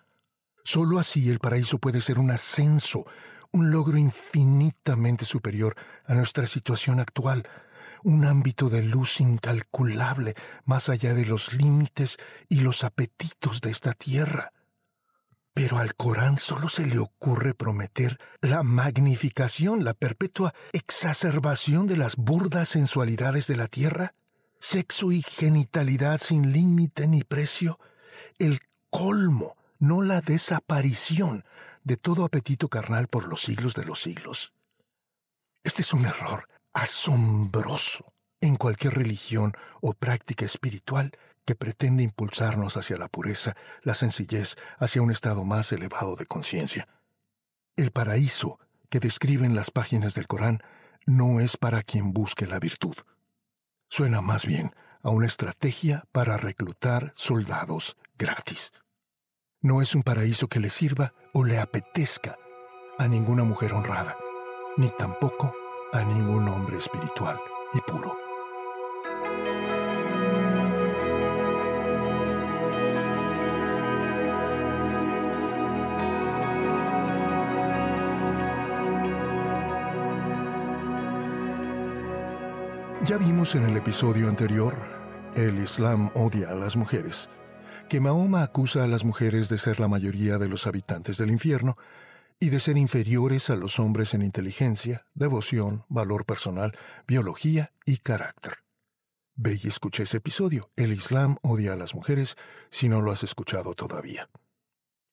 Solo 0.66 1.00
así 1.00 1.30
el 1.30 1.40
paraíso 1.40 1.80
puede 1.80 2.02
ser 2.02 2.20
un 2.20 2.32
ascenso, 2.32 3.06
un 3.52 3.72
logro 3.72 3.98
infinitamente 3.98 5.26
superior 5.26 5.76
a 6.06 6.14
nuestra 6.14 6.48
situación 6.48 7.00
actual, 7.00 7.48
un 8.04 8.26
ámbito 8.26 8.70
de 8.70 8.82
luz 8.82 9.20
incalculable 9.20 10.36
más 10.66 10.90
allá 10.90 11.14
de 11.14 11.26
los 11.26 11.54
límites 11.54 12.18
y 12.50 12.62
los 12.62 12.84
apetitos 12.84 13.62
de 13.62 13.72
esta 13.72 13.94
tierra. 13.94 14.54
Pero 15.54 15.78
al 15.78 15.96
Corán 15.96 16.40
solo 16.40 16.70
se 16.70 16.86
le 16.86 16.98
ocurre 16.98 17.54
prometer 17.54 18.18
la 18.40 18.64
magnificación, 18.64 19.84
la 19.84 19.94
perpetua 19.94 20.54
exacerbación 20.72 21.88
de 21.88 21.98
las 21.98 22.16
burdas 22.16 22.70
sensualidades 22.70 23.48
de 23.48 23.58
la 23.58 23.68
tierra, 23.68 24.14
sexo 24.60 25.12
y 25.12 25.22
genitalidad 25.22 26.20
sin 26.20 26.54
límite 26.54 27.06
ni 27.08 27.24
precio, 27.24 27.80
el 28.40 28.60
colmo, 28.90 29.58
no 29.78 30.02
la 30.02 30.22
desaparición 30.22 31.44
de 31.84 31.98
todo 31.98 32.26
apetito 32.26 32.70
carnal 32.70 33.08
por 33.08 33.28
los 33.28 33.42
siglos 33.42 33.74
de 33.74 33.86
los 33.86 34.02
siglos. 34.02 34.54
Este 35.64 35.82
es 35.82 35.94
un 35.94 36.06
error 36.06 36.48
asombroso 36.74 38.14
en 38.40 38.56
cualquier 38.56 38.96
religión 38.96 39.54
o 39.82 39.94
práctica 39.94 40.46
espiritual 40.46 41.12
que 41.46 41.56
pretende 41.56 42.04
impulsarnos 42.04 42.78
hacia 42.78 42.98
la 42.98 43.08
pureza, 43.08 43.56
la 43.82 43.94
sencillez, 43.94 44.56
hacia 44.78 45.02
un 45.02 45.12
estado 45.12 45.44
más 45.44 45.72
elevado 45.72 46.16
de 46.16 46.26
conciencia. 46.26 46.88
El 47.76 47.92
paraíso 47.92 48.60
que 48.90 49.00
describen 49.00 49.56
las 49.56 49.72
páginas 49.72 50.14
del 50.14 50.28
Corán 50.28 50.62
no 51.06 51.40
es 51.40 51.58
para 51.58 51.82
quien 51.82 52.14
busque 52.14 52.46
la 52.46 52.60
virtud. 52.60 52.96
Suena 53.90 54.22
más 54.22 54.46
bien 54.46 54.76
a 55.02 55.10
una 55.10 55.28
estrategia 55.28 56.06
para 56.12 56.38
reclutar 56.38 57.12
soldados 57.16 57.98
gratis. 58.18 58.72
No 59.64 59.80
es 59.84 59.94
un 59.94 60.02
paraíso 60.02 60.48
que 60.48 60.60
le 60.60 60.72
sirva 60.72 61.14
o 61.34 61.46
le 61.46 61.60
apetezca 61.60 62.36
a 62.98 63.08
ninguna 63.08 63.44
mujer 63.44 63.74
honrada, 63.74 64.18
ni 64.76 64.90
tampoco 64.90 65.54
a 65.94 66.04
ningún 66.04 66.48
hombre 66.48 66.80
espiritual 66.80 67.40
y 67.72 67.80
puro. 67.82 68.18
Ya 83.04 83.20
vimos 83.20 83.54
en 83.54 83.66
el 83.66 83.78
episodio 83.78 84.28
anterior, 84.28 84.76
el 85.36 85.60
Islam 85.60 86.10
odia 86.16 86.50
a 86.50 86.56
las 86.56 86.76
mujeres, 86.76 87.30
que 87.92 88.00
Mahoma 88.00 88.42
acusa 88.42 88.86
a 88.86 88.88
las 88.88 89.04
mujeres 89.04 89.50
de 89.50 89.58
ser 89.58 89.82
la 89.82 89.90
mayoría 89.90 90.38
de 90.38 90.48
los 90.48 90.66
habitantes 90.66 91.18
del 91.18 91.30
infierno 91.30 91.76
y 92.40 92.48
de 92.48 92.62
ser 92.62 92.78
inferiores 92.78 93.50
a 93.50 93.58
los 93.58 93.80
hombres 93.80 94.14
en 94.14 94.22
inteligencia, 94.22 95.06
devoción, 95.14 95.84
valor 95.90 96.26
personal, 96.26 96.72
biología 97.06 97.74
y 97.86 97.98
carácter. 97.98 98.60
Ve 99.36 99.60
y 99.62 99.68
escucha 99.68 100.04
ese 100.04 100.16
episodio. 100.16 100.72
El 100.78 100.94
Islam 100.94 101.36
odia 101.42 101.74
a 101.74 101.76
las 101.76 101.94
mujeres 101.94 102.38
si 102.70 102.88
no 102.88 103.02
lo 103.02 103.12
has 103.12 103.24
escuchado 103.24 103.74
todavía. 103.74 104.30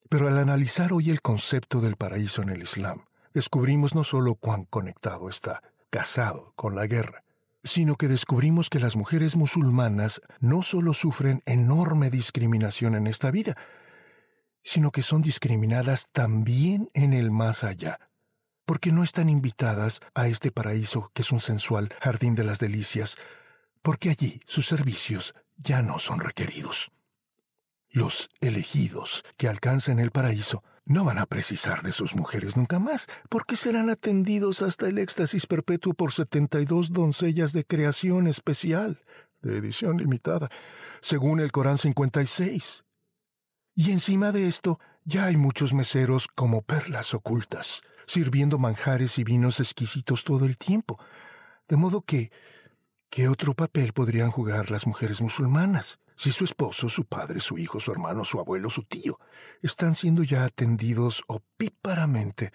Pero 0.09 0.29
al 0.29 0.39
analizar 0.39 0.93
hoy 0.93 1.11
el 1.11 1.21
concepto 1.21 1.81
del 1.81 1.97
paraíso 1.97 2.43
en 2.43 2.51
el 2.51 2.63
Islam, 2.63 3.07
descubrimos 3.35 3.97
no 3.97 4.05
solo 4.05 4.37
cuán 4.37 4.67
conectado 4.67 5.29
está, 5.29 5.65
casado 5.91 6.53
con 6.55 6.77
la 6.77 6.87
guerra, 6.87 7.25
sino 7.71 7.97
que 7.97 8.09
descubrimos 8.09 8.71
que 8.71 8.81
las 8.81 8.97
mujeres 8.97 9.37
musulmanas 9.37 10.21
no 10.41 10.63
solo 10.63 10.95
sufren 10.95 11.43
enorme 11.47 12.11
discriminación 12.11 12.95
en 12.95 13.07
esta 13.07 13.31
vida, 13.31 13.57
sino 14.63 14.91
que 14.91 15.03
son 15.03 15.23
discriminadas 15.23 16.09
también 16.13 16.91
en 16.95 17.15
el 17.15 17.31
más 17.31 17.65
allá, 17.65 18.01
porque 18.65 18.93
no 18.93 19.03
están 19.05 19.29
invitadas 19.29 20.01
a 20.15 20.29
este 20.29 20.51
paraíso 20.51 21.11
que 21.15 21.23
es 21.23 21.33
un 21.33 21.41
sensual 21.41 21.91
jardín 22.01 22.35
de 22.35 22.45
las 22.45 22.59
delicias, 22.59 23.17
porque 23.83 24.11
allí 24.11 24.41
sus 24.47 24.67
servicios 24.67 25.35
ya 25.57 25.83
no 25.83 25.99
son 25.99 26.21
requeridos. 26.21 26.91
Los 27.91 28.29
elegidos 28.41 29.25
que 29.37 29.49
alcancen 29.49 29.99
el 29.99 30.11
paraíso 30.11 30.63
no 30.89 31.05
van 31.05 31.19
a 31.19 31.27
precisar 31.27 31.83
de 31.83 31.93
sus 31.93 32.17
mujeres 32.17 32.57
nunca 32.57 32.79
más, 32.79 33.09
porque 33.29 33.57
serán 33.57 33.91
atendidos 33.91 34.63
hasta 34.63 34.89
el 34.89 34.97
éxtasis 34.97 35.47
perpetuo 35.47 35.93
por 35.93 36.13
72 36.13 36.93
doncellas 36.93 37.53
de 37.53 37.65
creación 37.65 38.27
especial, 38.27 39.05
de 39.43 39.59
edición 39.59 39.99
limitada, 39.99 40.49
según 41.03 41.41
el 41.41 41.53
Corán 41.53 41.77
56. 41.77 42.85
Y 43.75 43.93
encima 43.93 44.33
de 44.33 44.49
esto, 44.49 44.81
ya 45.05 45.27
hay 45.27 45.37
muchos 45.37 45.75
meseros 45.75 46.27
como 46.27 46.63
perlas 46.63 47.13
ocultas, 47.13 47.83
sirviendo 48.07 48.59
manjares 48.59 49.19
y 49.19 49.25
vinos 49.25 49.61
exquisitos 49.61 50.25
todo 50.25 50.47
el 50.47 50.57
tiempo. 50.57 50.99
De 51.69 51.77
modo 51.77 52.01
que, 52.01 52.33
¿qué 53.11 53.29
otro 53.29 53.55
papel 53.55 53.93
podrían 53.93 54.31
jugar 54.31 54.71
las 54.71 54.87
mujeres 54.87 55.21
musulmanas? 55.21 56.01
Si 56.17 56.33
su 56.33 56.45
esposo, 56.45 56.89
su 56.89 57.05
padre, 57.05 57.41
su 57.41 57.59
hijo, 57.59 57.79
su 57.79 57.93
hermano, 57.93 58.25
su 58.25 58.41
abuelo, 58.41 58.71
su 58.71 58.83
tío 58.83 59.21
están 59.63 59.95
siendo 59.95 60.25
ya 60.25 60.45
atendidos 60.45 61.23
opíparamente 61.29 62.53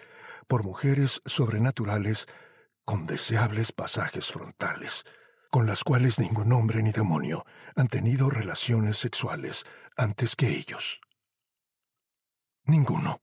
por 0.47 0.65
mujeres 0.65 1.21
sobrenaturales 1.25 2.27
con 2.83 3.05
deseables 3.05 3.71
pasajes 3.71 4.31
frontales, 4.31 5.05
con 5.49 5.65
las 5.65 5.83
cuales 5.83 6.19
ningún 6.19 6.51
hombre 6.51 6.83
ni 6.83 6.91
demonio 6.91 7.45
han 7.75 7.87
tenido 7.87 8.29
relaciones 8.29 8.97
sexuales 8.97 9.65
antes 9.95 10.35
que 10.35 10.49
ellos. 10.49 10.99
Ninguno. 12.65 13.21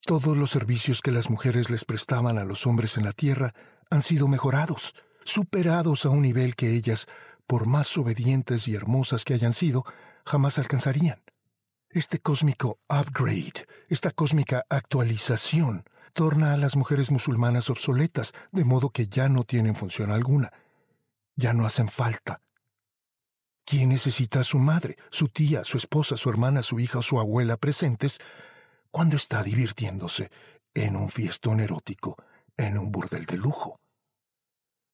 Todos 0.00 0.36
los 0.36 0.50
servicios 0.50 1.02
que 1.02 1.12
las 1.12 1.30
mujeres 1.30 1.70
les 1.70 1.84
prestaban 1.84 2.38
a 2.38 2.44
los 2.44 2.66
hombres 2.66 2.96
en 2.96 3.04
la 3.04 3.12
tierra 3.12 3.54
han 3.90 4.02
sido 4.02 4.28
mejorados, 4.28 4.94
superados 5.24 6.04
a 6.04 6.10
un 6.10 6.22
nivel 6.22 6.56
que 6.56 6.74
ellas, 6.74 7.06
por 7.46 7.66
más 7.66 7.96
obedientes 7.96 8.68
y 8.68 8.74
hermosas 8.74 9.24
que 9.24 9.34
hayan 9.34 9.52
sido, 9.52 9.84
jamás 10.24 10.58
alcanzarían. 10.58 11.22
Este 11.88 12.20
cósmico 12.20 12.78
upgrade, 12.88 13.66
esta 13.88 14.12
cósmica 14.12 14.64
actualización, 14.68 15.84
torna 16.12 16.52
a 16.52 16.56
las 16.56 16.76
mujeres 16.76 17.10
musulmanas 17.10 17.70
obsoletas, 17.70 18.32
de 18.52 18.64
modo 18.64 18.90
que 18.90 19.06
ya 19.06 19.28
no 19.28 19.44
tienen 19.44 19.74
función 19.74 20.10
alguna. 20.10 20.52
Ya 21.36 21.52
no 21.52 21.66
hacen 21.66 21.88
falta. 21.88 22.42
¿Quién 23.64 23.88
necesita 23.88 24.40
a 24.40 24.44
su 24.44 24.58
madre, 24.58 24.96
su 25.10 25.28
tía, 25.28 25.64
su 25.64 25.78
esposa, 25.78 26.16
su 26.16 26.28
hermana, 26.28 26.62
su 26.62 26.80
hija 26.80 26.98
o 26.98 27.02
su 27.02 27.18
abuela 27.20 27.56
presentes 27.56 28.18
cuando 28.90 29.16
está 29.16 29.42
divirtiéndose 29.42 30.30
en 30.74 30.96
un 30.96 31.10
fiestón 31.10 31.60
erótico, 31.60 32.16
en 32.56 32.78
un 32.78 32.90
burdel 32.90 33.26
de 33.26 33.36
lujo. 33.36 33.79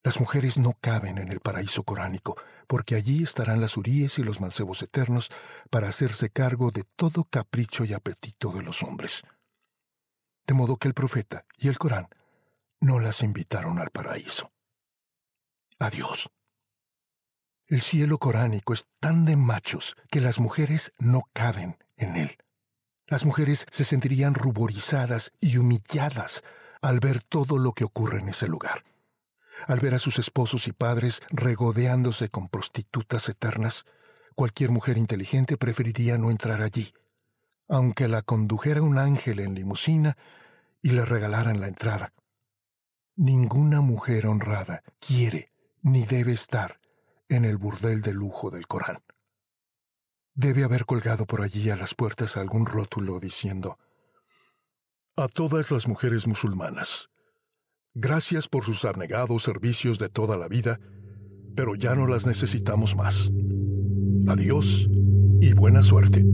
Las 0.07 0.21
mujeres 0.21 0.57
no 0.57 0.75
caben 0.81 1.19
en 1.19 1.33
el 1.33 1.41
paraíso 1.41 1.83
coránico, 1.83 2.37
porque 2.69 2.95
allí 2.95 3.25
estarán 3.25 3.61
las 3.61 3.77
uríes 3.77 4.21
y 4.21 4.23
los 4.23 4.41
mancebos 4.41 4.81
eternos 4.83 5.33
para 5.69 5.89
hacerse 5.89 6.31
cargo 6.31 6.71
de 6.71 6.85
todo 6.95 7.25
capricho 7.25 7.85
y 7.85 7.93
apetito 7.93 8.53
de 8.53 8.63
los 8.63 8.85
hombres. 8.85 9.25
De 10.47 10.55
modo 10.55 10.77
que 10.77 10.87
el 10.87 10.95
profeta 10.95 11.45
y 11.59 11.67
el 11.67 11.77
Corán 11.77 12.07
no 12.79 13.01
las 13.01 13.25
invitaron 13.25 13.81
al 13.81 13.91
paraíso. 13.91 14.53
Adiós. 15.81 16.31
El 17.67 17.83
cielo 17.83 18.19
coránico 18.19 18.75
es 18.75 18.87
tan 19.01 19.25
de 19.25 19.35
machos 19.35 19.97
que 20.09 20.21
las 20.21 20.39
mujeres 20.39 20.93
no 20.99 21.23
caben 21.33 21.79
en 21.97 22.15
él. 22.15 22.39
Las 23.09 23.25
mujeres 23.25 23.67
se 23.73 23.83
sentirían 23.83 24.35
ruborizadas 24.35 25.33
y 25.41 25.57
humilladas 25.57 26.45
al 26.81 27.01
ver 27.01 27.25
todo 27.25 27.59
lo 27.59 27.73
que 27.73 27.83
ocurre 27.83 28.21
en 28.21 28.29
ese 28.29 28.47
lugar. 28.47 28.85
Al 29.67 29.81
ver 29.81 29.95
a 29.95 29.99
sus 29.99 30.19
esposos 30.19 30.69
y 30.69 30.73
padres 30.73 31.23
regodeándose 31.31 32.29
con 32.29 32.49
prostitutas 32.49 33.29
eternas, 33.29 33.85
cualquier 34.35 34.71
mujer 34.71 34.99
inteligente 34.99 35.57
preferiría 35.57 36.19
no 36.19 36.31
entrar 36.31 36.63
allí, 36.63 36.93
aunque 37.69 38.07
la 38.07 38.23
condujera 38.23 38.83
un 38.83 38.99
ángel 38.99 39.41
en 39.41 39.55
limusina 39.55 40.17
y 40.83 40.91
le 40.91 41.05
regalaran 41.05 41.61
la 41.61 41.69
entrada. 41.69 42.13
Ninguna 43.17 43.81
mujer 43.81 44.27
honrada 44.27 44.83
quiere 45.01 45.53
ni 45.83 46.05
debe 46.05 46.33
estar 46.33 46.81
en 47.29 47.45
el 47.45 47.57
burdel 47.57 48.03
de 48.03 48.13
lujo 48.13 48.51
del 48.51 48.67
Corán. 48.67 49.03
Debe 50.35 50.65
haber 50.65 50.85
colgado 50.85 51.27
por 51.27 51.41
allí 51.41 51.71
a 51.71 51.77
las 51.77 51.95
puertas 51.95 52.37
algún 52.37 52.67
rótulo 52.67 53.19
diciendo 53.21 53.79
A 55.17 55.29
todas 55.29 55.71
las 55.71 55.89
mujeres 55.89 56.27
musulmanas, 56.27 57.09
gracias 57.97 58.47
por 58.47 58.63
sus 58.63 58.85
abnegados 58.85 59.43
servicios 59.43 59.99
de 59.99 60.11
toda 60.11 60.37
la 60.37 60.49
vida, 60.49 60.79
pero 61.57 61.75
ya 61.75 61.95
no 61.95 62.07
las 62.07 62.27
necesitamos 62.27 62.95
más. 62.95 63.31
Adiós 64.29 64.89
y 65.41 65.55
buena 65.55 65.83
suerte. 65.83 66.25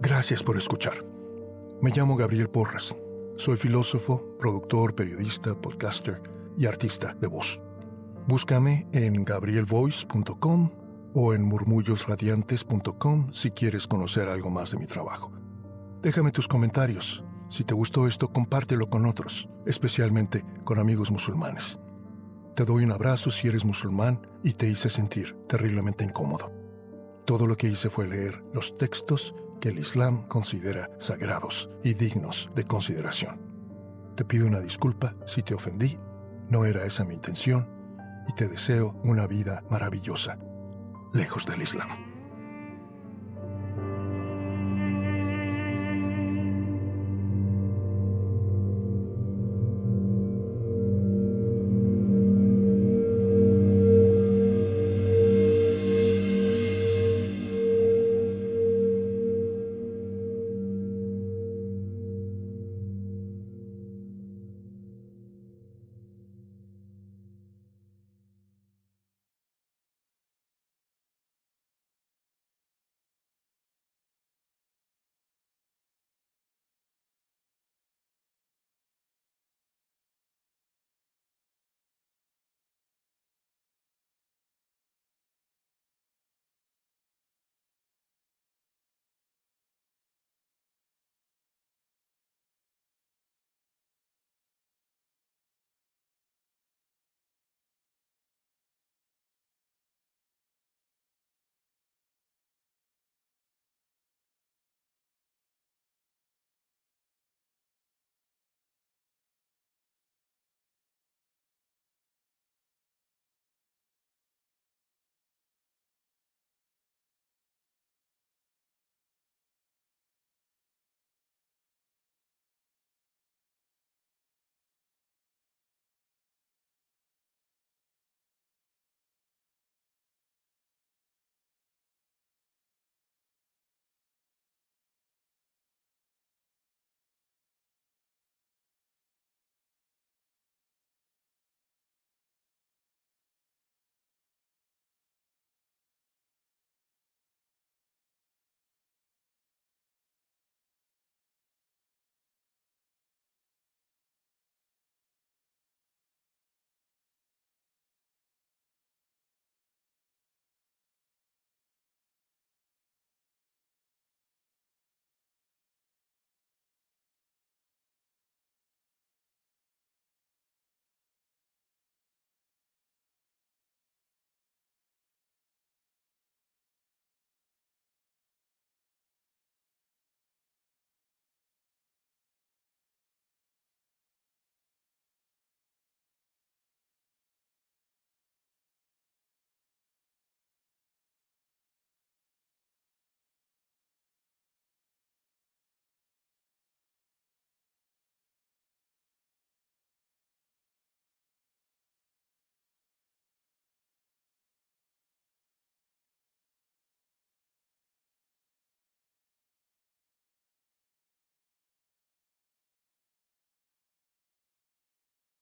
Gracias 0.00 0.42
por 0.42 0.56
escuchar. 0.56 1.04
Me 1.80 1.90
llamo 1.90 2.16
Gabriel 2.16 2.48
Porras. 2.48 2.94
Soy 3.36 3.56
filósofo, 3.56 4.36
productor, 4.40 4.94
periodista, 4.94 5.54
podcaster 5.54 6.20
y 6.58 6.66
artista 6.66 7.14
de 7.14 7.26
voz. 7.26 7.60
Búscame 8.26 8.88
en 8.92 9.22
gabrielvoice.com 9.22 10.70
o 11.12 11.34
en 11.34 11.42
murmullosradiantes.com 11.42 13.32
si 13.32 13.50
quieres 13.50 13.86
conocer 13.86 14.30
algo 14.30 14.48
más 14.48 14.70
de 14.70 14.78
mi 14.78 14.86
trabajo. 14.86 15.30
Déjame 16.00 16.30
tus 16.32 16.48
comentarios. 16.48 17.22
Si 17.50 17.64
te 17.64 17.74
gustó 17.74 18.06
esto, 18.06 18.32
compártelo 18.32 18.88
con 18.88 19.04
otros, 19.04 19.50
especialmente 19.66 20.42
con 20.64 20.78
amigos 20.78 21.10
musulmanes. 21.10 21.78
Te 22.56 22.64
doy 22.64 22.84
un 22.84 22.92
abrazo 22.92 23.30
si 23.30 23.48
eres 23.48 23.66
musulmán 23.66 24.26
y 24.42 24.54
te 24.54 24.68
hice 24.68 24.88
sentir 24.88 25.36
terriblemente 25.46 26.02
incómodo. 26.02 26.50
Todo 27.26 27.46
lo 27.46 27.56
que 27.56 27.68
hice 27.68 27.90
fue 27.90 28.08
leer 28.08 28.42
los 28.54 28.78
textos 28.78 29.34
que 29.60 29.68
el 29.68 29.78
Islam 29.78 30.26
considera 30.28 30.88
sagrados 30.98 31.68
y 31.82 31.92
dignos 31.92 32.50
de 32.54 32.64
consideración. 32.64 33.38
Te 34.16 34.24
pido 34.24 34.46
una 34.46 34.60
disculpa 34.60 35.14
si 35.26 35.42
te 35.42 35.52
ofendí, 35.52 35.98
no 36.48 36.64
era 36.64 36.84
esa 36.86 37.04
mi 37.04 37.14
intención, 37.14 37.68
y 38.28 38.32
te 38.32 38.48
deseo 38.48 39.00
una 39.04 39.26
vida 39.26 39.62
maravillosa, 39.70 40.38
lejos 41.12 41.46
del 41.46 41.62
Islam. 41.62 42.13